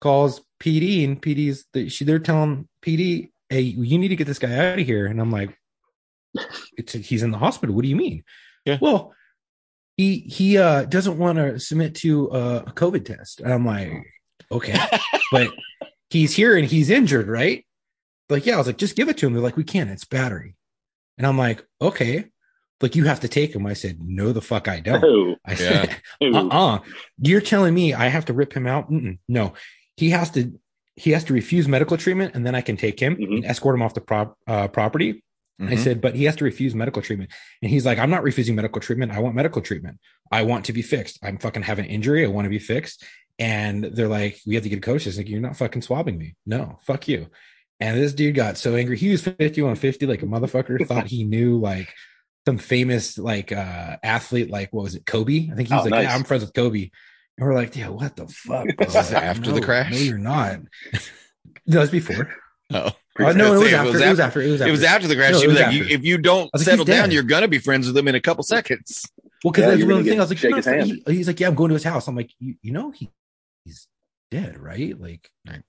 calls 0.00 0.42
PD, 0.60 1.04
and 1.04 1.22
PD's 1.22 1.64
the, 1.72 1.88
she 1.88 2.04
they're 2.04 2.18
telling 2.18 2.68
PD, 2.84 3.30
"Hey, 3.48 3.60
you 3.60 3.96
need 3.96 4.08
to 4.08 4.16
get 4.16 4.26
this 4.26 4.40
guy 4.40 4.72
out 4.72 4.78
of 4.80 4.84
here." 4.84 5.06
And 5.06 5.20
I'm 5.20 5.30
like, 5.30 5.50
"It's 5.50 5.58
he's 6.76 7.22
in 7.22 7.30
the 7.30 7.38
hospital. 7.38 7.74
What 7.74 7.82
do 7.82 7.88
you 7.88 7.96
mean?" 7.96 8.24
Yeah. 8.64 8.78
Well, 8.80 9.14
he 9.96 10.18
he 10.20 10.58
uh 10.58 10.84
doesn't 10.84 11.18
want 11.18 11.38
to 11.38 11.58
submit 11.58 11.94
to 11.96 12.30
uh, 12.30 12.64
a 12.66 12.72
COVID 12.72 13.04
test. 13.04 13.40
And 13.40 13.52
I'm 13.52 13.64
like, 13.66 13.92
okay, 14.50 14.78
but 15.32 15.52
he's 16.10 16.34
here 16.34 16.56
and 16.56 16.66
he's 16.66 16.90
injured, 16.90 17.28
right? 17.28 17.64
Like, 18.28 18.46
yeah, 18.46 18.54
I 18.54 18.58
was 18.58 18.66
like, 18.66 18.78
just 18.78 18.96
give 18.96 19.08
it 19.08 19.18
to 19.18 19.26
him. 19.26 19.34
They're 19.34 19.42
like, 19.42 19.56
we 19.56 19.64
can't. 19.64 19.90
It's 19.90 20.04
battery. 20.04 20.56
And 21.18 21.26
I'm 21.26 21.38
like, 21.38 21.64
okay. 21.80 22.26
Like, 22.80 22.96
you 22.96 23.04
have 23.04 23.20
to 23.20 23.28
take 23.28 23.54
him. 23.54 23.66
I 23.66 23.74
said, 23.74 23.98
no, 24.02 24.32
the 24.32 24.40
fuck, 24.42 24.66
I 24.66 24.80
don't. 24.80 25.04
Oh, 25.04 25.36
I 25.46 25.54
said, 25.54 25.96
oh. 26.20 26.34
uh-uh. 26.34 26.78
You're 27.18 27.40
telling 27.40 27.72
me 27.72 27.94
I 27.94 28.08
have 28.08 28.24
to 28.26 28.32
rip 28.32 28.52
him 28.52 28.66
out? 28.66 28.90
Mm-mm. 28.90 29.18
No, 29.28 29.54
he 29.96 30.10
has 30.10 30.30
to. 30.32 30.58
He 30.96 31.10
has 31.10 31.24
to 31.24 31.32
refuse 31.32 31.66
medical 31.66 31.96
treatment, 31.96 32.34
and 32.34 32.46
then 32.46 32.54
I 32.54 32.60
can 32.60 32.76
take 32.76 33.00
him 33.00 33.16
Mhm. 33.16 33.36
and 33.36 33.44
escort 33.44 33.74
him 33.74 33.82
off 33.82 33.94
the 33.94 34.00
prop, 34.00 34.38
uh, 34.46 34.68
property. 34.68 35.24
I 35.60 35.64
Mhm. 35.74 35.78
said, 35.78 36.00
but 36.00 36.14
he 36.16 36.24
has 36.24 36.36
to 36.36 36.44
refuse 36.44 36.74
medical 36.74 37.00
treatment. 37.00 37.30
And 37.62 37.70
he's 37.70 37.86
like, 37.86 37.98
I'm 37.98 38.10
not 38.10 38.24
refusing 38.24 38.56
medical 38.56 38.80
treatment. 38.80 39.12
I 39.12 39.20
want 39.20 39.36
medical 39.36 39.62
treatment. 39.62 40.00
I 40.32 40.42
want 40.42 40.64
to 40.64 40.72
be 40.72 40.82
fixed. 40.82 41.18
I'm 41.22 41.38
fucking 41.38 41.62
have 41.62 41.78
an 41.78 41.84
injury. 41.84 42.24
I 42.24 42.28
want 42.28 42.46
to 42.46 42.50
be 42.50 42.58
fixed. 42.58 43.04
And 43.38 43.84
they're 43.84 44.08
like, 44.08 44.40
we 44.46 44.54
have 44.54 44.64
to 44.64 44.68
get 44.68 44.78
a 44.78 44.82
coach. 44.82 45.06
It's 45.06 45.16
like, 45.16 45.28
you're 45.28 45.40
not 45.40 45.56
fucking 45.56 45.82
swabbing 45.82 46.18
me. 46.18 46.34
No, 46.44 46.78
fuck 46.86 47.06
you. 47.08 47.28
And 47.80 47.96
this 47.98 48.12
dude 48.12 48.34
got 48.34 48.56
so 48.58 48.74
angry. 48.76 48.96
He 48.96 49.10
was 49.10 49.22
51 49.22 49.76
50, 49.76 50.06
like 50.06 50.22
a 50.22 50.26
motherfucker, 50.26 50.84
thought 50.88 51.06
he 51.06 51.24
knew 51.24 51.58
like 51.58 51.92
some 52.46 52.58
famous 52.58 53.16
like 53.18 53.52
uh 53.52 53.96
athlete, 54.02 54.50
like 54.50 54.72
what 54.72 54.84
was 54.84 54.94
it, 54.96 55.06
Kobe? 55.06 55.48
I 55.50 55.54
think 55.54 55.68
he 55.68 55.74
was 55.74 55.82
Oh, 55.82 55.84
like, 55.84 55.90
nice. 55.90 56.04
Yeah, 56.04 56.14
I'm 56.14 56.24
friends 56.24 56.44
with 56.44 56.54
Kobe. 56.54 56.90
And 57.38 57.46
we're 57.48 57.54
like, 57.54 57.74
yeah, 57.76 57.88
what 57.88 58.14
the 58.16 58.26
fuck? 58.28 58.66
This 58.78 59.12
after 59.12 59.50
the 59.52 59.60
crash? 59.60 59.92
No, 59.92 59.98
you're 59.98 60.18
not. 60.18 60.60
that 61.66 61.80
was 61.80 61.90
before. 61.90 62.32
Oh, 62.72 62.90
Uh, 63.20 63.32
no, 63.32 63.54
it 63.54 63.58
was, 63.58 63.68
It 63.68 63.74
after, 63.74 63.88
it 63.88 63.92
was 63.92 64.02
after- 64.02 64.22
after. 64.22 64.40
It 64.40 64.50
was 64.50 64.60
after. 64.60 64.68
It 64.68 64.72
was 64.72 64.82
after 64.84 65.08
the 65.08 65.14
crash. 65.16 65.32
No, 65.32 65.40
She 65.40 65.46
was 65.46 65.56
was 65.56 65.62
like, 65.66 65.74
you, 65.74 65.84
if 65.84 66.04
you 66.04 66.18
don't 66.18 66.50
like, 66.54 66.62
settle 66.64 66.84
down, 66.84 67.10
you're 67.10 67.22
gonna 67.22 67.46
be 67.48 67.58
friends 67.58 67.86
with 67.86 67.96
him 67.96 68.08
in 68.08 68.14
a 68.14 68.20
couple 68.20 68.42
seconds. 68.42 69.08
Well, 69.44 69.52
because 69.52 69.62
Yeah, 69.64 69.70
that's 69.70 69.80
one 69.82 69.88
gonna 69.90 70.02
the 70.02 70.04
things 70.04 70.14
get- 70.14 70.18
I 70.18 70.22
was 70.22 70.30
like, 70.30 70.38
shake 70.38 70.56
his 70.56 70.66
know, 70.66 70.72
hand. 70.72 71.02
he- 71.06 71.14
he's 71.16 71.26
like, 71.26 71.38
yeah, 71.40 71.48
I'm 71.48 71.54
going 71.54 71.68
to 71.68 71.74
his 71.74 71.84
house. 71.84 72.08
I'm 72.08 72.16
like, 72.16 72.30
you, 72.40 72.54
you 72.62 72.72
know, 72.72 72.90
he 72.90 73.10
he's 73.64 73.86
dead, 74.30 74.58
right? 74.58 74.98
Like, 74.98 75.30
Right. 75.46 75.62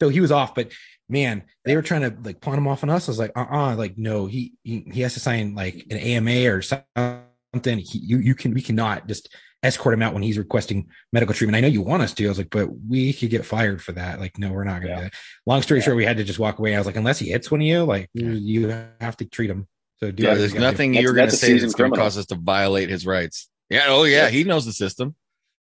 so 0.00 0.08
he 0.10 0.20
was 0.20 0.30
off, 0.30 0.54
but 0.54 0.70
man, 1.08 1.42
they 1.64 1.74
were 1.74 1.82
trying 1.82 2.02
to 2.02 2.14
like 2.22 2.40
pawn 2.40 2.58
him 2.58 2.68
off 2.68 2.82
on 2.84 2.90
us. 2.90 3.08
I 3.08 3.10
was 3.10 3.18
like, 3.18 3.32
uh, 3.34 3.46
uh 3.50 3.74
like, 3.76 3.96
no, 3.98 4.26
he, 4.26 4.52
he 4.62 4.84
he 4.92 5.00
has 5.00 5.14
to 5.14 5.20
sign 5.20 5.54
like 5.54 5.86
an 5.90 5.96
AMA 5.96 6.48
or 6.52 6.60
something. 6.62 7.78
He, 7.78 7.98
you 7.98 8.18
you 8.18 8.34
can 8.34 8.52
we 8.54 8.62
cannot 8.62 9.08
just 9.08 9.34
escort 9.62 9.94
him 9.94 10.02
out 10.02 10.12
when 10.14 10.22
he's 10.22 10.38
requesting 10.38 10.88
medical 11.12 11.34
treatment. 11.34 11.56
I 11.56 11.60
know 11.60 11.68
you 11.68 11.82
want 11.82 12.02
us 12.02 12.12
to. 12.14 12.24
I 12.24 12.28
was 12.28 12.38
like, 12.38 12.50
but 12.50 12.68
we 12.88 13.12
could 13.12 13.30
get 13.30 13.44
fired 13.44 13.82
for 13.82 13.92
that. 13.92 14.18
Like, 14.20 14.38
no, 14.38 14.52
we're 14.52 14.64
not 14.64 14.82
gonna 14.82 15.02
Yeah. 15.02 15.08
Long 15.46 15.62
story 15.62 15.80
Yeah. 15.80 15.84
short, 15.84 15.96
we 15.96 16.04
had 16.04 16.16
to 16.16 16.24
just 16.24 16.38
walk 16.38 16.58
away. 16.58 16.74
I 16.74 16.78
was 16.78 16.86
like, 16.86 16.96
unless 16.96 17.18
he 17.18 17.28
hits 17.30 17.50
one 17.50 17.60
of 17.60 17.66
you, 17.66 17.84
like 17.84 18.10
you 18.12 18.68
have 19.00 19.16
to 19.18 19.24
treat 19.24 19.50
him. 19.50 19.68
So 20.00 20.10
do 20.10 20.22
Yeah, 20.22 20.34
There's 20.34 20.52
you 20.52 20.58
gotta 20.58 20.66
do. 20.66 20.72
nothing 20.72 20.94
you're 20.94 21.12
gonna 21.14 21.30
say 21.30 21.48
seasoned 21.48 21.70
that's 21.70 21.74
gonna 21.80 21.94
cause 21.94 22.18
us 22.18 22.26
to 22.26 22.34
violate 22.34 22.88
his 22.90 23.06
rights. 23.06 23.48
Yeah. 23.70 23.84
Oh 23.88 24.04
yeah. 24.04 24.24
Yeah. 24.24 24.28
He 24.30 24.44
knows 24.44 24.66
the 24.66 24.72
system. 24.72 25.14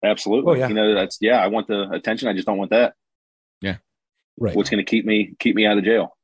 Absolutely. 0.04 0.52
Oh, 0.52 0.56
yeah. 0.56 0.68
You 0.68 0.74
know, 0.76 0.93
that's 0.93 1.18
yeah. 1.22 1.38
I 1.43 1.48
want 1.48 1.68
the 1.68 1.89
attention. 1.91 2.28
I 2.28 2.34
just 2.34 2.46
don't 2.46 2.58
want 2.58 2.72
that. 2.72 2.93
Yeah. 3.62 3.78
Right. 4.38 4.56
What's 4.56 4.70
going 4.70 4.86
to 4.86 4.89
keep 4.89 5.06
me 5.06 5.34
keep 5.39 5.56
me 5.56 5.66
out 5.66 5.78
of 5.78 5.84
jail? 5.86 6.14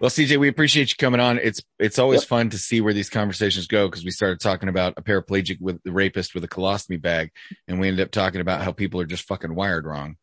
Well, 0.00 0.10
CJ, 0.10 0.38
we 0.38 0.48
appreciate 0.48 0.90
you 0.90 0.96
coming 0.96 1.20
on. 1.20 1.38
It's 1.38 1.62
it's 1.78 1.98
always 1.98 2.22
yep. 2.22 2.28
fun 2.28 2.50
to 2.50 2.58
see 2.58 2.80
where 2.80 2.94
these 2.94 3.10
conversations 3.10 3.66
go 3.66 3.88
because 3.88 4.04
we 4.04 4.10
started 4.10 4.40
talking 4.40 4.68
about 4.68 4.94
a 4.96 5.02
paraplegic 5.02 5.60
with 5.60 5.82
the 5.82 5.92
rapist 5.92 6.34
with 6.34 6.44
a 6.44 6.48
colostomy 6.48 7.00
bag, 7.00 7.30
and 7.68 7.80
we 7.80 7.88
ended 7.88 8.04
up 8.04 8.10
talking 8.10 8.40
about 8.40 8.62
how 8.62 8.72
people 8.72 9.00
are 9.00 9.06
just 9.06 9.24
fucking 9.24 9.54
wired 9.54 9.86
wrong. 9.86 10.16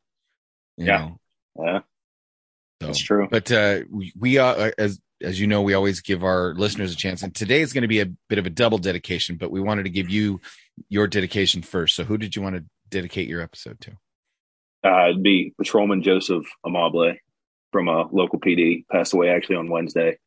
yeah, 0.78 0.97
know? 0.97 1.20
yeah, 1.64 1.80
so, 2.82 2.88
that's 2.88 2.99
true. 2.99 3.28
But 3.30 3.51
uh, 3.51 3.82
we, 3.89 4.14
we 4.18 4.38
uh, 4.38 4.72
as 4.78 4.99
as 5.22 5.39
you 5.39 5.47
know, 5.47 5.61
we 5.61 5.74
always 5.74 6.01
give 6.01 6.24
our 6.24 6.53
listeners 6.53 6.93
a 6.93 6.97
chance, 6.97 7.24
and 7.24 7.34
today 7.34 7.61
is 7.61 7.74
going 7.74 7.84
to 7.84 7.88
be 7.88 8.01
a 8.01 8.07
bit 8.30 8.39
of 8.39 8.45
a 8.45 8.49
double 8.49 8.78
dedication. 8.78 9.38
But 9.38 9.51
we 9.51 9.61
wanted 9.61 9.84
to 9.84 9.89
give 9.89 10.09
you 10.09 10.41
your 10.89 11.07
dedication 11.07 11.61
first. 11.61 11.95
So, 11.95 12.03
who 12.03 12.18
did 12.18 12.36
you 12.36 12.41
want 12.41 12.55
to 12.55 12.66
dedicate 12.89 13.28
your 13.28 13.41
episode 13.41 13.80
to? 13.82 13.91
Uh, 14.84 15.09
it'd 15.09 15.24
be 15.24 15.53
Patrolman 15.57 16.03
Joseph 16.03 16.45
Amable 16.66 17.16
from 17.74 17.90
a 17.90 18.08
local 18.12 18.40
PD. 18.40 18.86
Passed 18.90 19.14
away 19.14 19.30
actually 19.30 19.58
on 19.58 19.70
Wednesday. 19.70 20.18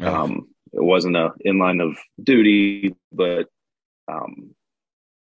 Oh. 0.00 0.14
Um, 0.14 0.48
it 0.72 0.82
wasn't 0.82 1.16
a 1.16 1.32
in 1.40 1.58
line 1.58 1.80
of 1.80 1.96
duty, 2.22 2.94
but 3.10 3.48
um, 4.06 4.54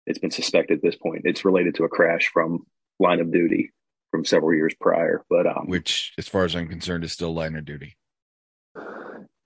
it's 0.07 0.21
been 0.21 0.31
suspected 0.31 0.79
at 0.79 0.83
this 0.83 0.95
point. 0.95 1.23
It's 1.25 1.45
related 1.45 1.75
to 1.77 1.85
a 1.85 1.89
crash 1.89 2.31
from 2.33 2.65
line 3.01 3.21
of 3.21 3.33
duty 3.33 3.73
from 4.11 4.25
several 4.25 4.55
years 4.55 4.75
prior. 4.81 5.25
But 5.29 5.47
um, 5.47 5.67
which, 5.67 6.13
as 6.19 6.29
far 6.29 6.45
as 6.45 6.55
I'm 6.55 6.69
concerned, 6.69 7.03
is 7.03 7.13
still 7.13 7.35
line 7.35 7.57
of 7.57 7.65
duty. 7.65 7.97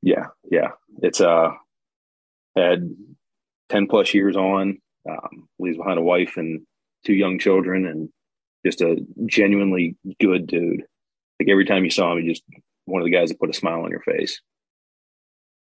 Yeah, 0.02 0.26
yeah. 0.50 0.72
It's 1.02 1.20
uh 1.20 1.50
had 2.56 2.90
ten 3.70 3.86
plus 3.86 4.12
years 4.12 4.36
on. 4.36 4.78
Um, 5.08 5.48
leaves 5.58 5.78
behind 5.78 5.98
a 5.98 6.02
wife 6.02 6.36
and 6.36 6.66
two 7.06 7.14
young 7.14 7.38
children, 7.38 7.86
and 7.86 8.10
just 8.66 8.82
a 8.82 8.96
genuinely 9.24 9.96
good 10.20 10.46
dude. 10.46 10.84
Like 11.40 11.48
every 11.48 11.64
time 11.64 11.84
you 11.84 11.90
saw 11.90 12.12
him, 12.12 12.22
he 12.22 12.28
just 12.28 12.42
one 12.84 13.02
of 13.02 13.06
the 13.06 13.12
guys 13.12 13.28
that 13.28 13.38
put 13.38 13.50
a 13.50 13.54
smile 13.54 13.82
on 13.82 13.90
your 13.90 14.00
face. 14.00 14.40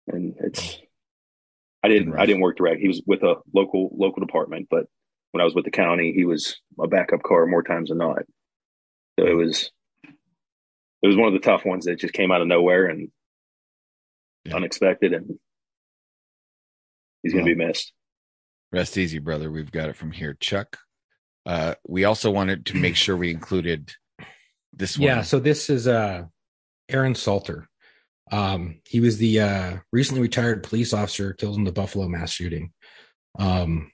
And 0.08 0.34
it's 0.40 0.78
I 1.82 1.88
didn't 1.88 2.18
I 2.18 2.26
didn't 2.26 2.42
work 2.42 2.56
direct. 2.56 2.80
He 2.80 2.88
was 2.88 3.02
with 3.06 3.22
a 3.22 3.36
local 3.54 3.90
local 3.96 4.24
department, 4.24 4.68
but 4.70 4.86
when 5.32 5.40
I 5.40 5.44
was 5.44 5.54
with 5.54 5.64
the 5.64 5.70
county, 5.70 6.12
he 6.12 6.24
was 6.24 6.60
a 6.80 6.88
backup 6.88 7.22
car 7.22 7.46
more 7.46 7.62
times 7.62 7.90
than 7.90 7.98
not. 7.98 8.22
So 9.18 9.26
it 9.26 9.34
was 9.34 9.70
it 11.02 11.06
was 11.06 11.16
one 11.16 11.28
of 11.28 11.34
the 11.34 11.46
tough 11.46 11.64
ones 11.64 11.84
that 11.84 11.98
just 11.98 12.14
came 12.14 12.32
out 12.32 12.40
of 12.40 12.48
nowhere 12.48 12.86
and 12.86 13.10
yeah. 14.44 14.56
unexpected, 14.56 15.12
and 15.12 15.38
he's 17.22 17.32
going 17.32 17.44
to 17.44 17.54
be 17.54 17.66
missed. 17.66 17.92
Rest 18.72 18.98
easy, 18.98 19.18
brother. 19.18 19.50
We've 19.50 19.70
got 19.70 19.88
it 19.88 19.96
from 19.96 20.10
here, 20.10 20.34
Chuck. 20.34 20.78
Uh, 21.46 21.74
we 21.86 22.04
also 22.04 22.30
wanted 22.30 22.66
to 22.66 22.76
make 22.76 22.96
sure 22.96 23.16
we 23.16 23.30
included 23.30 23.92
this 24.72 24.98
one. 24.98 25.06
Yeah, 25.06 25.22
so 25.22 25.38
this 25.38 25.70
is 25.70 25.86
uh, 25.86 26.24
Aaron 26.88 27.14
Salter. 27.14 27.68
Um, 28.30 28.80
he 28.86 29.00
was 29.00 29.18
the 29.18 29.40
uh, 29.40 29.76
recently 29.92 30.22
retired 30.22 30.62
police 30.62 30.92
officer 30.92 31.32
killed 31.32 31.56
in 31.56 31.64
the 31.64 31.72
Buffalo 31.72 32.08
mass 32.08 32.30
shooting. 32.30 32.72
Um, 33.38 33.90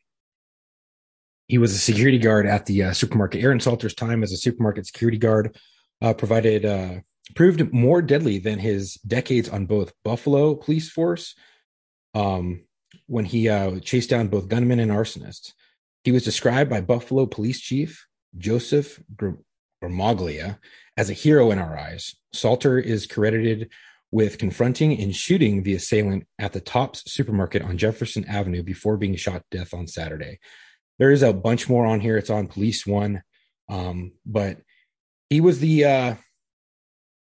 he 1.46 1.58
was 1.58 1.74
a 1.74 1.78
security 1.78 2.18
guard 2.18 2.46
at 2.46 2.66
the 2.66 2.84
uh, 2.84 2.92
supermarket. 2.92 3.42
Aaron 3.42 3.60
Salter's 3.60 3.94
time 3.94 4.22
as 4.22 4.32
a 4.32 4.36
supermarket 4.36 4.86
security 4.86 5.18
guard 5.18 5.56
uh, 6.00 6.14
provided 6.14 6.64
uh, 6.64 7.00
proved 7.34 7.72
more 7.72 8.02
deadly 8.02 8.38
than 8.38 8.58
his 8.58 8.94
decades 9.06 9.48
on 9.48 9.66
both 9.66 9.92
Buffalo 10.04 10.54
police 10.54 10.90
force 10.90 11.34
um, 12.14 12.64
when 13.06 13.24
he 13.24 13.48
uh, 13.48 13.78
chased 13.80 14.10
down 14.10 14.28
both 14.28 14.48
gunmen 14.48 14.80
and 14.80 14.90
arsonists. 14.90 15.52
He 16.02 16.12
was 16.12 16.24
described 16.24 16.70
by 16.70 16.80
Buffalo 16.80 17.26
police 17.26 17.60
chief 17.60 18.06
Joseph 18.36 19.00
Gramaglia 19.84 20.58
as 20.96 21.10
a 21.10 21.14
hero 21.14 21.50
in 21.50 21.58
our 21.58 21.76
eyes. 21.78 22.14
Salter 22.32 22.78
is 22.78 23.06
credited 23.06 23.70
with 24.10 24.38
confronting 24.38 24.98
and 25.00 25.14
shooting 25.14 25.62
the 25.62 25.74
assailant 25.74 26.26
at 26.38 26.52
the 26.52 26.60
Tops 26.60 27.10
supermarket 27.10 27.62
on 27.62 27.76
Jefferson 27.76 28.24
Avenue 28.26 28.62
before 28.62 28.96
being 28.96 29.16
shot 29.16 29.42
death 29.50 29.74
on 29.74 29.86
Saturday. 29.86 30.38
There 30.98 31.10
is 31.10 31.22
a 31.22 31.32
bunch 31.32 31.68
more 31.68 31.84
on 31.84 32.00
here. 32.00 32.16
It's 32.16 32.30
on 32.30 32.46
Police 32.46 32.86
One, 32.86 33.22
um, 33.68 34.12
but 34.24 34.58
he 35.30 35.40
was 35.40 35.58
the 35.58 35.84
uh, 35.84 36.14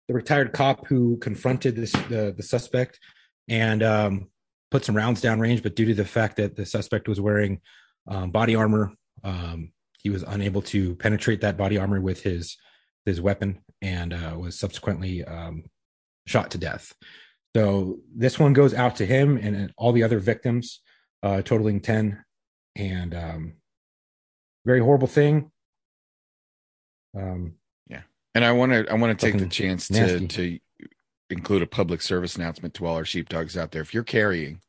the 0.09 0.14
retired 0.14 0.53
cop 0.53 0.86
who 0.86 1.16
confronted 1.16 1.76
this 1.76 1.92
the, 1.92 2.34
the 2.36 2.42
suspect 2.42 3.01
and 3.49 3.82
um, 3.82 4.30
put 4.70 4.84
some 4.84 4.97
rounds 4.97 5.22
down 5.22 5.40
range, 5.40 5.62
but 5.62 5.74
due 5.76 5.86
to 5.86 5.94
the 5.94 6.05
fact 6.05 6.36
that 6.36 6.57
the 6.57 6.66
suspect 6.66 7.09
was 7.09 7.20
wearing 7.20 7.61
um, 8.07 8.30
body 8.30 8.55
armor, 8.55 8.92
um, 9.24 9.72
he 10.03 10.11
was 10.11 10.22
unable 10.22 10.62
to 10.62 10.94
penetrate 10.97 11.40
that 11.40 11.57
body 11.57 11.78
armor 11.78 12.01
with 12.01 12.22
his 12.22 12.57
his 13.05 13.20
weapon 13.20 13.62
and 13.82 14.12
uh, 14.12 14.34
was 14.36 14.59
subsequently 14.59 15.24
um, 15.24 15.64
shot 16.26 16.51
to 16.51 16.59
death. 16.59 16.92
So 17.55 18.01
this 18.14 18.38
one 18.38 18.53
goes 18.53 18.74
out 18.74 18.97
to 18.97 19.07
him 19.07 19.38
and 19.38 19.72
all 19.78 19.92
the 19.92 20.03
other 20.03 20.18
victims, 20.18 20.80
uh, 21.22 21.42
totaling 21.42 21.80
ten, 21.80 22.24
and 22.74 23.14
um, 23.14 23.55
very 24.66 24.80
horrible 24.80 25.07
thing. 25.07 25.51
Um, 27.16 27.55
yeah, 27.88 28.03
and 28.34 28.44
I 28.44 28.53
want 28.53 28.72
to 28.72 28.86
I 28.90 28.94
want 28.94 29.18
to 29.18 29.26
take 29.26 29.40
the 29.40 29.47
chance 29.47 29.88
to 29.88 30.26
to 30.26 30.59
include 31.30 31.62
a 31.62 31.66
public 31.66 32.03
service 32.03 32.36
announcement 32.36 32.74
to 32.74 32.86
all 32.86 32.97
our 32.97 33.05
sheepdogs 33.05 33.57
out 33.57 33.70
there. 33.70 33.82
If 33.82 33.94
you're 33.94 34.05
carrying, 34.05 34.61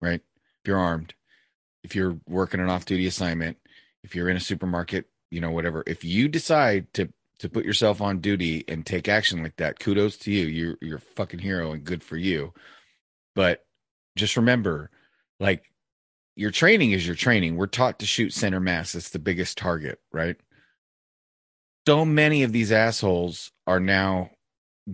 right? 0.00 0.20
If 0.62 0.68
you're 0.68 0.78
armed, 0.78 1.14
if 1.82 1.94
you're 1.96 2.18
working 2.28 2.60
an 2.60 2.68
off-duty 2.68 3.06
assignment, 3.06 3.56
if 4.06 4.14
you're 4.14 4.30
in 4.30 4.36
a 4.36 4.40
supermarket, 4.40 5.06
you 5.30 5.40
know, 5.40 5.50
whatever. 5.50 5.82
If 5.86 6.04
you 6.04 6.28
decide 6.28 6.92
to 6.94 7.12
to 7.40 7.50
put 7.50 7.66
yourself 7.66 8.00
on 8.00 8.20
duty 8.20 8.64
and 8.66 8.86
take 8.86 9.08
action 9.08 9.42
like 9.42 9.56
that, 9.56 9.78
kudos 9.78 10.16
to 10.18 10.32
you. 10.32 10.46
You're 10.46 10.78
you're 10.80 10.98
a 10.98 11.00
fucking 11.00 11.40
hero 11.40 11.72
and 11.72 11.84
good 11.84 12.02
for 12.02 12.16
you. 12.16 12.54
But 13.34 13.66
just 14.16 14.36
remember, 14.36 14.90
like 15.38 15.70
your 16.36 16.50
training 16.50 16.92
is 16.92 17.06
your 17.06 17.16
training. 17.16 17.56
We're 17.56 17.66
taught 17.66 17.98
to 17.98 18.06
shoot 18.06 18.32
center 18.32 18.60
mass. 18.60 18.94
It's 18.94 19.10
the 19.10 19.18
biggest 19.18 19.58
target, 19.58 20.00
right? 20.12 20.36
so 21.86 22.04
many 22.04 22.42
of 22.42 22.52
these 22.52 22.72
assholes 22.72 23.52
are 23.66 23.80
now 23.80 24.30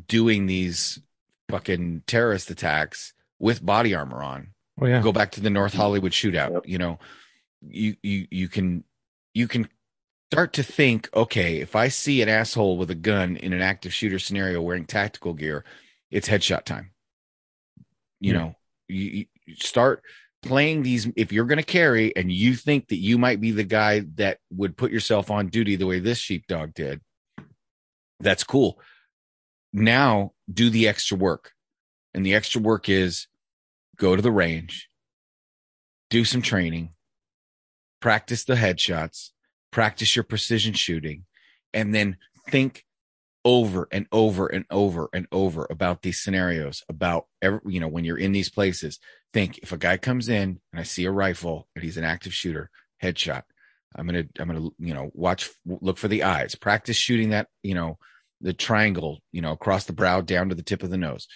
doing 0.09 0.47
these 0.47 1.01
fucking 1.49 2.03
terrorist 2.07 2.51
attacks 2.51 3.15
with 3.39 3.65
body 3.65 3.95
armor 3.95 4.23
on. 4.23 4.49
Oh 4.81 4.87
yeah. 4.87 5.01
Go 5.01 5.13
back 5.13 5.33
to 5.33 5.41
the 5.41 5.51
North 5.51 5.75
Hollywood 5.75 6.13
shootout. 6.13 6.53
Yep. 6.53 6.69
You 6.69 6.79
know, 6.79 6.99
you 7.63 7.97
you 8.03 8.27
you 8.31 8.49
can 8.49 8.85
you 9.35 9.49
can 9.49 9.69
start 10.31 10.55
to 10.55 10.63
think, 10.63 11.09
okay, 11.15 11.61
if 11.61 11.77
I 11.77 11.89
see 11.89 12.23
an 12.23 12.29
asshole 12.29 12.79
with 12.79 12.91
a 12.91 12.95
gun 12.95 13.37
in 13.37 13.53
an 13.53 13.63
active 13.63 13.93
shooter 13.93 14.19
scenario 14.19 14.63
wearing 14.63 14.87
tactical 14.87 15.35
gear, 15.35 15.65
it's 16.11 16.29
headshot 16.29 16.65
time. 16.65 16.91
You 18.21 18.35
know, 18.35 18.55
you, 18.89 19.27
you 19.47 19.57
start 19.57 20.03
playing 20.43 20.83
these 20.83 21.09
if 21.17 21.33
you're 21.33 21.45
going 21.45 21.59
to 21.59 21.65
carry 21.65 22.15
and 22.17 22.31
you 22.31 22.55
think 22.55 22.89
that 22.89 22.97
you 22.97 23.19
might 23.19 23.41
be 23.41 23.51
the 23.51 23.65
guy 23.65 24.05
that 24.17 24.39
would 24.51 24.77
put 24.77 24.93
yourself 24.93 25.31
on 25.31 25.49
duty 25.49 25.77
the 25.77 25.87
way 25.87 25.99
this 25.99 26.19
sheepdog 26.19 26.75
did 26.75 27.01
that's 28.23 28.45
cool. 28.45 28.81
Now 29.73 30.33
do 30.53 30.71
the 30.71 30.89
extra 30.89 31.17
work. 31.17 31.53
And 32.15 32.25
the 32.25 32.35
extra 32.35 32.61
work 32.61 32.89
is 32.89 33.27
go 33.97 34.17
to 34.17 34.23
the 34.23 34.33
range 34.33 34.89
do 36.11 36.25
some 36.27 36.43
training 36.43 36.91
practice 38.03 38.45
the 38.45 38.55
headshots 38.55 39.31
practice 39.71 40.15
your 40.15 40.25
precision 40.25 40.75
shooting 40.75 41.25
and 41.73 41.95
then 41.95 42.19
think 42.51 42.85
over 43.45 43.89
and 43.91 44.07
over 44.13 44.47
and 44.47 44.67
over 44.71 45.09
and 45.15 45.27
over 45.33 45.67
about 45.71 46.03
these 46.03 46.21
scenarios 46.21 46.83
about 46.91 47.27
every, 47.41 47.61
you 47.67 47.81
know 47.81 47.89
when 47.89 48.05
you're 48.05 48.19
in 48.19 48.33
these 48.33 48.51
places 48.51 48.99
think 49.33 49.59
if 49.59 49.73
a 49.73 49.77
guy 49.77 49.97
comes 49.97 50.29
in 50.29 50.61
and 50.73 50.81
I 50.81 50.83
see 50.83 51.05
a 51.05 51.11
rifle 51.11 51.69
and 51.75 51.85
he's 51.85 51.97
an 51.97 52.05
active 52.05 52.35
shooter, 52.35 52.71
headshot, 53.03 53.43
I'm 53.97 54.07
gonna 54.07 54.25
I'm 54.39 54.49
gonna 54.49 54.69
you 54.79 54.95
know 54.95 55.11
watch 55.15 55.51
look 55.67 55.99
for 55.99 56.09
the 56.09 56.23
eyes, 56.23 56.55
practice 56.55 56.97
shooting 56.97 57.31
that 57.31 57.49
you 57.63 57.75
know 57.75 57.99
the 58.41 58.53
triangle 58.53 59.21
you 59.33 59.41
know 59.43 59.53
across 59.53 59.85
the 59.85 59.93
brow 59.93 60.21
down 60.21 60.49
to 60.49 60.55
the 60.55 60.63
tip 60.63 60.83
of 60.83 60.91
the 60.91 60.97
nose. 60.97 61.27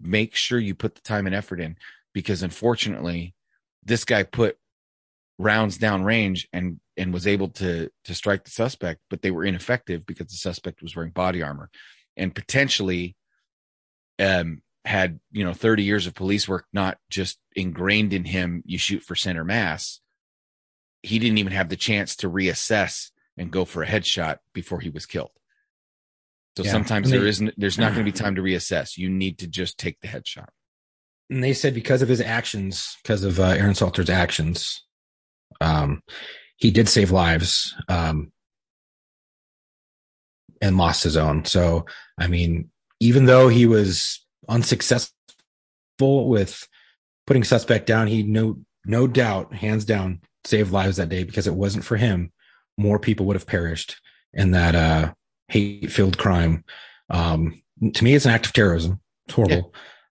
Make 0.00 0.34
sure 0.34 0.58
you 0.58 0.74
put 0.74 0.94
the 0.94 1.00
time 1.02 1.26
and 1.26 1.34
effort 1.34 1.60
in 1.60 1.76
because 2.12 2.42
unfortunately, 2.42 3.34
this 3.84 4.04
guy 4.04 4.22
put 4.22 4.58
rounds 5.38 5.78
down 5.78 6.04
range 6.04 6.48
and 6.52 6.80
and 6.96 7.12
was 7.12 7.26
able 7.26 7.48
to 7.48 7.90
to 8.04 8.14
strike 8.14 8.44
the 8.44 8.50
suspect, 8.50 9.00
but 9.10 9.22
they 9.22 9.30
were 9.30 9.44
ineffective 9.44 10.06
because 10.06 10.28
the 10.28 10.36
suspect 10.36 10.82
was 10.82 10.96
wearing 10.96 11.12
body 11.12 11.42
armor 11.42 11.70
and 12.16 12.34
potentially 12.34 13.16
um 14.18 14.62
had 14.84 15.18
you 15.32 15.44
know 15.44 15.52
30 15.52 15.82
years 15.82 16.06
of 16.06 16.14
police 16.14 16.48
work 16.48 16.64
not 16.72 16.96
just 17.10 17.38
ingrained 17.54 18.12
in 18.12 18.24
him 18.24 18.62
you 18.64 18.78
shoot 18.78 19.02
for 19.02 19.16
center 19.16 19.44
mass 19.44 20.00
he 21.06 21.18
didn't 21.18 21.38
even 21.38 21.52
have 21.52 21.68
the 21.68 21.76
chance 21.76 22.16
to 22.16 22.30
reassess 22.30 23.10
and 23.36 23.50
go 23.50 23.64
for 23.64 23.82
a 23.82 23.86
headshot 23.86 24.38
before 24.52 24.80
he 24.80 24.90
was 24.90 25.06
killed. 25.06 25.30
So 26.56 26.64
yeah. 26.64 26.72
sometimes 26.72 27.10
they, 27.10 27.18
there 27.18 27.26
isn't 27.26 27.54
there's 27.56 27.78
not 27.78 27.92
going 27.92 28.04
to 28.04 28.12
be 28.12 28.18
time 28.24 28.34
to 28.36 28.42
reassess. 28.42 28.96
You 28.96 29.10
need 29.10 29.38
to 29.38 29.46
just 29.46 29.78
take 29.78 30.00
the 30.00 30.08
headshot. 30.08 30.48
And 31.28 31.42
they 31.42 31.52
said 31.52 31.74
because 31.74 32.02
of 32.02 32.08
his 32.08 32.20
actions 32.20 32.96
because 33.02 33.24
of 33.24 33.38
uh, 33.38 33.44
aaron 33.44 33.74
salter's 33.74 34.10
actions 34.10 34.82
um 35.60 36.02
he 36.56 36.70
did 36.70 36.88
save 36.88 37.10
lives 37.10 37.74
um 37.88 38.32
and 40.62 40.76
lost 40.76 41.04
his 41.04 41.16
own 41.16 41.44
so 41.44 41.84
i 42.18 42.26
mean 42.26 42.70
even 43.00 43.26
though 43.26 43.48
he 43.48 43.66
was 43.66 44.24
unsuccessful 44.48 45.12
with 46.00 46.66
putting 47.26 47.44
suspect 47.44 47.86
down. 47.86 48.06
He 48.06 48.22
no 48.22 48.58
no 48.84 49.06
doubt, 49.06 49.52
hands 49.52 49.84
down, 49.84 50.20
saved 50.44 50.72
lives 50.72 50.96
that 50.96 51.08
day 51.08 51.24
because 51.24 51.46
it 51.46 51.54
wasn't 51.54 51.84
for 51.84 51.96
him, 51.96 52.32
more 52.78 52.98
people 52.98 53.26
would 53.26 53.36
have 53.36 53.46
perished 53.46 54.00
in 54.32 54.52
that 54.52 54.74
uh, 54.74 55.12
hate 55.48 55.90
filled 55.90 56.18
crime. 56.18 56.64
Um, 57.10 57.62
to 57.94 58.04
me, 58.04 58.14
it's 58.14 58.24
an 58.24 58.32
act 58.32 58.46
of 58.46 58.52
terrorism. 58.52 59.00
It's 59.26 59.34
horrible. 59.34 59.56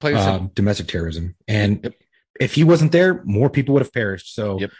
And. 0.01 0.17
Um, 0.17 0.51
domestic 0.53 0.87
terrorism. 0.87 1.35
And 1.47 1.93
if 2.39 2.53
he 2.53 2.63
wasn't 2.63 2.91
there, 2.91 3.23
more 3.23 3.49
people 3.49 3.73
would 3.73 3.81
have 3.81 3.93
perished. 3.93 4.35
So, 4.35 4.59
Yep. 4.59 4.71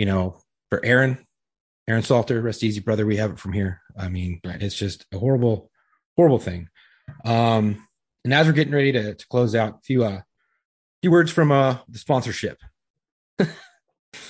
You 0.00 0.06
know, 0.06 0.40
for 0.70 0.82
Aaron, 0.82 1.18
Aaron 1.86 2.02
Salter, 2.02 2.40
rest 2.40 2.64
easy, 2.64 2.80
brother. 2.80 3.04
We 3.04 3.16
have 3.18 3.32
it 3.32 3.38
from 3.38 3.52
here. 3.52 3.82
I 3.98 4.08
mean, 4.08 4.40
Right. 4.42 4.62
it's 4.62 4.74
just 4.74 5.04
a 5.12 5.18
horrible, 5.18 5.70
horrible 6.16 6.38
thing. 6.38 6.68
Um, 7.24 7.86
and 8.24 8.32
as 8.32 8.46
we're 8.46 8.54
getting 8.54 8.72
ready 8.72 8.92
to, 8.92 9.14
to 9.14 9.26
close 9.28 9.54
out, 9.54 9.74
a 9.74 9.80
few 9.84 10.04
uh, 10.04 10.22
few 11.02 11.10
words 11.10 11.30
from 11.30 11.52
uh 11.52 11.76
the 11.88 11.98
sponsorship. 11.98 12.56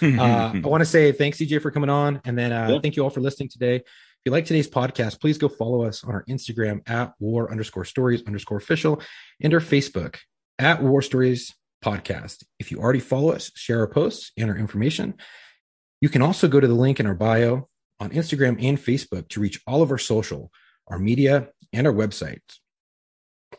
Uh, 0.03 0.53
I 0.55 0.61
want 0.65 0.81
to 0.83 0.87
say 0.87 1.13
thanks, 1.13 1.39
CJ, 1.39 1.61
for 1.63 1.71
coming 1.71 1.91
on, 1.91 2.21
and 2.25 2.37
then 2.39 2.53
uh, 2.53 2.69
Yeah. 2.69 2.79
thank 2.83 2.97
you 2.97 3.03
all 3.03 3.11
for 3.11 3.21
listening 3.21 3.49
today. 3.51 3.77
If 3.77 3.85
you 4.27 4.33
like 4.33 4.45
today's 4.47 4.69
podcast, 4.69 5.21
please 5.21 5.39
go 5.39 5.49
follow 5.49 5.85
us 5.85 6.05
on 6.05 6.11
our 6.13 6.25
Instagram 6.25 6.81
at 6.89 7.13
war 7.19 7.51
underscore 7.51 7.85
stories 7.87 8.23
underscore 8.27 8.59
official 8.59 9.01
and 9.43 9.53
our 9.55 9.61
Facebook 9.61 10.17
at 10.59 10.83
war 10.83 11.01
stories 11.03 11.55
podcast. 11.85 12.45
If 12.59 12.71
you 12.71 12.79
already 12.79 13.01
follow 13.01 13.33
us, 13.33 13.51
share 13.57 13.81
our 13.81 13.87
posts 13.89 14.33
and 14.39 14.51
our 14.51 14.57
information. 14.57 15.15
You 16.01 16.09
can 16.09 16.23
also 16.23 16.49
go 16.49 16.61
to 16.61 16.67
the 16.67 16.75
link 16.75 16.99
in 16.99 17.07
our 17.07 17.15
bio 17.15 17.69
on 17.99 18.11
Instagram 18.11 18.63
and 18.63 18.79
Facebook 18.79 19.29
to 19.29 19.41
reach 19.41 19.61
all 19.67 19.83
of 19.83 19.91
our 19.91 19.99
social, 19.99 20.51
our 20.89 20.99
media, 20.99 21.49
and 21.73 21.87
our 21.87 21.93
website. 21.93 22.41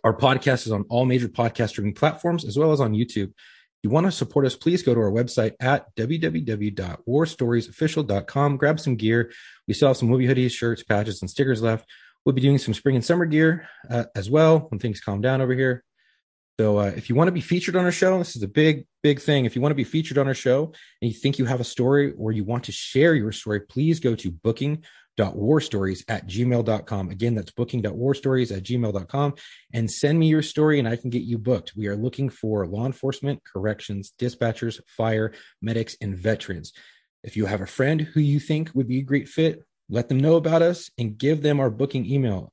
Our 0.04 0.18
podcast 0.18 0.66
is 0.66 0.72
on 0.72 0.86
all 0.90 1.06
major 1.06 1.28
podcast 1.28 1.70
streaming 1.70 1.94
platforms 1.94 2.44
as 2.44 2.58
well 2.58 2.72
as 2.72 2.82
on 2.82 2.94
YouTube. 2.94 3.30
If 3.30 3.84
you 3.84 3.92
want 3.92 4.08
to 4.08 4.12
support 4.12 4.46
us, 4.46 4.56
please 4.56 4.84
go 4.84 4.94
to 4.94 5.00
our 5.00 5.12
website 5.12 5.54
at 5.60 5.96
www.warstoriesofficial.com. 5.96 8.58
Grab 8.58 8.80
some 8.80 8.96
gear. 8.96 9.32
We 9.68 9.74
still 9.74 9.88
have 9.90 9.98
some 9.98 10.10
movie 10.10 10.28
hoodies, 10.28 10.52
shirts, 10.52 10.84
patches, 10.84 11.22
and 11.22 11.30
stickers 11.30 11.62
left. 11.62 11.86
We'll 12.26 12.34
be 12.34 12.42
doing 12.42 12.58
some 12.58 12.74
spring 12.74 12.96
and 12.96 13.06
summer 13.06 13.26
gear 13.26 13.68
uh, 13.90 14.06
as 14.16 14.30
well 14.30 14.60
when 14.70 14.80
things 14.80 15.02
calm 15.02 15.20
down 15.22 15.42
over 15.42 15.54
here. 15.54 15.84
So 16.60 16.78
uh, 16.78 16.92
if 16.96 17.10
you 17.10 17.16
want 17.16 17.28
to 17.28 17.32
be 17.32 17.42
featured 17.42 17.76
on 17.76 17.86
our 17.86 17.92
show, 17.92 18.18
this 18.18 18.36
is 18.36 18.44
a 18.44 18.48
big, 18.48 18.86
big 19.02 19.20
thing. 19.20 19.46
If 19.46 19.56
you 19.56 19.62
want 19.62 19.72
to 19.72 19.76
be 19.76 19.84
featured 19.84 20.18
on 20.18 20.28
our 20.28 20.34
show 20.34 20.74
and 21.02 21.12
you 21.12 21.18
think 21.18 21.40
you 21.40 21.46
have 21.46 21.60
a 21.60 21.66
story 21.66 22.14
or 22.18 22.32
you 22.32 22.44
want 22.44 22.66
to 22.66 22.72
share 22.72 23.16
your 23.16 23.32
story, 23.32 23.62
please 23.62 24.00
go 24.00 24.14
to 24.16 24.32
booking.warstories 24.32 26.04
at 26.08 26.28
gmail.com. 26.28 27.10
Again, 27.10 27.36
that's 27.36 27.52
booking.warstories 27.52 28.56
at 28.56 28.64
gmail.com 28.64 29.34
and 29.74 29.90
send 29.90 30.20
me 30.20 30.28
your 30.28 30.44
story 30.44 30.78
and 30.78 30.88
I 30.88 30.98
can 30.98 31.10
get 31.10 31.24
you 31.24 31.38
booked. 31.38 31.74
We 31.76 31.88
are 31.88 31.96
looking 31.96 32.30
for 32.30 32.68
law 32.68 32.86
enforcement, 32.86 33.42
corrections, 33.44 34.14
dispatchers, 34.20 34.80
fire, 34.88 35.34
medics, 35.62 35.96
and 36.00 36.16
veterans. 36.16 36.74
If 37.24 37.38
you 37.38 37.46
have 37.46 37.62
a 37.62 37.68
friend 37.68 38.02
who 38.02 38.20
you 38.20 38.40
think 38.40 38.72
would 38.74 38.88
be 38.88 39.00
a 39.00 39.04
great 39.04 39.30
fit, 39.30 39.64
let 39.90 40.10
them 40.10 40.20
know 40.20 40.36
about 40.36 40.62
us 40.62 40.90
and 40.98 41.18
give 41.18 41.42
them 41.42 41.60
our 41.60 41.70
booking 41.70 42.06
email. 42.06 42.52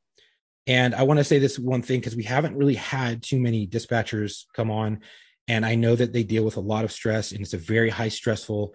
And 0.68 0.94
I 0.94 1.02
want 1.04 1.18
to 1.18 1.24
say 1.24 1.38
this 1.38 1.58
one 1.58 1.80
thing 1.80 1.98
because 1.98 2.14
we 2.14 2.24
haven't 2.24 2.56
really 2.56 2.74
had 2.74 3.22
too 3.22 3.40
many 3.40 3.66
dispatchers 3.66 4.44
come 4.54 4.70
on. 4.70 5.00
And 5.48 5.64
I 5.64 5.74
know 5.74 5.96
that 5.96 6.12
they 6.12 6.22
deal 6.22 6.44
with 6.44 6.58
a 6.58 6.60
lot 6.60 6.84
of 6.84 6.92
stress 6.92 7.32
and 7.32 7.40
it's 7.40 7.54
a 7.54 7.58
very 7.58 7.88
high 7.88 8.10
stressful 8.10 8.74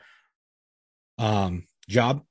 um, 1.19 1.65
job. 1.87 2.23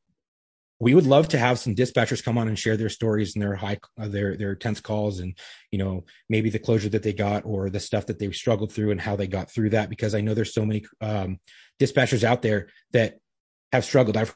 We 0.81 0.97
would 0.97 1.07
love 1.07 1.29
to 1.29 1.39
have 1.39 1.61
some 1.61 1.77
dispatchers 1.77 2.25
come 2.25 2.37
on 2.37 2.49
and 2.49 2.59
share 2.59 2.77
their 2.77 2.89
stories 2.89 3.37
and 3.37 3.43
their 3.43 3.55
high, 3.55 3.79
uh, 4.01 4.09
their 4.09 4.37
their 4.37 4.57
tense 4.57 4.81
calls, 4.81 5.21
and 5.21 5.39
you 5.71 5.79
know 5.79 6.07
maybe 6.29 6.51
the 6.51 6.59
closure 6.59 6.89
that 6.89 7.05
they 7.05 7.13
got 7.13 7.47
or 7.47 7.71
the 7.71 7.79
stuff 7.79 8.07
that 8.07 8.19
they 8.19 8.33
struggled 8.33 8.73
through 8.73 8.91
and 8.91 9.01
how 9.01 9.15
they 9.15 9.29
got 9.29 9.49
through 9.49 9.71
that. 9.71 9.89
Because 9.89 10.13
I 10.13 10.23
know 10.23 10.35
there's 10.35 10.53
so 10.53 10.67
many 10.67 10.85
um, 11.01 11.39
dispatchers 11.81 12.25
out 12.25 12.43
there 12.43 12.67
that 12.91 13.19
have 13.71 13.85
struggled. 13.85 14.17
I've 14.17 14.35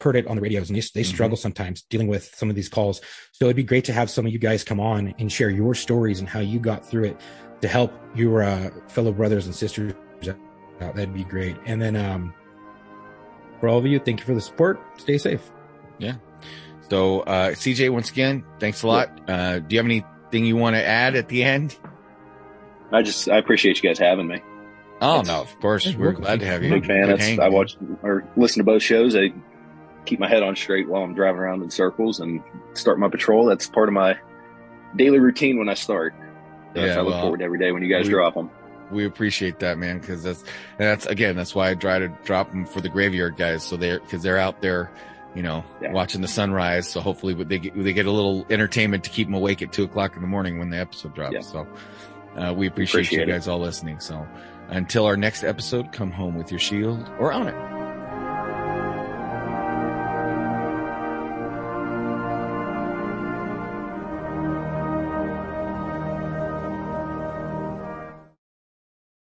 heard 0.00 0.16
it 0.16 0.26
on 0.26 0.36
the 0.36 0.42
radios 0.42 0.68
and 0.70 0.76
they, 0.76 0.80
they 0.94 1.02
Mhm. 1.02 1.06
struggle 1.06 1.36
sometimes 1.36 1.82
dealing 1.82 2.06
with 2.06 2.32
some 2.36 2.48
of 2.50 2.56
these 2.56 2.68
calls. 2.68 3.00
So 3.32 3.46
it'd 3.46 3.56
be 3.56 3.62
great 3.64 3.84
to 3.86 3.92
have 3.92 4.08
some 4.10 4.26
of 4.26 4.32
you 4.32 4.38
guys 4.38 4.62
come 4.64 4.78
on 4.80 5.14
and 5.18 5.30
share 5.30 5.50
your 5.50 5.74
stories 5.74 6.20
and 6.20 6.28
how 6.28 6.40
you 6.40 6.58
got 6.60 6.86
through 6.88 7.04
it 7.04 7.20
to 7.62 7.68
help 7.68 7.92
your 8.14 8.42
uh, 8.42 8.70
fellow 8.88 9.12
brothers 9.12 9.46
and 9.46 9.54
sisters 9.54 9.92
out. 10.80 10.94
That'd 10.94 11.12
be 11.14 11.24
great. 11.24 11.56
And 11.66 11.82
then 11.82 11.96
um, 11.96 12.32
for 13.60 13.68
all 13.68 13.78
of 13.78 13.86
you, 13.86 13.98
thank 13.98 14.20
you 14.20 14.26
for 14.26 14.34
the 14.34 14.40
support. 14.40 14.78
Stay 14.98 15.18
safe. 15.18 15.50
Yeah. 15.98 16.14
So, 16.88 17.20
uh, 17.20 17.50
CJ, 17.50 17.90
once 17.90 18.10
again, 18.10 18.44
thanks 18.60 18.82
a 18.82 18.86
lot. 18.86 19.20
Uh, 19.28 19.58
do 19.58 19.74
you 19.74 19.78
have 19.80 19.86
anything 19.86 20.44
you 20.46 20.56
want 20.56 20.76
to 20.76 20.84
add 20.86 21.16
at 21.16 21.28
the 21.28 21.42
end? 21.42 21.76
I 22.92 23.02
just 23.02 23.28
I 23.28 23.36
appreciate 23.38 23.82
you 23.82 23.88
guys 23.90 23.98
having 23.98 24.26
me. 24.28 24.40
Oh, 25.00 25.20
It's- 25.20 25.26
no, 25.28 25.42
of 25.42 25.60
course. 25.60 25.84
Hey, 25.84 25.96
We're 25.96 26.12
glad 26.12 26.40
to 26.40 26.46
have 26.46 26.62
you. 26.62 26.70
Big 26.70 26.86
fan. 26.86 27.02
Good 27.02 27.10
That's, 27.18 27.24
hang, 27.26 27.40
I 27.40 27.44
man. 27.44 27.52
watch 27.52 27.76
or 28.02 28.24
listen 28.36 28.60
to 28.60 28.64
both 28.64 28.82
shows. 28.82 29.14
I 29.16 29.32
keep 30.08 30.18
my 30.20 30.28
head 30.28 30.42
on 30.42 30.56
straight 30.56 30.88
while 30.88 31.02
I'm 31.02 31.14
driving 31.14 31.40
around 31.40 31.62
in 31.62 31.70
circles 31.70 32.20
and 32.20 32.42
start 32.74 32.98
my 32.98 33.08
patrol. 33.08 33.46
That's 33.46 33.68
part 33.68 33.88
of 33.88 33.92
my 33.94 34.18
daily 34.96 35.18
routine 35.18 35.58
when 35.58 35.68
I 35.68 35.74
start. 35.74 36.14
So 36.74 36.84
Yeah, 36.84 36.94
I 36.94 37.00
look 37.02 37.08
well, 37.12 37.20
forward 37.22 37.38
to 37.38 37.44
every 37.44 37.58
day 37.58 37.72
when 37.72 37.82
you 37.82 37.88
guys 37.94 38.06
we- 38.06 38.12
drop 38.12 38.34
them. 38.34 38.50
We 38.90 39.04
appreciate 39.04 39.58
that, 39.58 39.76
man, 39.76 39.98
because 39.98 40.22
that's 40.22 40.42
that's 40.78 41.04
again 41.04 41.36
that's 41.36 41.54
why 41.54 41.68
I 41.68 41.74
try 41.74 41.98
to 41.98 42.08
drop 42.24 42.50
them 42.50 42.64
for 42.64 42.80
the 42.80 42.88
graveyard 42.88 43.36
guys, 43.36 43.62
so 43.62 43.76
they're 43.76 44.00
because 44.00 44.22
they're 44.22 44.38
out 44.38 44.62
there, 44.62 44.90
you 45.34 45.42
know, 45.42 45.62
Yeah. 45.82 45.92
watching 45.92 46.22
the 46.22 46.28
sunrise. 46.28 46.88
So 46.88 47.02
hopefully 47.02 47.34
they 47.34 47.58
get 47.58 47.76
they 47.82 47.92
get 47.92 48.06
a 48.06 48.10
little 48.10 48.46
entertainment 48.48 49.04
to 49.04 49.10
keep 49.10 49.26
them 49.26 49.34
awake 49.34 49.60
at 49.60 49.72
two 49.74 49.84
o'clock 49.84 50.16
in 50.16 50.22
the 50.22 50.26
morning 50.28 50.58
when 50.58 50.70
the 50.70 50.78
episode 50.78 51.14
drops. 51.14 51.34
Yeah. 51.34 51.40
So 51.42 51.66
uh, 52.38 52.54
we 52.56 52.66
appreciate, 52.66 53.00
Appreciate 53.02 53.26
you 53.28 53.34
it. 53.34 53.36
guys 53.36 53.46
all 53.46 53.58
listening. 53.60 54.00
So 54.00 54.26
until 54.68 55.04
our 55.04 55.18
next 55.18 55.44
episode, 55.44 55.92
come 55.92 56.10
home 56.10 56.34
with 56.34 56.50
your 56.50 56.60
shield 56.60 57.06
or 57.18 57.30
on 57.30 57.46
it. 57.48 57.77